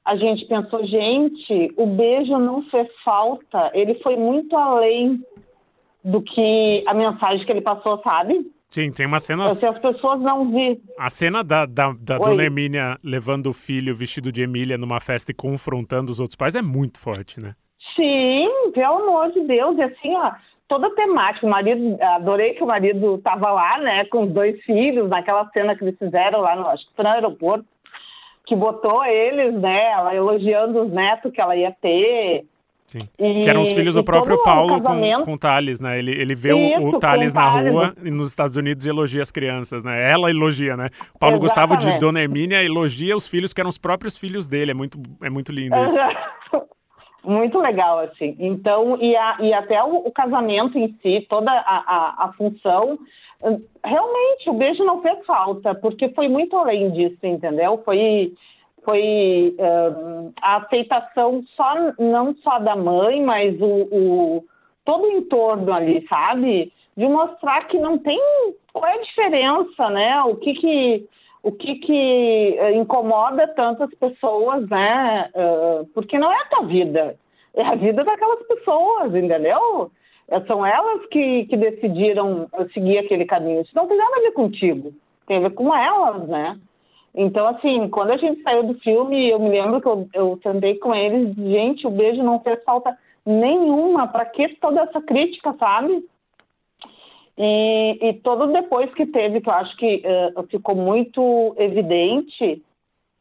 [0.06, 5.20] a gente pensou, gente, o beijo não fez falta, ele foi muito além
[6.04, 8.48] do que a mensagem que ele passou, sabe?
[8.70, 9.48] Sim, tem uma cena.
[9.48, 12.18] Se as pessoas não vi, A cena da, da, da.
[12.18, 16.54] Dona Hermínia levando o filho vestido de Emília numa festa e confrontando os outros pais
[16.54, 17.54] é muito forte, né?
[17.96, 19.76] Sim, pelo amor de Deus.
[19.76, 20.32] E assim, ó,
[20.68, 21.46] toda a temática.
[21.46, 25.74] O marido, adorei que o marido tava lá, né, com os dois filhos, naquela cena
[25.74, 27.66] que eles fizeram lá, no, acho que foi no aeroporto,
[28.46, 32.44] que botou eles, né, ela elogiando os netos que ela ia ter.
[32.86, 33.08] Sim.
[33.18, 35.98] E- Que eram os filhos do próprio o Paulo com, casamento- com o Thales, né?
[35.98, 37.72] Ele, ele vê o- Isso, o com Thales o na Thales.
[37.72, 40.08] rua nos Estados Unidos e elogia as crianças, né?
[40.08, 40.86] Ela elogia, né?
[41.12, 41.98] O Paulo Gustavo de.
[41.98, 44.70] Dona Hermínia elogia os filhos que eram os próprios filhos dele.
[44.70, 45.96] É muito, é muito lindo isso.
[47.24, 48.36] Muito legal, assim.
[48.38, 52.96] Então, e, a- e até o, o casamento em si, toda a, a, a função,
[53.84, 57.80] realmente o beijo não fez falta, porque foi muito além disso, entendeu?
[57.84, 58.32] Foi,
[58.84, 59.56] foi
[60.42, 64.44] a aceitação só, não só da mãe, mas o, o-
[64.84, 66.72] todo o entorno ali, sabe?
[66.96, 68.20] De mostrar que não tem
[68.72, 70.22] qual é a diferença, né?
[70.24, 71.08] O que que
[71.42, 75.30] o que, que eh, incomoda tantas pessoas, né?
[75.94, 77.16] Porque não é a tua vida,
[77.54, 79.90] é a vida daquelas pessoas, entendeu?
[80.28, 83.62] Eh, São elas que, que decidiram seguir aquele caminho.
[83.62, 84.92] Isso não tem nada a ver contigo,
[85.26, 86.58] tem a ver com elas, né?
[87.14, 90.74] Então, assim, quando a gente saiu do filme, eu me lembro que eu, eu sentei
[90.74, 96.04] com eles, gente, o beijo não fez falta nenhuma, para que toda essa crítica, sabe?
[97.38, 102.62] E, e todo depois que teve, que eu acho que eh, ficou muito evidente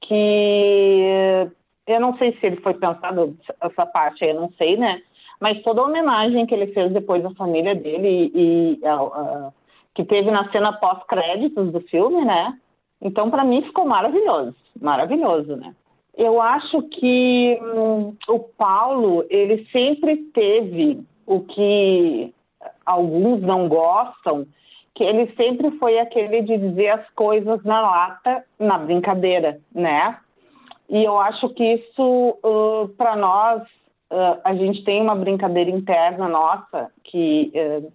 [0.01, 1.47] que eh,
[1.87, 5.01] eu não sei se ele foi pensado essa parte aí, eu não sei, né?
[5.39, 8.79] Mas toda a homenagem que ele fez depois à família dele e, e,
[9.93, 12.57] que teve na cena pós-créditos do filme, né?
[13.01, 15.75] Então, para mim, ficou maravilhoso, maravilhoso, né?
[16.17, 22.33] Eu acho que hum, o Paulo, ele sempre teve o que
[22.85, 24.45] alguns não gostam,
[24.93, 30.17] que ele sempre foi aquele de dizer as coisas na lata, na brincadeira, né?
[30.89, 32.37] E eu acho que isso,
[32.97, 33.63] para nós,
[34.15, 37.91] uh, a gente tem uma brincadeira interna nossa, que uh,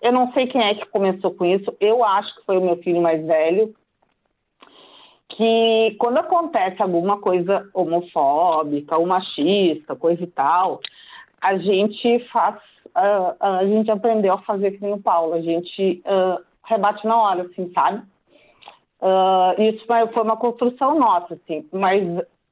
[0.00, 2.76] eu não sei quem é que começou com isso, eu acho que foi o meu
[2.78, 3.74] filho mais velho,
[5.28, 10.80] que quando acontece alguma coisa homofóbica ou machista, coisa e tal,
[11.40, 16.02] a gente faz, uh, a gente aprendeu a fazer que nem o Paulo, a gente
[16.06, 18.02] uh, rebate na hora, assim, sabe?
[19.00, 22.02] Uh, isso foi, uma construção nossa, assim, mas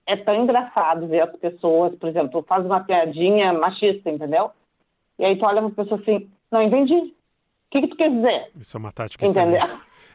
[0.06, 4.50] é tão engraçado ver as pessoas, por exemplo, faz uma piadinha machista, entendeu?
[5.18, 6.94] E aí tu olha pra pessoa assim, não entendi.
[6.94, 7.12] O
[7.70, 8.50] que, que tu quer dizer?
[8.58, 9.60] Isso é uma tática Entendeu?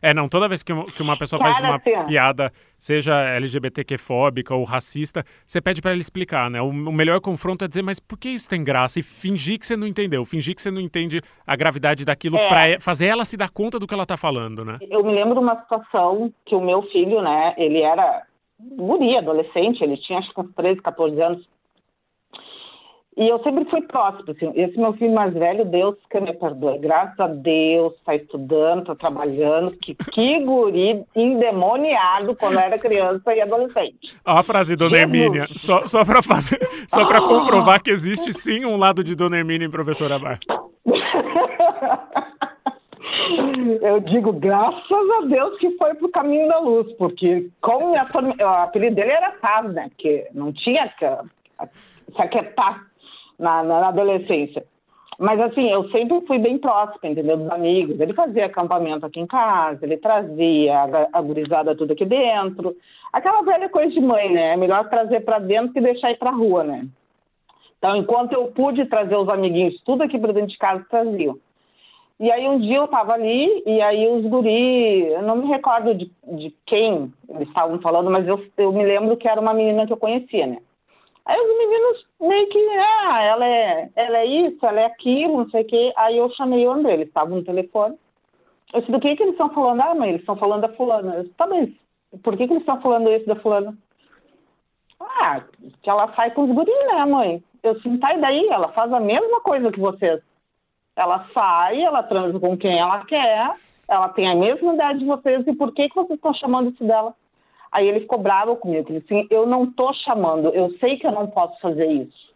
[0.01, 4.63] É, não, toda vez que uma, pessoa faz Cara, uma assim, piada, seja LGBTQ-fóbica ou
[4.63, 6.59] racista, você pede pra ela explicar, né?
[6.59, 8.99] O, melhor confronto é dizer, mas por que isso tem graça?
[8.99, 12.47] E fingir que você não entendeu, fingir que você não entende a gravidade daquilo É.
[12.47, 14.80] pra e- fazer ela se dar conta do que ela tá falando, né?
[14.89, 18.23] Eu me lembro de uma situação que o meu filho, né, ele era
[18.77, 21.49] guri, adolescente, ele tinha acho que uns 13, 14 anos.
[23.17, 26.79] E eu sempre fui próximo, assim, esse meu filho mais velho, Deus que me perdoe,
[26.79, 33.41] graças a Deus, tá estudando, tá trabalhando, que, que guri endemoniado quando era criança e
[33.41, 34.15] adolescente.
[34.25, 35.01] Ó a frase Dona Jesus.
[35.01, 36.57] Hermínia, só, só pra fazer,
[36.88, 40.39] só pra comprovar que existe sim um lado de Dona Hermínia em Professora Bar.
[43.81, 48.49] Eu digo, graças a Deus que foi pro caminho da luz, porque como família, o
[48.49, 49.89] apelido dele era Paz, né?
[49.89, 51.05] Porque não tinha que
[52.17, 52.85] aquietar
[53.38, 54.63] na, na, adolescência.
[55.19, 57.38] Mas assim, eu sempre fui bem próxima, entendeu?
[57.38, 57.99] Dos amigos.
[57.99, 62.75] Ele fazia acampamento aqui em casa, ele trazia a, gurizada tudo aqui dentro.
[63.11, 64.53] Aquela velha coisa de mãe, né?
[64.53, 66.88] É melhor trazer para dentro que deixar ir pra rua, né?
[67.77, 71.38] Então, enquanto eu pude trazer os amiguinhos tudo aqui para dentro de casa, traziam.
[72.22, 75.95] E aí um dia eu tava ali e aí os guri, eu não me recordo
[75.95, 79.88] de, de quem eles estavam falando, mas eu, eu me lembro que era uma menina
[79.88, 80.60] que eu conhecia, né?
[81.26, 85.49] Aí os meninos meio que, ah, ela é, ela é isso, ela é aquilo, não
[85.49, 85.93] sei o quê.
[85.98, 87.98] Aí eu chamei o André, eles estavam no telefone.
[88.72, 89.81] Eu disse, do que que eles estão falando?
[89.81, 91.15] Ah, mãe, eles estão falando da fulana.
[91.15, 91.72] Eu disse, tá, mas
[92.22, 93.76] por que que eles estão falando isso da fulana?
[94.99, 95.41] Ah,
[95.81, 97.43] que ela sai com os guris, né, mãe?
[97.64, 98.48] Eu disse, tá, e daí?
[98.48, 100.22] Ela faz a mesma coisa que vocês.
[100.95, 103.51] Ela sai, ela transa com quem ela quer,
[103.88, 106.84] ela tem a mesma idade de vocês, e por que, que vocês estão chamando isso
[106.84, 107.13] dela?
[107.72, 111.07] Aí ele ficou bravo comigo, ele disse assim, eu não tô chamando, eu sei que
[111.07, 112.31] eu não posso fazer isso.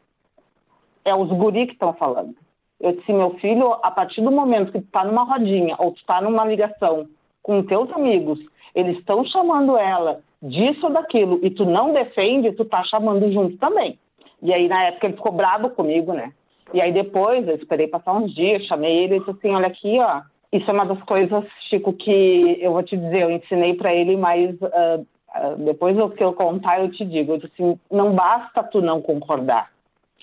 [1.03, 2.35] É os guri que estão falando.
[2.79, 6.05] Eu disse, meu filho, a partir do momento que tu tá numa rodinha, ou tu
[6.05, 7.07] tá numa ligação
[7.43, 8.39] com teus amigos,
[8.73, 13.57] eles estão chamando ela disso ou daquilo, e tu não defende, tu tá chamando junto
[13.57, 13.99] também.
[14.41, 16.33] E aí, na época, ele ficou bravo comigo, né?
[16.73, 19.99] E aí depois, eu esperei passar uns dias, chamei ele e disse assim, olha aqui,
[19.99, 20.21] ó,
[20.51, 24.15] isso é uma das coisas, Chico, que eu vou te dizer, eu ensinei para ele,
[24.15, 28.13] mas uh, uh, depois do que eu contar, eu te digo, eu disse assim, não
[28.13, 29.71] basta tu não concordar,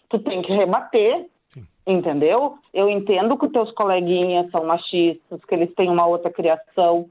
[0.08, 1.26] tu tem que rebater,
[1.86, 2.56] entendeu?
[2.72, 7.06] Eu entendo que os teus coleguinhas são machistas, que eles têm uma outra criação,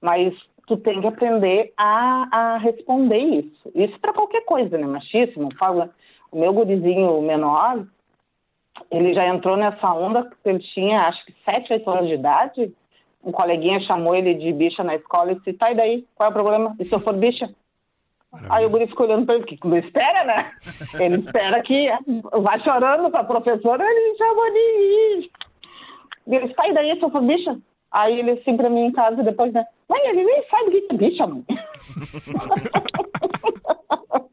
[0.00, 0.34] mas
[0.66, 3.70] tu tem que aprender a, a responder isso.
[3.74, 4.86] Isso para qualquer coisa, né?
[4.86, 5.90] Machismo, fala,
[6.30, 7.86] o meu gurizinho menor,
[8.90, 12.72] ele já entrou nessa onda, ele tinha acho que 7, 8 anos de idade.
[13.22, 16.06] Um coleguinha chamou ele de bicha na escola e disse: tá, e daí?
[16.14, 16.76] Qual é o problema?
[16.78, 17.50] E se eu for bicha?
[18.50, 20.52] Aí o guri ficou olhando para ele, que não espera, né?
[21.00, 21.88] Ele espera que
[22.42, 25.30] vai chorando para a professora, ele chamou de
[26.26, 27.58] Ele disse, tá, e daí se eu for bicha?
[27.90, 29.64] Aí ele assim para mim em casa depois, né?
[29.88, 31.46] Mãe, ele nem sabe o que é bicha, mãe.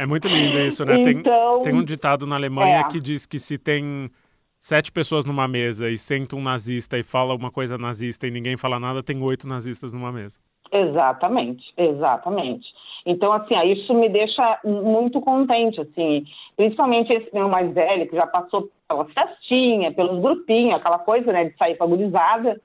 [0.00, 0.98] É muito lindo isso, né?
[0.98, 2.84] Então, tem, tem um ditado na Alemanha é.
[2.84, 4.10] que diz que se tem
[4.58, 8.56] sete pessoas numa mesa e senta um nazista e fala alguma coisa nazista e ninguém
[8.56, 10.40] fala nada, tem oito nazistas numa mesa.
[10.72, 12.66] Exatamente, exatamente.
[13.04, 16.24] Então, assim, isso me deixa muito contente, assim,
[16.56, 21.44] principalmente esse meu mais velho, que já passou pelas festinhas, pelos grupinhos, aquela coisa, né,
[21.44, 22.58] de sair pra gurizada.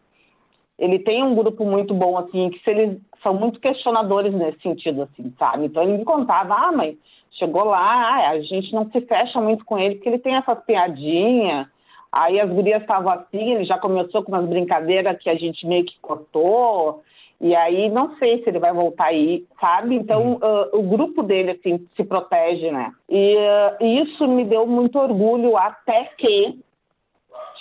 [0.80, 5.02] Ele tem um grupo muito bom, assim, que se eles são muito questionadores nesse sentido,
[5.02, 5.66] assim, sabe?
[5.66, 6.98] Então ele me contava, ah, mãe,
[7.38, 11.68] chegou lá, a gente não se fecha muito com ele, porque ele tem essas piadinhas,
[12.16, 15.84] Aí as gurias estavam assim, ele já começou com umas brincadeiras que a gente meio
[15.84, 17.04] que cortou,
[17.42, 19.96] e aí não sei se ele vai voltar aí, sabe?
[19.96, 22.94] Então uh, o grupo dele assim se protege, né?
[23.10, 26.58] E uh, isso me deu muito orgulho até que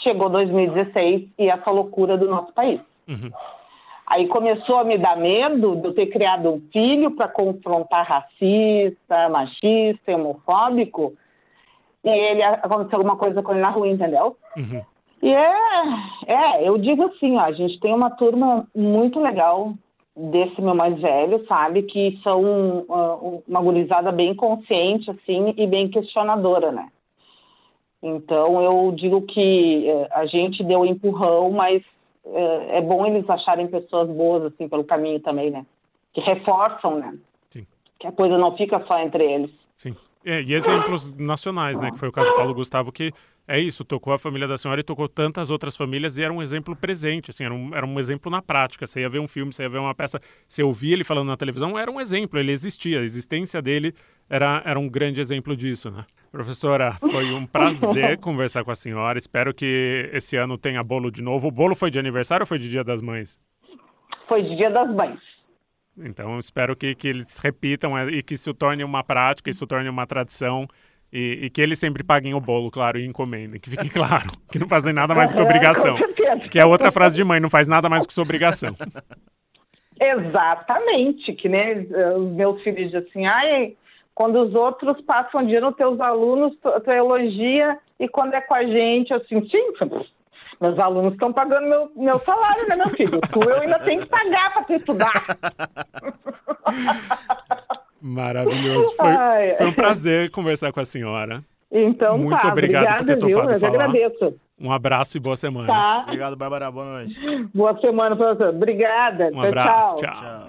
[0.04, 2.80] chegou 2016 e essa loucura do nosso país.
[3.08, 3.32] Uhum.
[4.06, 9.28] Aí começou a me dar medo de eu ter criado um filho para confrontar racista,
[9.30, 11.14] machista, homofóbico,
[12.04, 14.36] e ele aconteceu alguma coisa com ele na rua, entendeu?
[14.56, 14.82] Uhum.
[15.22, 15.54] E é,
[16.26, 19.72] é, eu digo assim, ó, a gente tem uma turma muito legal
[20.14, 25.88] desse meu mais velho, sabe, que são uh, uma gurizada bem consciente, assim, e bem
[25.88, 26.88] questionadora, né?
[28.02, 31.82] Então, eu digo que uh, a gente deu um empurrão, mas
[32.24, 35.64] uh, é bom eles acharem pessoas boas, assim, pelo caminho também, né?
[36.12, 37.14] Que reforçam, né?
[37.50, 37.66] Sim.
[37.98, 39.50] Que a coisa não fica só entre eles.
[39.76, 39.96] Sim.
[40.24, 41.90] É, e exemplos nacionais, né?
[41.90, 43.12] Que foi o caso do Paulo Gustavo, que
[43.46, 46.40] é isso, tocou a família da senhora e tocou tantas outras famílias e era um
[46.40, 48.86] exemplo presente, assim, era um, era um exemplo na prática.
[48.86, 50.18] Você ia ver um filme, você ia ver uma peça,
[50.48, 53.94] você ouvia ele falando na televisão, era um exemplo, ele existia, a existência dele
[54.30, 56.04] era, era um grande exemplo disso, né?
[56.32, 61.22] Professora, foi um prazer conversar com a senhora, espero que esse ano tenha bolo de
[61.22, 61.48] novo.
[61.48, 63.38] O bolo foi de aniversário ou foi de Dia das Mães?
[64.26, 65.20] Foi de Dia das Mães.
[65.96, 69.88] Então, espero que, que eles repitam é, e que isso torne uma prática, isso torne
[69.88, 70.66] uma tradição
[71.14, 73.60] e, e, que eles sempre paguem o bolo, claro, e encomendem.
[73.60, 75.96] Que fique claro, que não fazem nada mais do que obrigação.
[76.50, 78.74] Que é outra frase de mãe, não faz nada mais que sua obrigação.
[80.00, 81.86] Exatamente, que nem
[82.16, 83.76] os meus filhos dizem assim, ai,
[84.14, 88.54] quando os outros passam dia nos teus alunos, tu, tu elogia, e quando é com
[88.54, 89.72] a gente, assim, sim,
[90.60, 93.20] meus alunos estão pagando meu, meu salário, né, meu filho?
[93.20, 95.26] Tu eu ainda tenho que pagar para tu estudar.
[98.06, 98.94] Maravilhoso.
[98.96, 99.56] Foi, Ai.
[99.56, 101.38] foi um prazer conversar com a senhora.
[101.72, 103.36] Então Muito tá, obrigado por ter obrigada, viu?
[103.38, 103.84] topado Eu que falar.
[103.84, 104.40] agradeço.
[104.60, 105.66] Um abraço e boa semana.
[105.66, 106.70] Tá, Obrigado, Bárbara.
[106.70, 107.18] Boa noite.
[107.54, 108.44] boa semana pra você.
[108.44, 109.30] Obrigada.
[109.32, 109.96] Um abraço.
[109.96, 110.12] tchau.
[110.12, 110.22] Tchau.
[110.22, 110.48] Tchau.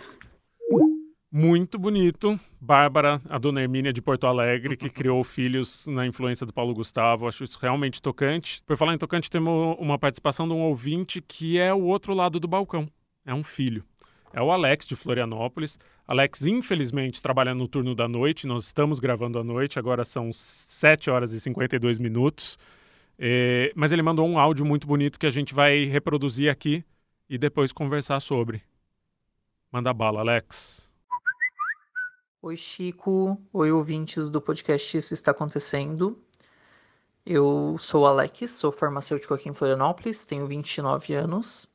[1.32, 2.40] Muito bonito.
[2.62, 7.28] Bárbara, a dona Hermínia de Porto Alegre, que criou filhos na influência do Paulo Gustavo.
[7.28, 8.62] Acho isso realmente tocante.
[8.66, 12.40] Por falar em tocante, temos uma participação de um ouvinte que é o outro lado
[12.40, 12.88] do balcão.
[13.26, 13.84] É um filho.
[14.34, 15.80] É o Alex de Florianópolis.
[16.08, 18.46] Alex, infelizmente, trabalha no turno da noite.
[18.46, 22.60] Nós estamos gravando à noite, agora são 7 horas e 52 minutos.
[23.18, 26.84] É, mas ele mandou um áudio muito bonito que a gente vai reproduzir aqui
[27.28, 28.62] e depois conversar sobre.
[29.72, 30.94] Manda bala, Alex.
[32.42, 33.42] Oi, Chico.
[33.52, 36.22] Oi, ouvintes do podcast Isso Está Acontecendo.
[37.26, 41.68] Eu sou Alex, sou farmacêutico aqui em Florianópolis, tenho 29 anos.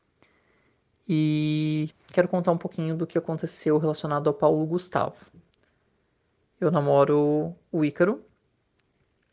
[1.13, 5.27] E quero contar um pouquinho do que aconteceu relacionado ao Paulo Gustavo.
[6.61, 8.25] Eu namoro o Ícaro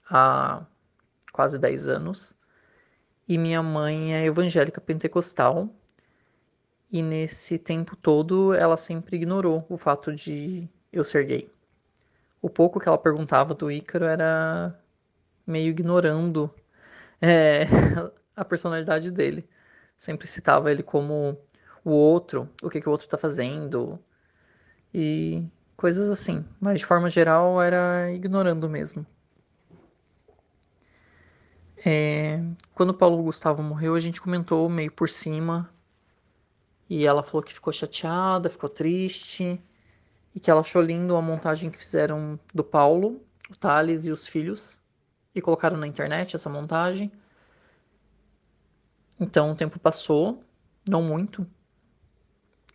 [0.10, 0.66] há
[1.32, 2.36] quase 10 anos.
[3.28, 5.70] E minha mãe é evangélica pentecostal.
[6.92, 11.48] E nesse tempo todo ela sempre ignorou o fato de eu ser gay.
[12.42, 14.76] O pouco que ela perguntava do Ícaro era
[15.46, 16.52] meio ignorando
[17.22, 17.66] é,
[18.36, 19.48] a personalidade dele.
[19.96, 21.38] Sempre citava ele como
[21.90, 23.98] o outro, o que, que o outro tá fazendo
[24.94, 25.46] e
[25.78, 26.46] coisas assim.
[26.60, 29.06] Mas de forma geral era ignorando mesmo.
[31.86, 32.44] É,
[32.74, 35.70] quando Paulo Gustavo morreu, a gente comentou meio por cima.
[36.90, 39.62] E ela falou que ficou chateada, ficou triste.
[40.36, 44.28] E que ela achou lindo a montagem que fizeram do Paulo, o Thales e os
[44.28, 44.82] filhos.
[45.34, 47.12] E colocaram na internet essa montagem.
[49.20, 50.44] Então o tempo passou,
[50.88, 51.48] não muito.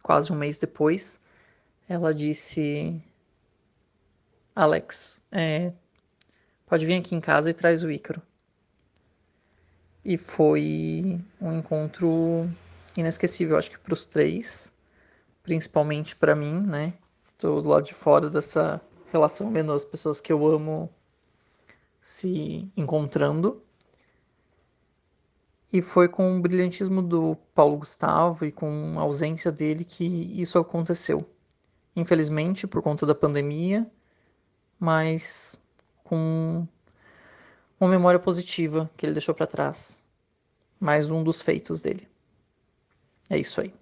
[0.02, 1.20] Quase um mês depois,
[1.88, 3.00] ela disse:
[4.54, 5.72] Alex, é,
[6.66, 8.20] pode vir aqui em casa e traz o Ícaro.
[10.04, 12.50] E foi um encontro
[12.96, 14.72] inesquecível, acho que para os três,
[15.42, 16.94] principalmente para mim, né?
[17.38, 18.80] Tô do lado de fora dessa
[19.12, 20.90] relação, vendo as pessoas que eu amo
[22.00, 23.62] se encontrando.
[25.72, 30.04] E foi com o brilhantismo do Paulo Gustavo e com a ausência dele que
[30.38, 31.26] isso aconteceu.
[31.96, 33.90] Infelizmente, por conta da pandemia,
[34.78, 35.58] mas
[36.04, 36.66] com
[37.80, 40.06] uma memória positiva que ele deixou para trás.
[40.78, 42.06] Mais um dos feitos dele.
[43.30, 43.72] É isso aí.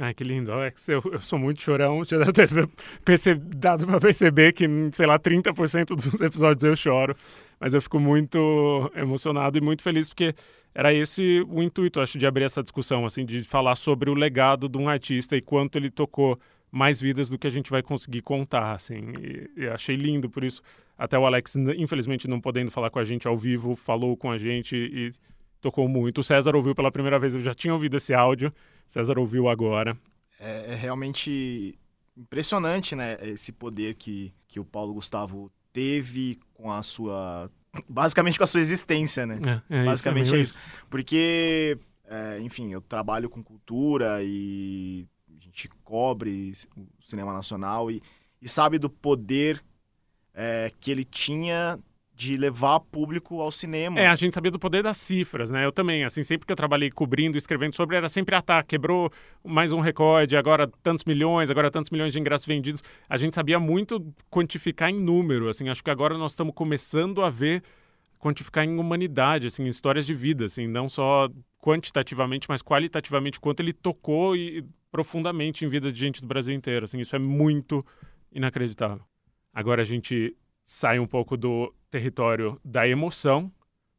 [0.00, 0.88] Ai, que lindo, Alex.
[0.88, 2.04] Eu, eu sou muito chorão.
[2.04, 2.68] Já deve
[3.04, 7.16] ter dado para perceber que, sei lá, 30% dos episódios eu choro.
[7.58, 10.32] Mas eu fico muito emocionado e muito feliz porque
[10.72, 14.68] era esse o intuito, acho, de abrir essa discussão, assim, de falar sobre o legado
[14.68, 16.38] de um artista e quanto ele tocou
[16.70, 19.12] mais vidas do que a gente vai conseguir contar, assim.
[19.20, 20.62] E, e achei lindo, por isso
[20.96, 24.38] até o Alex, infelizmente não podendo falar com a gente ao vivo, falou com a
[24.38, 25.12] gente e
[25.60, 26.18] tocou muito.
[26.18, 28.52] O César ouviu pela primeira vez, eu já tinha ouvido esse áudio.
[28.88, 29.96] César ouviu agora.
[30.40, 31.78] É, é, realmente
[32.16, 33.18] impressionante, né?
[33.20, 37.50] Esse poder que, que o Paulo Gustavo teve com a sua.
[37.86, 39.40] Basicamente com a sua existência, né?
[39.68, 40.58] É, é Basicamente isso, é, é isso.
[40.88, 45.06] Porque, é, enfim, eu trabalho com cultura e
[45.38, 48.02] a gente cobre o cinema nacional e,
[48.40, 49.62] e sabe do poder
[50.32, 51.78] é, que ele tinha
[52.18, 54.00] de levar público ao cinema.
[54.00, 55.64] É, a gente sabia do poder das cifras, né?
[55.64, 59.08] Eu também, assim, sempre que eu trabalhei cobrindo, escrevendo sobre, era sempre, ah, tá, quebrou
[59.44, 62.82] mais um recorde, agora tantos milhões, agora tantos milhões de ingressos vendidos.
[63.08, 67.30] A gente sabia muito quantificar em número, assim, acho que agora nós estamos começando a
[67.30, 67.62] ver
[68.18, 71.28] quantificar em humanidade, assim, em histórias de vida, assim, não só
[71.62, 76.84] quantitativamente, mas qualitativamente, quanto ele tocou e profundamente em vida de gente do Brasil inteiro,
[76.84, 77.86] assim, isso é muito
[78.32, 79.04] inacreditável.
[79.54, 83.50] Agora a gente sai um pouco do território da emoção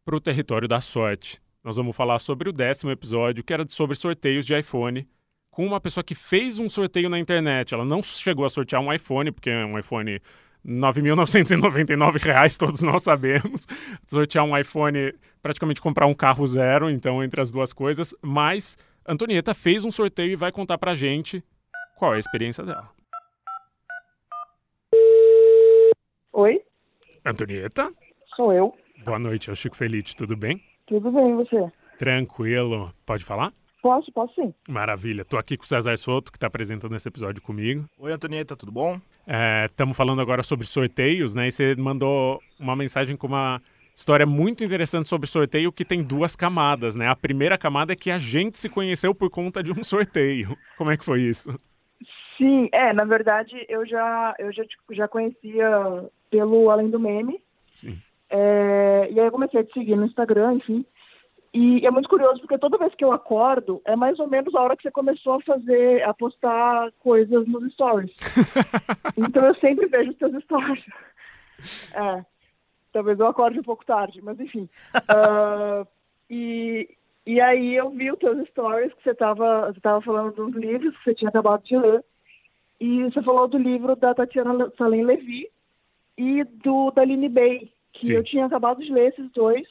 [0.06, 1.42] para o território da sorte.
[1.64, 5.08] Nós vamos falar sobre o décimo episódio, que era sobre sorteios de iPhone,
[5.52, 7.74] com uma pessoa que fez um sorteio na internet.
[7.74, 10.22] Ela não chegou a sortear um iPhone, porque é um iPhone R$
[10.66, 13.68] 9.999, todos nós sabemos.
[14.08, 18.16] Sortear um iPhone, praticamente comprar um carro zero, então, entre as duas coisas.
[18.22, 21.44] Mas Antonieta fez um sorteio e vai contar pra gente
[21.98, 22.90] qual é a experiência dela.
[26.32, 26.62] Oi?
[27.26, 27.92] Antonieta?
[28.36, 28.74] Sou eu.
[29.04, 30.62] Boa noite, é o Chico Felite, tudo bem?
[30.88, 31.72] Tudo bem, e você?
[31.98, 32.94] Tranquilo.
[33.06, 33.54] Pode falar?
[33.82, 34.54] Posso, posso sim.
[34.68, 35.24] Maravilha.
[35.24, 37.86] Tô aqui com o César Soto, que está apresentando esse episódio comigo.
[37.98, 39.00] Oi, Antonieta, tudo bom?
[39.66, 41.48] Estamos é, falando agora sobre sorteios, né?
[41.48, 43.62] E você mandou uma mensagem com uma
[43.96, 47.08] história muito interessante sobre sorteio que tem duas camadas, né?
[47.08, 50.58] A primeira camada é que a gente se conheceu por conta de um sorteio.
[50.78, 51.58] Como é que foi isso?
[52.40, 57.44] Sim, é, na verdade eu já eu já, tipo, já conhecia pelo Além do Meme.
[57.76, 58.02] Sim.
[58.30, 60.86] É, e aí eu comecei a te seguir no Instagram, enfim.
[61.54, 64.62] E é muito curioso porque toda vez que eu acordo é mais ou menos a
[64.62, 68.14] hora que você começou a fazer, a postar coisas nos stories.
[69.18, 70.86] então eu sempre vejo os seus stories.
[71.94, 72.24] É,
[72.94, 74.70] talvez eu acorde um pouco tarde, mas enfim.
[74.96, 75.86] Uh,
[76.30, 76.96] e,
[77.26, 80.96] e aí eu vi os teus stories que você estava você tava falando dos livros
[81.00, 82.06] que você tinha acabado de ler.
[82.80, 85.50] E você falou do livro da Tatiana Salem Levi
[86.18, 88.14] e do da Lini Bay, que Sim.
[88.14, 89.68] eu tinha acabado de ler esses dois.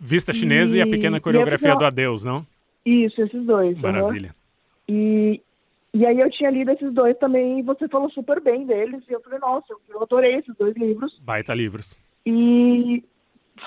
[0.00, 2.46] Vista Chinesa e, e a Pequena Coreografia do Adeus, não?
[2.84, 3.76] Isso, esses dois.
[3.78, 4.34] Maravilha.
[4.88, 4.94] Uhum.
[4.94, 5.42] E,
[5.92, 9.02] e aí eu tinha lido esses dois também e você falou super bem deles.
[9.08, 11.18] E eu falei, nossa, eu adorei esses dois livros.
[11.20, 12.00] Baita livros.
[12.24, 13.02] E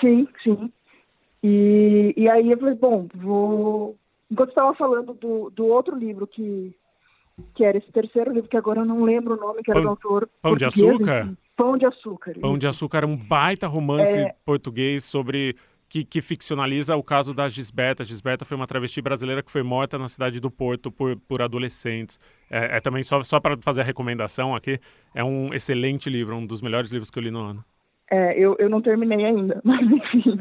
[0.00, 0.72] sim, sim.
[1.42, 3.96] E, e aí eu falei, bom, vou.
[4.30, 6.74] Enquanto estava falando do, do outro livro que,
[7.54, 9.84] que era esse terceiro livro, que agora eu não lembro o nome, que era Pão,
[9.84, 10.28] do autor.
[10.40, 11.22] Pão de Açúcar?
[11.24, 11.36] Enfim.
[11.56, 12.34] Pão de Açúcar.
[12.40, 14.34] Pão de Açúcar era um baita romance é...
[14.44, 15.56] português sobre.
[15.88, 18.02] Que, que, ficcionaliza o caso da Gisberta.
[18.02, 22.18] Gisberta foi uma travesti brasileira que foi morta na cidade do Porto por, por adolescentes.
[22.50, 24.80] É, é também, só, só para fazer a recomendação aqui,
[25.14, 27.62] é um excelente livro, um dos melhores livros que eu li no ano.
[28.10, 30.38] É, eu, eu não terminei ainda, mas enfim.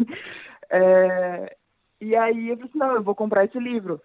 [0.70, 1.58] É,
[2.00, 4.02] e aí eu falei assim, não, eu vou comprar esse livro.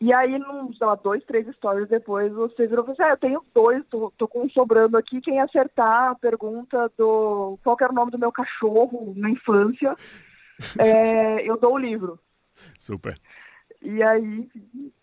[0.00, 3.10] E aí, num, sei lá, dois, três stories depois, você virou e falou assim, ah,
[3.10, 7.76] eu tenho dois, tô, tô com um sobrando aqui, quem acertar a pergunta do qual
[7.78, 9.94] era o nome do meu cachorro na infância,
[10.80, 12.18] é, eu dou o livro.
[12.78, 13.20] Super.
[13.82, 14.48] E aí,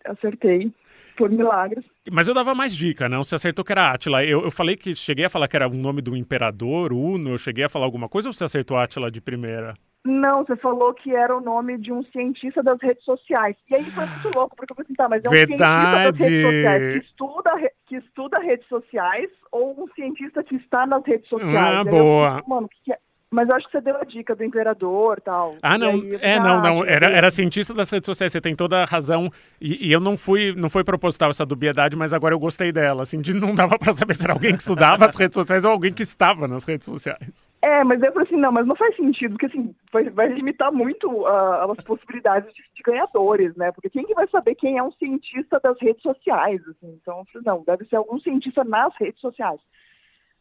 [0.04, 0.72] acertei,
[1.16, 1.84] por milagres.
[2.10, 3.22] Mas eu dava mais dica, não?
[3.22, 4.24] Você acertou que era Átila.
[4.24, 7.38] Eu, eu falei que, cheguei a falar que era o nome do imperador, Uno, eu
[7.38, 9.74] cheguei a falar alguma coisa ou você acertou Átila de primeira?
[10.08, 13.54] Não, você falou que era o nome de um cientista das redes sociais.
[13.68, 15.58] E aí foi muito louco, porque eu falei assim, tá, mas é um Verdade.
[15.58, 20.86] cientista das redes sociais que estuda, que estuda redes sociais ou um cientista que está
[20.86, 21.78] nas redes sociais?
[21.78, 22.42] Ah, boa.
[22.46, 22.98] Mano, o que, que, é,
[23.30, 25.54] Mas eu acho que você deu a dica do imperador tal.
[25.62, 25.90] Ah, E não.
[25.90, 26.84] aí É, falei, não, não.
[26.84, 29.30] Era, era cientista das redes sociais, você tem toda a razão.
[29.60, 33.02] E, e eu não fui, não foi proposital essa dubiedade, mas agora eu gostei dela.
[33.02, 35.72] Assim, de não dava pra saber se era alguém que estudava as redes sociais ou
[35.72, 37.50] alguém que estava nas redes sociais.
[37.60, 40.72] É, mas eu falei assim, não, mas não faz sentido, porque assim, vai, vai limitar
[40.72, 43.70] muito ah, as possibilidades de, de ganhadores, né?
[43.72, 46.98] Porque quem que vai saber quem é um cientista das redes sociais, assim?
[47.02, 49.60] Então, eu falei, não, deve ser algum cientista nas redes sociais.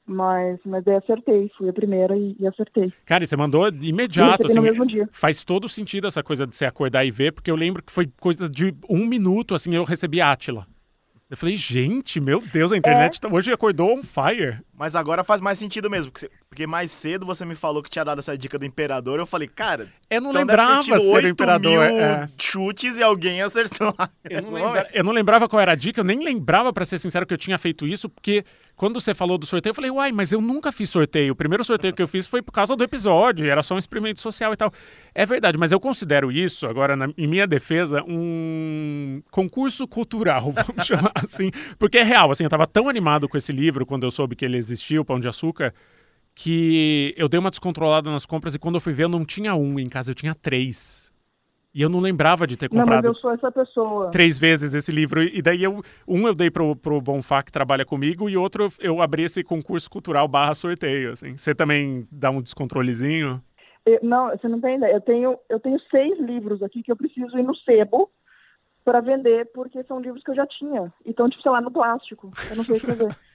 [0.08, 2.94] Mas, mas aí acertei, fui a primeira e, e acertei.
[3.06, 4.60] Cara, e você mandou de imediato, assim.
[4.62, 5.08] mesmo dia.
[5.12, 8.10] Faz todo sentido essa coisa de você acordar e ver, porque eu lembro que foi
[8.20, 10.66] coisa de um minuto, assim, eu recebi Átila.
[11.30, 14.60] Eu falei, gente, meu Deus, a internet tá- hoje acordou on fire.
[14.74, 17.90] Mas agora faz mais sentido mesmo, porque, você- porque mais cedo você me falou que
[17.90, 20.92] tinha dado essa dica do imperador, eu falei, cara, Eu não então lembrava deve ter
[20.96, 21.72] tido ser o 8 imperador.
[21.72, 22.30] mil é.
[22.36, 23.94] chutes e alguém acertou.
[24.28, 26.98] Eu não, lembra- eu não lembrava qual era a dica, eu nem lembrava, pra ser
[26.98, 28.44] sincero, que eu tinha feito isso, porque
[28.76, 31.34] quando você falou do sorteio, eu falei, uai, mas eu nunca fiz sorteio.
[31.34, 34.20] O primeiro sorteio que eu fiz foi por causa do episódio, era só um experimento
[34.20, 34.74] social e tal.
[35.14, 40.88] É verdade, mas eu considero isso, agora, na- em minha defesa, um concurso cultural, vamos
[40.88, 41.52] chamar assim.
[41.78, 44.44] Porque é real, assim, eu tava tão animado com esse livro quando eu soube que
[44.44, 45.72] ele existia, o Pão de Açúcar,
[46.40, 49.56] que eu dei uma descontrolada nas compras e quando eu fui ver, eu não tinha
[49.56, 51.12] um em casa, eu tinha três.
[51.74, 54.12] E eu não lembrava de ter Não, mas comprado eu sou essa pessoa.
[54.12, 55.24] três vezes esse livro.
[55.24, 58.72] E daí eu, um eu dei pro, pro Bonfá que trabalha comigo, e outro eu,
[58.80, 61.36] eu abri esse concurso cultural barra sorteio, assim.
[61.36, 63.42] Você também dá um descontrolezinho?
[63.84, 64.94] Eu- não, você não tem ideia.
[64.94, 68.12] Eu tenho, eu tenho seis livros aqui que eu preciso ir no sebo
[68.86, 70.94] para vender, porque são livros que eu já tinha.
[71.04, 72.32] Então, tipo, sei lá, no plástico.
[72.48, 73.16] Eu não sei escrever.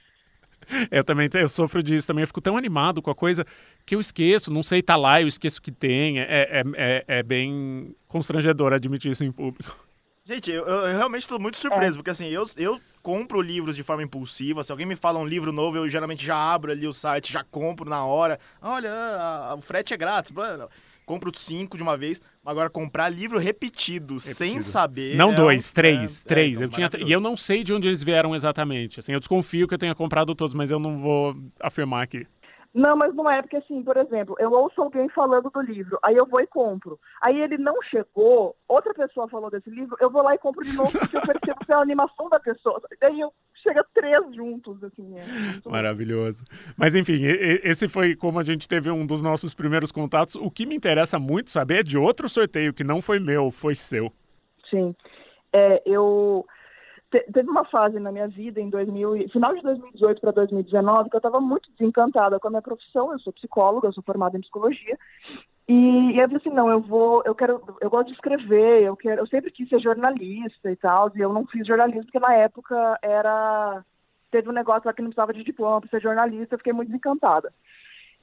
[0.91, 2.23] Eu também eu sofro disso também.
[2.23, 3.45] Eu fico tão animado com a coisa
[3.87, 6.21] que eu esqueço, não sei tá lá, eu esqueço que tem.
[6.21, 9.77] É, é, é, é bem constrangedor admitir isso em público.
[10.25, 14.05] Gente, eu, eu realmente tô muito surpreso, porque assim, eu, eu compro livros de forma
[14.05, 14.63] impulsiva.
[14.63, 17.43] Se alguém me fala um livro novo, eu geralmente já abro ali o site, já
[17.43, 18.39] compro na hora.
[18.61, 20.31] Olha, a- a- o frete é grátis.
[20.31, 20.69] blá, blá.
[21.05, 22.21] Compro cinco de uma vez.
[22.45, 25.17] Agora, comprar livro repetido, sem saber.
[25.17, 26.61] Não é dois, um- três, é- é, três.
[26.61, 29.01] então, eu tinha, e eu não sei de onde eles vieram exatamente.
[29.01, 32.27] Assim, eu desconfio que eu tenha comprado todos, mas eu não vou afirmar aqui.
[32.75, 36.17] Não, mas não é porque assim, por exemplo, eu ouço alguém falando do livro, aí
[36.17, 36.99] eu vou e compro.
[37.21, 40.75] Aí ele não chegou, outra pessoa falou desse livro, eu vou lá e compro de
[40.75, 42.81] novo porque eu percebo pela animação da pessoa.
[42.99, 43.31] Daí eu
[43.63, 45.15] chega três juntos, assim.
[45.19, 45.69] É.
[45.69, 46.45] Maravilhoso.
[46.75, 47.21] Mas enfim,
[47.63, 50.35] esse foi como a gente teve um dos nossos primeiros contatos.
[50.37, 53.75] O que me interessa muito saber é de outro sorteio que não foi meu, foi
[53.75, 54.11] seu.
[54.71, 54.95] Sim.
[55.53, 56.47] É, eu
[57.21, 61.17] teve uma fase na minha vida em 2000, e- final de 2018 para 2019 que
[61.17, 63.13] eu estava muito desencantada com a minha profissão.
[63.13, 64.99] Eu sou psicóloga, eu sou formada em psicologia.
[65.69, 65.75] E,
[66.13, 69.23] e eu falei assim, não, eu vou, eu quero, eu gosto de escrever, eu quero,
[69.23, 72.99] eu sempre quis ser jornalista e tal, e eu não fiz jornalismo porque na época
[73.01, 73.85] era
[74.31, 76.89] teve um negócio lá que não precisava de diploma para ser jornalista, eu fiquei muito
[76.89, 77.53] desencantada.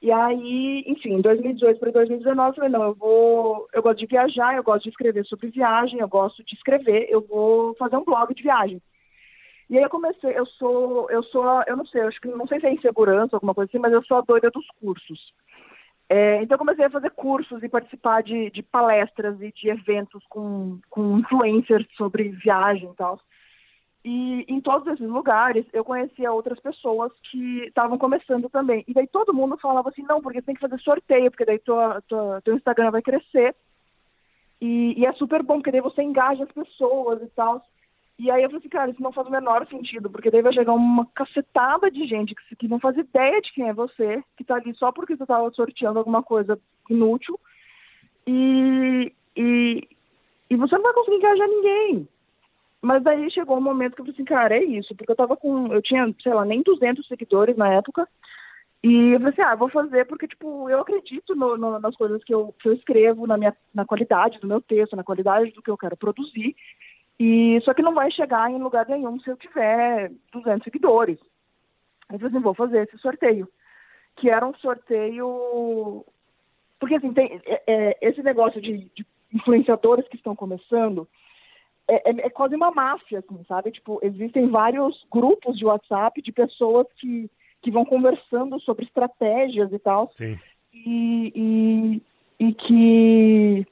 [0.02, 4.06] E aí, enfim, em 2018 para 2019, eu falei, não, eu vou, eu gosto de
[4.06, 8.04] viajar, eu gosto de escrever sobre viagem, eu gosto de escrever, eu vou fazer um
[8.04, 8.80] blog de viagem.
[9.68, 12.46] E aí eu comecei, eu sou, eu sou, eu não sei, eu acho que não
[12.46, 15.32] sei se é insegurança, alguma coisa assim, mas eu sou a doida dos cursos.
[16.08, 20.24] É, então eu comecei a fazer cursos e participar de, de palestras e de eventos
[20.28, 23.20] com, com influencers sobre viagem e tal.
[24.02, 28.82] E em todos esses lugares eu conhecia outras pessoas que estavam começando também.
[28.88, 32.00] E daí todo mundo falava assim, não, porque tem que fazer sorteio, porque daí tua,
[32.08, 33.54] tua, teu Instagram vai crescer.
[34.60, 37.62] E, e é super bom, porque daí você engaja as pessoas e tal.
[38.18, 40.52] E aí eu falei assim, cara, isso não faz o menor sentido, porque daí vai
[40.52, 44.44] chegar uma cacetada de gente que, que não faz ideia de quem é você, que
[44.44, 46.58] tá ali só porque você tava sorteando alguma coisa
[46.88, 47.38] inútil.
[48.26, 49.88] E, e,
[50.50, 52.08] e você não vai conseguir engajar ninguém.
[52.82, 55.36] Mas daí chegou um momento que eu falei assim, cara, é isso, porque eu tava
[55.36, 58.08] com, eu tinha, sei lá, nem 200 seguidores na época,
[58.82, 62.24] e eu falei assim, ah, vou fazer porque, tipo, eu acredito no- no- nas coisas
[62.24, 65.60] que eu, que eu escrevo, na, minha, na qualidade do meu texto, na qualidade do
[65.62, 66.56] que eu quero produzir,
[67.18, 71.18] e só que não vai chegar em lugar nenhum se eu tiver 200 seguidores.
[72.08, 73.46] Aí eu falei assim, vou fazer esse sorteio,
[74.16, 76.04] que era um sorteio...
[76.78, 81.06] Porque, assim, tem é- é, esse negócio de, de influenciadores que estão começando,
[81.96, 83.70] é, é- é quase uma máfia, assim, sabe?
[83.72, 87.30] Tipo, existem vários grupos de WhatsApp de pessoas que,
[87.62, 90.10] que vão conversando sobre estratégias e tal.
[90.14, 90.38] Sim.
[90.72, 91.32] E,
[92.38, 93.66] e, e que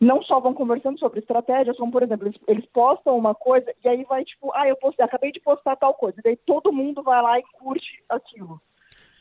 [0.00, 3.88] não só vão conversando sobre estratégias, como, por exemplo, eles, eles postam uma coisa e
[3.88, 6.18] aí vai, tipo, ah, eu postei, acabei de postar tal coisa.
[6.20, 8.60] E daí todo mundo vai lá e curte aquilo.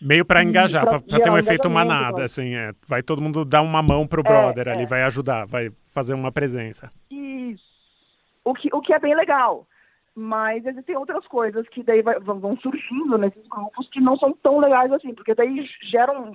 [0.02, 2.24] Meio pra E engajar, pra ter um efeito manada, claro.
[2.26, 2.74] assim, é.
[2.88, 4.86] Vai todo mundo dar uma mão pro É, brother ali, é.
[4.86, 6.90] vai ajudar, vai fazer uma presença.
[7.10, 7.65] Isso.
[8.46, 9.68] O que, o que é bem legal.
[10.18, 14.60] Mas existem outras coisas que daí vai- vão surgindo nesses grupos que não são tão
[14.60, 16.32] legais assim, porque daí gera um,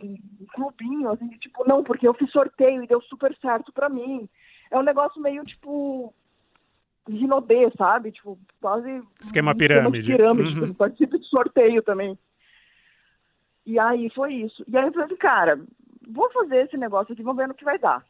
[0.53, 4.29] clubinho, assim, tipo, não, porque eu fiz sorteio e deu super certo pra mim.
[4.71, 6.13] É um negócio meio, tipo,
[7.09, 8.13] rinodê, sabe?
[8.13, 9.03] Tipo, quase...
[9.23, 10.05] Esquema pirâmide.
[10.05, 10.75] de pirâmide, Uhum.
[10.75, 12.19] participa de sorteio também.
[13.65, 14.63] E aí foi isso.
[14.69, 15.59] E aí eu falei, assim, cara,
[16.07, 18.05] vou fazer esse negócio aqui, vamos ver no que vai dar.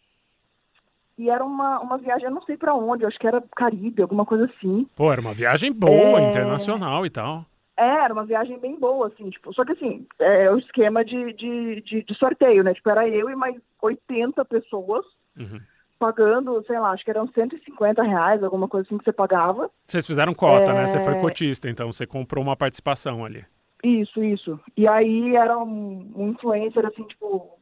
[1.21, 4.25] E era uma, uma viagem, eu não sei pra onde, acho que era Caribe, alguma
[4.25, 4.87] coisa assim.
[4.97, 6.23] Pô, era uma viagem boa, É.
[6.29, 7.45] internacional e tal.
[7.77, 11.33] É, era uma viagem bem boa, assim, tipo, só que assim, é o esquema de,
[11.35, 12.73] de, de, de sorteio, né?
[12.75, 15.05] Tipo, era eu e mais 80 pessoas
[15.39, 15.61] Uhum.
[15.99, 19.71] pagando, sei lá, acho que eram 150 reais, alguma coisa assim que você pagava.
[19.87, 20.83] Vocês fizeram cota, né?
[20.85, 20.87] É.
[20.87, 23.45] Você foi cotista, então você comprou uma participação ali.
[23.85, 24.59] Isso, isso.
[24.77, 27.59] E aí era um, um influencer, assim, tipo,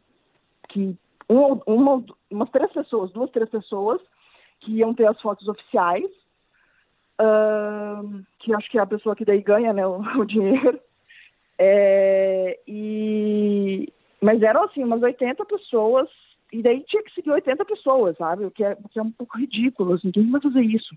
[0.68, 0.96] que
[1.28, 4.00] um, uma, umas três pessoas, duas, três pessoas,
[4.60, 6.10] que iam ter as fotos oficiais,
[7.18, 10.80] ahn, que acho que é a pessoa que daí ganha, né, o, o dinheiro.
[11.58, 16.08] É, e, mas eram, assim, umas 80 pessoas,
[16.52, 18.44] e daí tinha que seguir 80 pessoas, sabe?
[18.44, 20.96] O que é, o que é um pouco ridículo, assim, quem vai fazer isso?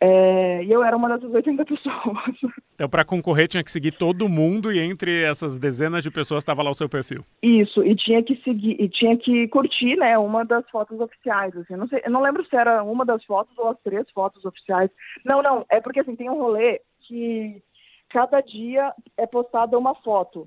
[0.00, 1.94] É, e eu era uma dessas 80 pessoas.
[2.76, 6.62] Então, pra concorrer, tinha que seguir todo mundo e entre essas dezenas de pessoas estava
[6.62, 7.24] lá o seu perfil.
[7.42, 11.72] Isso, e tinha que seguir, e tinha que curtir, né, uma das fotos oficiais, assim,
[11.72, 14.44] eu não sei, eu não lembro se era uma das fotos ou as três fotos
[14.44, 14.90] oficiais.
[15.24, 17.62] Não, não, é porque assim, tem um rolê que
[18.10, 20.46] cada dia é postada uma foto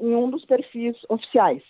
[0.00, 1.62] em um dos perfis oficiais.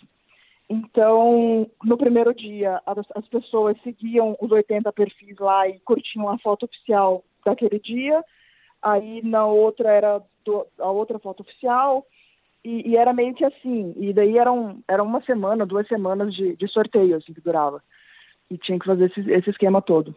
[0.69, 6.37] Então, no primeiro dia, as, as pessoas seguiam os 80 perfis lá e curtiam a
[6.39, 8.23] foto oficial daquele dia.
[8.81, 12.05] Aí na outra era do- a outra foto oficial.
[12.65, 13.93] E, e era meio que assim.
[13.95, 17.81] E daí eram, era uma semana, duas semanas de, de sorteio assim, que durava.
[18.49, 20.13] E tinha que fazer esse, esse esquema todo.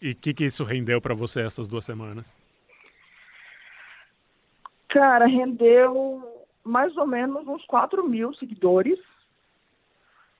[0.00, 2.36] E o que, que isso rendeu pra você essas duas semanas?
[4.88, 6.22] Cara, rendeu
[6.64, 8.98] mais ou menos uns 4 mil seguidores.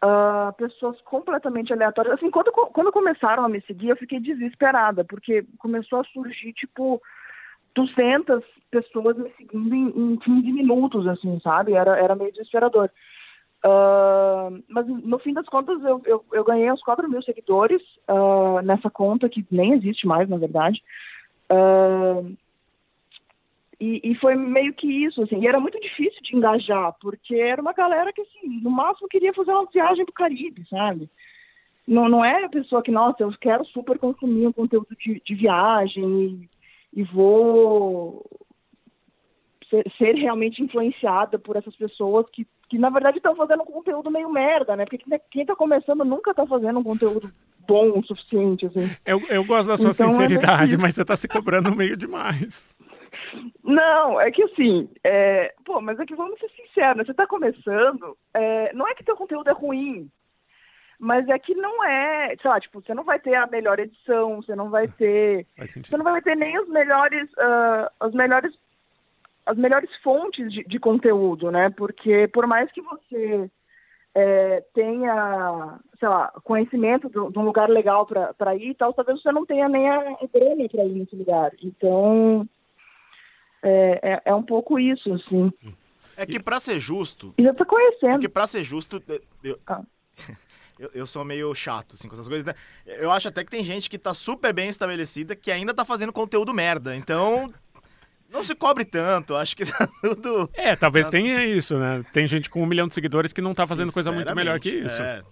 [0.05, 2.15] Ah, pessoas completamente aleatórias.
[2.15, 7.01] Assim, quando, quando começaram a me seguir, eu fiquei desesperada, porque começou a surgir, tipo,
[7.73, 11.74] 200 pessoas me seguindo em, em 15 minutos, assim, sabe?
[11.74, 12.91] Era, era meio desesperador.
[13.65, 18.61] Ah, mas no fim das contas, eu, eu, eu ganhei uns 4 mil seguidores ah,
[18.65, 20.83] nessa conta, que nem existe mais, na verdade.
[23.83, 27.61] E, e foi meio que isso, assim, e era muito difícil de engajar, porque era
[27.61, 31.11] uma galera que, assim, no máximo queria fazer uma viagem pro Caribe, sabe?
[31.85, 35.35] Não, não é a pessoa que, nossa, eu quero super consumir um conteúdo de, de
[35.35, 36.49] viagem
[36.95, 38.25] e, e vou
[39.69, 44.13] ser, ser realmente influenciada por essas pessoas que, que na verdade, estão fazendo um conteúdo
[44.13, 44.85] meio merda, né?
[44.85, 47.29] Porque quem, quem tá começando nunca tá fazendo um conteúdo
[47.67, 48.89] bom o suficiente, assim.
[49.05, 50.79] Eu, eu gosto da sua Então, é sinceridade, difícil.
[50.81, 52.77] mas você tá se cobrando meio demais.
[53.62, 57.05] Não, é que assim, é, pô, mas é que vamos ser sinceros, né?
[57.05, 60.10] você tá começando, é, não é que teu conteúdo é ruim,
[60.98, 64.36] mas é que não é, sei lá, tipo, você não vai ter a melhor edição,
[64.36, 65.90] você não vai ter, Faz sentido.
[65.90, 68.55] você não vai ter nem os melhores, ah, as melhores,
[69.47, 71.70] as melhores fontes de, de conteúdo, né?
[71.70, 73.51] Porque por mais que você
[74.14, 79.32] é, tenha, sei lá, conhecimento de, um- lugar legal para ir e tal, talvez você
[79.32, 81.51] não tenha nem a a grana para ir nesse lugar.
[81.62, 82.47] Então,
[83.62, 85.52] é, é, é um pouco isso, assim.
[86.16, 88.16] É que pra ser justo, E já tá conhecendo.
[88.16, 89.02] é que pra ser justo,
[89.43, 89.80] eu, Ah.
[90.78, 92.55] eu, eu sou meio chato, assim, com essas coisas, né?
[92.86, 96.12] Eu acho até que tem gente que tá super bem estabelecida que ainda tá fazendo
[96.12, 96.94] conteúdo merda.
[96.94, 97.47] Então,
[98.30, 99.34] não se cobre tanto.
[99.34, 100.51] Acho que tá tudo.
[100.55, 102.05] É, talvez tenha isso, né?
[102.12, 104.70] Tem gente com um milhão de seguidores que não tá fazendo coisa muito melhor que
[104.70, 105.01] isso.
[105.01, 105.22] é.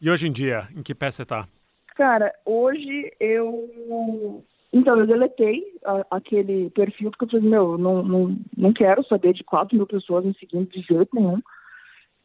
[0.00, 1.48] E hoje em dia, em que pé você tá?
[1.96, 4.44] Cara, hoje eu.
[4.72, 9.32] Então, eu deletei a- aquele perfil, porque eu falei, meu, não, não, não quero saber
[9.32, 11.40] de 4 mil pessoas me seguindo de jeito nenhum.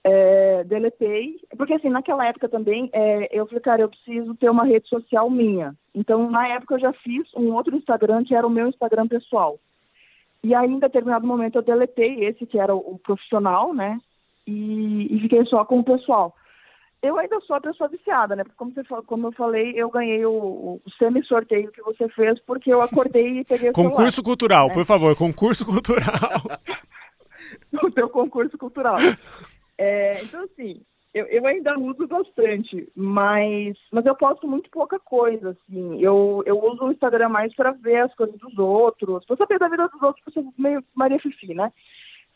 [0.05, 4.65] É, deletei, porque assim, naquela época também, é, eu falei, cara, eu preciso ter uma
[4.65, 5.73] rede social minha.
[5.95, 9.57] Então, na época, eu já fiz um outro Instagram, que era o meu Instagram pessoal.
[10.43, 13.97] E aí, em determinado momento, eu deletei esse, que era o, o profissional, né?
[14.45, 16.35] E, e fiquei só com o pessoal.
[17.03, 18.45] Eu ainda sou a pessoa viciada, né?
[18.45, 22.73] Porque como, você, como eu falei, eu ganhei o, o semi-sorteio que você fez porque
[22.73, 24.73] eu acordei e peguei o Concurso cultural, né?
[24.73, 26.41] por favor, concurso cultural.
[27.83, 28.95] o teu concurso cultural.
[29.77, 30.81] É, então, assim,
[31.13, 36.01] eu, eu ainda uso bastante, mas, mas eu posto muito pouca coisa, assim.
[36.01, 39.67] Eu, eu uso o Instagram mais para ver as coisas dos outros, pra saber da
[39.67, 41.69] vida dos outros, porque eu sou meio Maria Fifi, né?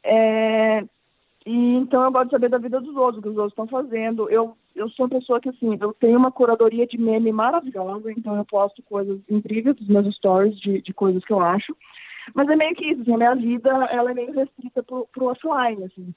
[0.03, 0.84] É,
[1.48, 3.68] e então eu gosto de saber da vida dos outros, o que os outros estão
[3.68, 4.30] fazendo.
[4.30, 8.36] Eu, eu sou uma pessoa que, assim, eu tenho uma curadoria de meme maravilhosa, então
[8.36, 11.74] eu posto coisas incríveis dos meus stories de, de coisas que eu acho.
[12.36, 15.28] Mas é meio que isso, assim, a minha vida, ela é meio restrita pro, pro
[15.28, 16.14] offline, assim.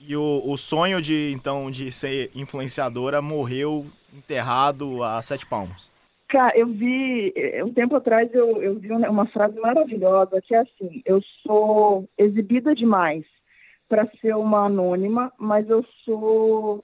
[0.00, 5.92] E o, o sonho de, então, de ser influenciadora morreu enterrado a sete palmos.
[6.28, 10.60] Cara, eu vi, eh, um tempo atrás eu, eu vi uma frase maravilhosa que é
[10.60, 13.26] assim, eu sou exibida demais
[13.92, 16.82] para ser uma anônima, mas eu sou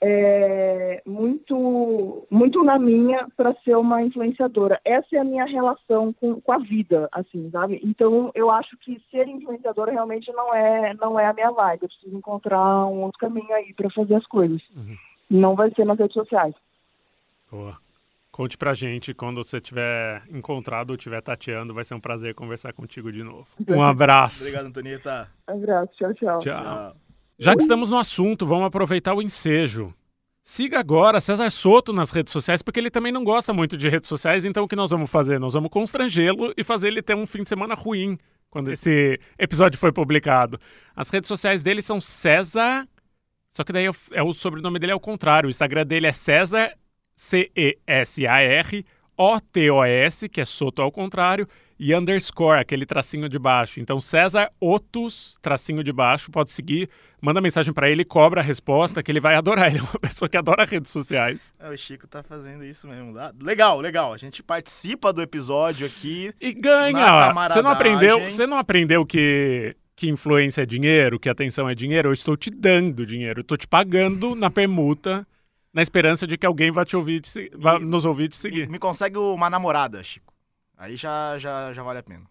[0.00, 4.80] é, muito, muito na minha para ser uma influenciadora.
[4.84, 7.80] Essa é a minha relação com, com a vida, assim, sabe?
[7.82, 11.82] Então, eu acho que ser influenciadora realmente não é, não é a minha vibe.
[11.82, 14.62] Eu preciso encontrar um outro caminho aí para fazer as coisas.
[14.76, 14.96] Uhum.
[15.28, 16.54] Não vai ser nas redes sociais.
[17.50, 17.76] Boa.
[18.40, 21.74] Conte pra gente quando você tiver encontrado ou estiver tateando.
[21.74, 23.46] Vai ser um prazer conversar contigo de novo.
[23.68, 24.44] Um abraço.
[24.44, 25.28] Obrigado, Antonieta.
[25.46, 26.38] Abraço, tchau, tchau.
[26.38, 26.96] Tchau.
[27.38, 29.92] Já que estamos no assunto, vamos aproveitar o ensejo.
[30.42, 34.08] Siga agora César Soto nas redes sociais, porque ele também não gosta muito de redes
[34.08, 35.38] sociais, então o que nós vamos fazer?
[35.38, 38.16] Nós vamos constrangê-lo e fazer ele ter um fim de semana ruim
[38.48, 40.58] quando esse episódio foi publicado.
[40.96, 42.88] As redes sociais dele são César.
[43.50, 45.46] Só que daí é o, é o sobrenome dele é o contrário.
[45.46, 46.72] O Instagram dele é César
[47.20, 48.84] C-E-S-A-R
[49.22, 51.46] O-T-O-S, que é Soto ao contrário,
[51.78, 53.78] e underscore, aquele tracinho de baixo.
[53.78, 56.88] Então, César Otus, tracinho de baixo, pode seguir,
[57.20, 59.68] manda mensagem para ele, cobra a resposta, que ele vai adorar.
[59.70, 61.52] Ele é uma pessoa que adora redes sociais.
[61.60, 63.14] É, o Chico tá fazendo isso mesmo.
[63.38, 64.14] Legal, legal.
[64.14, 66.32] A gente participa do episódio aqui.
[66.40, 67.34] E ganha.
[67.46, 72.08] Você não aprendeu, você não aprendeu que que influência é dinheiro, que atenção é dinheiro,
[72.08, 75.26] eu estou te dando dinheiro, eu estou te pagando na permuta
[75.72, 78.68] na esperança de que alguém vá te ouvir, te, vá e, nos ouvir te seguir.
[78.68, 80.32] Me consegue uma namorada, Chico.
[80.76, 82.24] Aí já, já, já vale a pena.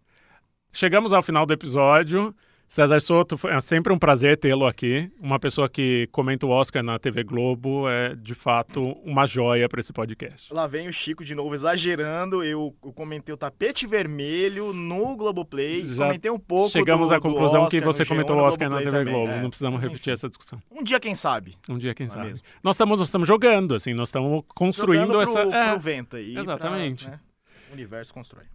[0.71, 2.35] Chegamos ao final do episódio.
[2.69, 5.11] César Soto, é sempre um prazer tê-lo aqui.
[5.19, 9.79] Uma pessoa que comenta o Oscar na TV Globo é, de fato, uma joia para
[9.79, 10.53] esse podcast.
[10.53, 12.43] Lá vem o Chico de novo exagerando.
[12.43, 15.95] Eu, eu comentei o tapete vermelho no Globoplay.
[15.95, 18.77] Já comentei um pouco Chegamos do, à conclusão Oscar, que você comentou o Oscar na
[18.77, 19.31] TV também, Globo.
[19.31, 19.41] É.
[19.41, 20.61] Não precisamos Mas, repetir essa discussão.
[20.69, 21.55] Um dia, quem sabe?
[21.67, 22.27] Um dia, quem Não é sabe.
[22.29, 22.47] mesmo?
[22.63, 25.41] Nós estamos nós estamos jogando, assim, nós estamos construindo Jogando essa...
[25.41, 26.33] pro, é, pro vento aí.
[26.33, 27.07] pra, Exatamente.
[27.07, 27.19] né,
[27.71, 28.45] o universo constrói.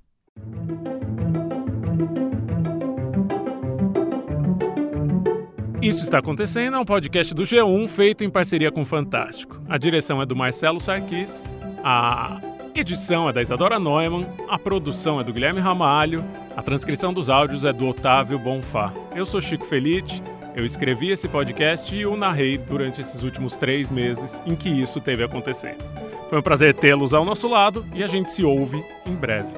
[5.85, 9.61] Isso está acontecendo é um podcast do G1 feito em parceria com o Fantástico.
[9.69, 11.45] A direção é do Marcelo Sarquis,
[11.85, 12.41] a
[12.75, 16.25] edição é da Isadora Neumann, a produção é do Guilherme Ramalho,
[16.57, 18.95] a transcrição dos áudios é do Otávio Bonfá.
[19.15, 20.23] Eu sou Chico Felite,
[20.57, 25.03] eu escrevi esse podcast e o narrei durante esses últimos três meses em que isso
[25.03, 25.85] teve acontecendo.
[26.31, 29.53] Foi um prazer tê-los ao nosso lado e a gente se ouve em breve.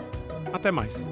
[0.53, 1.09] Até mais.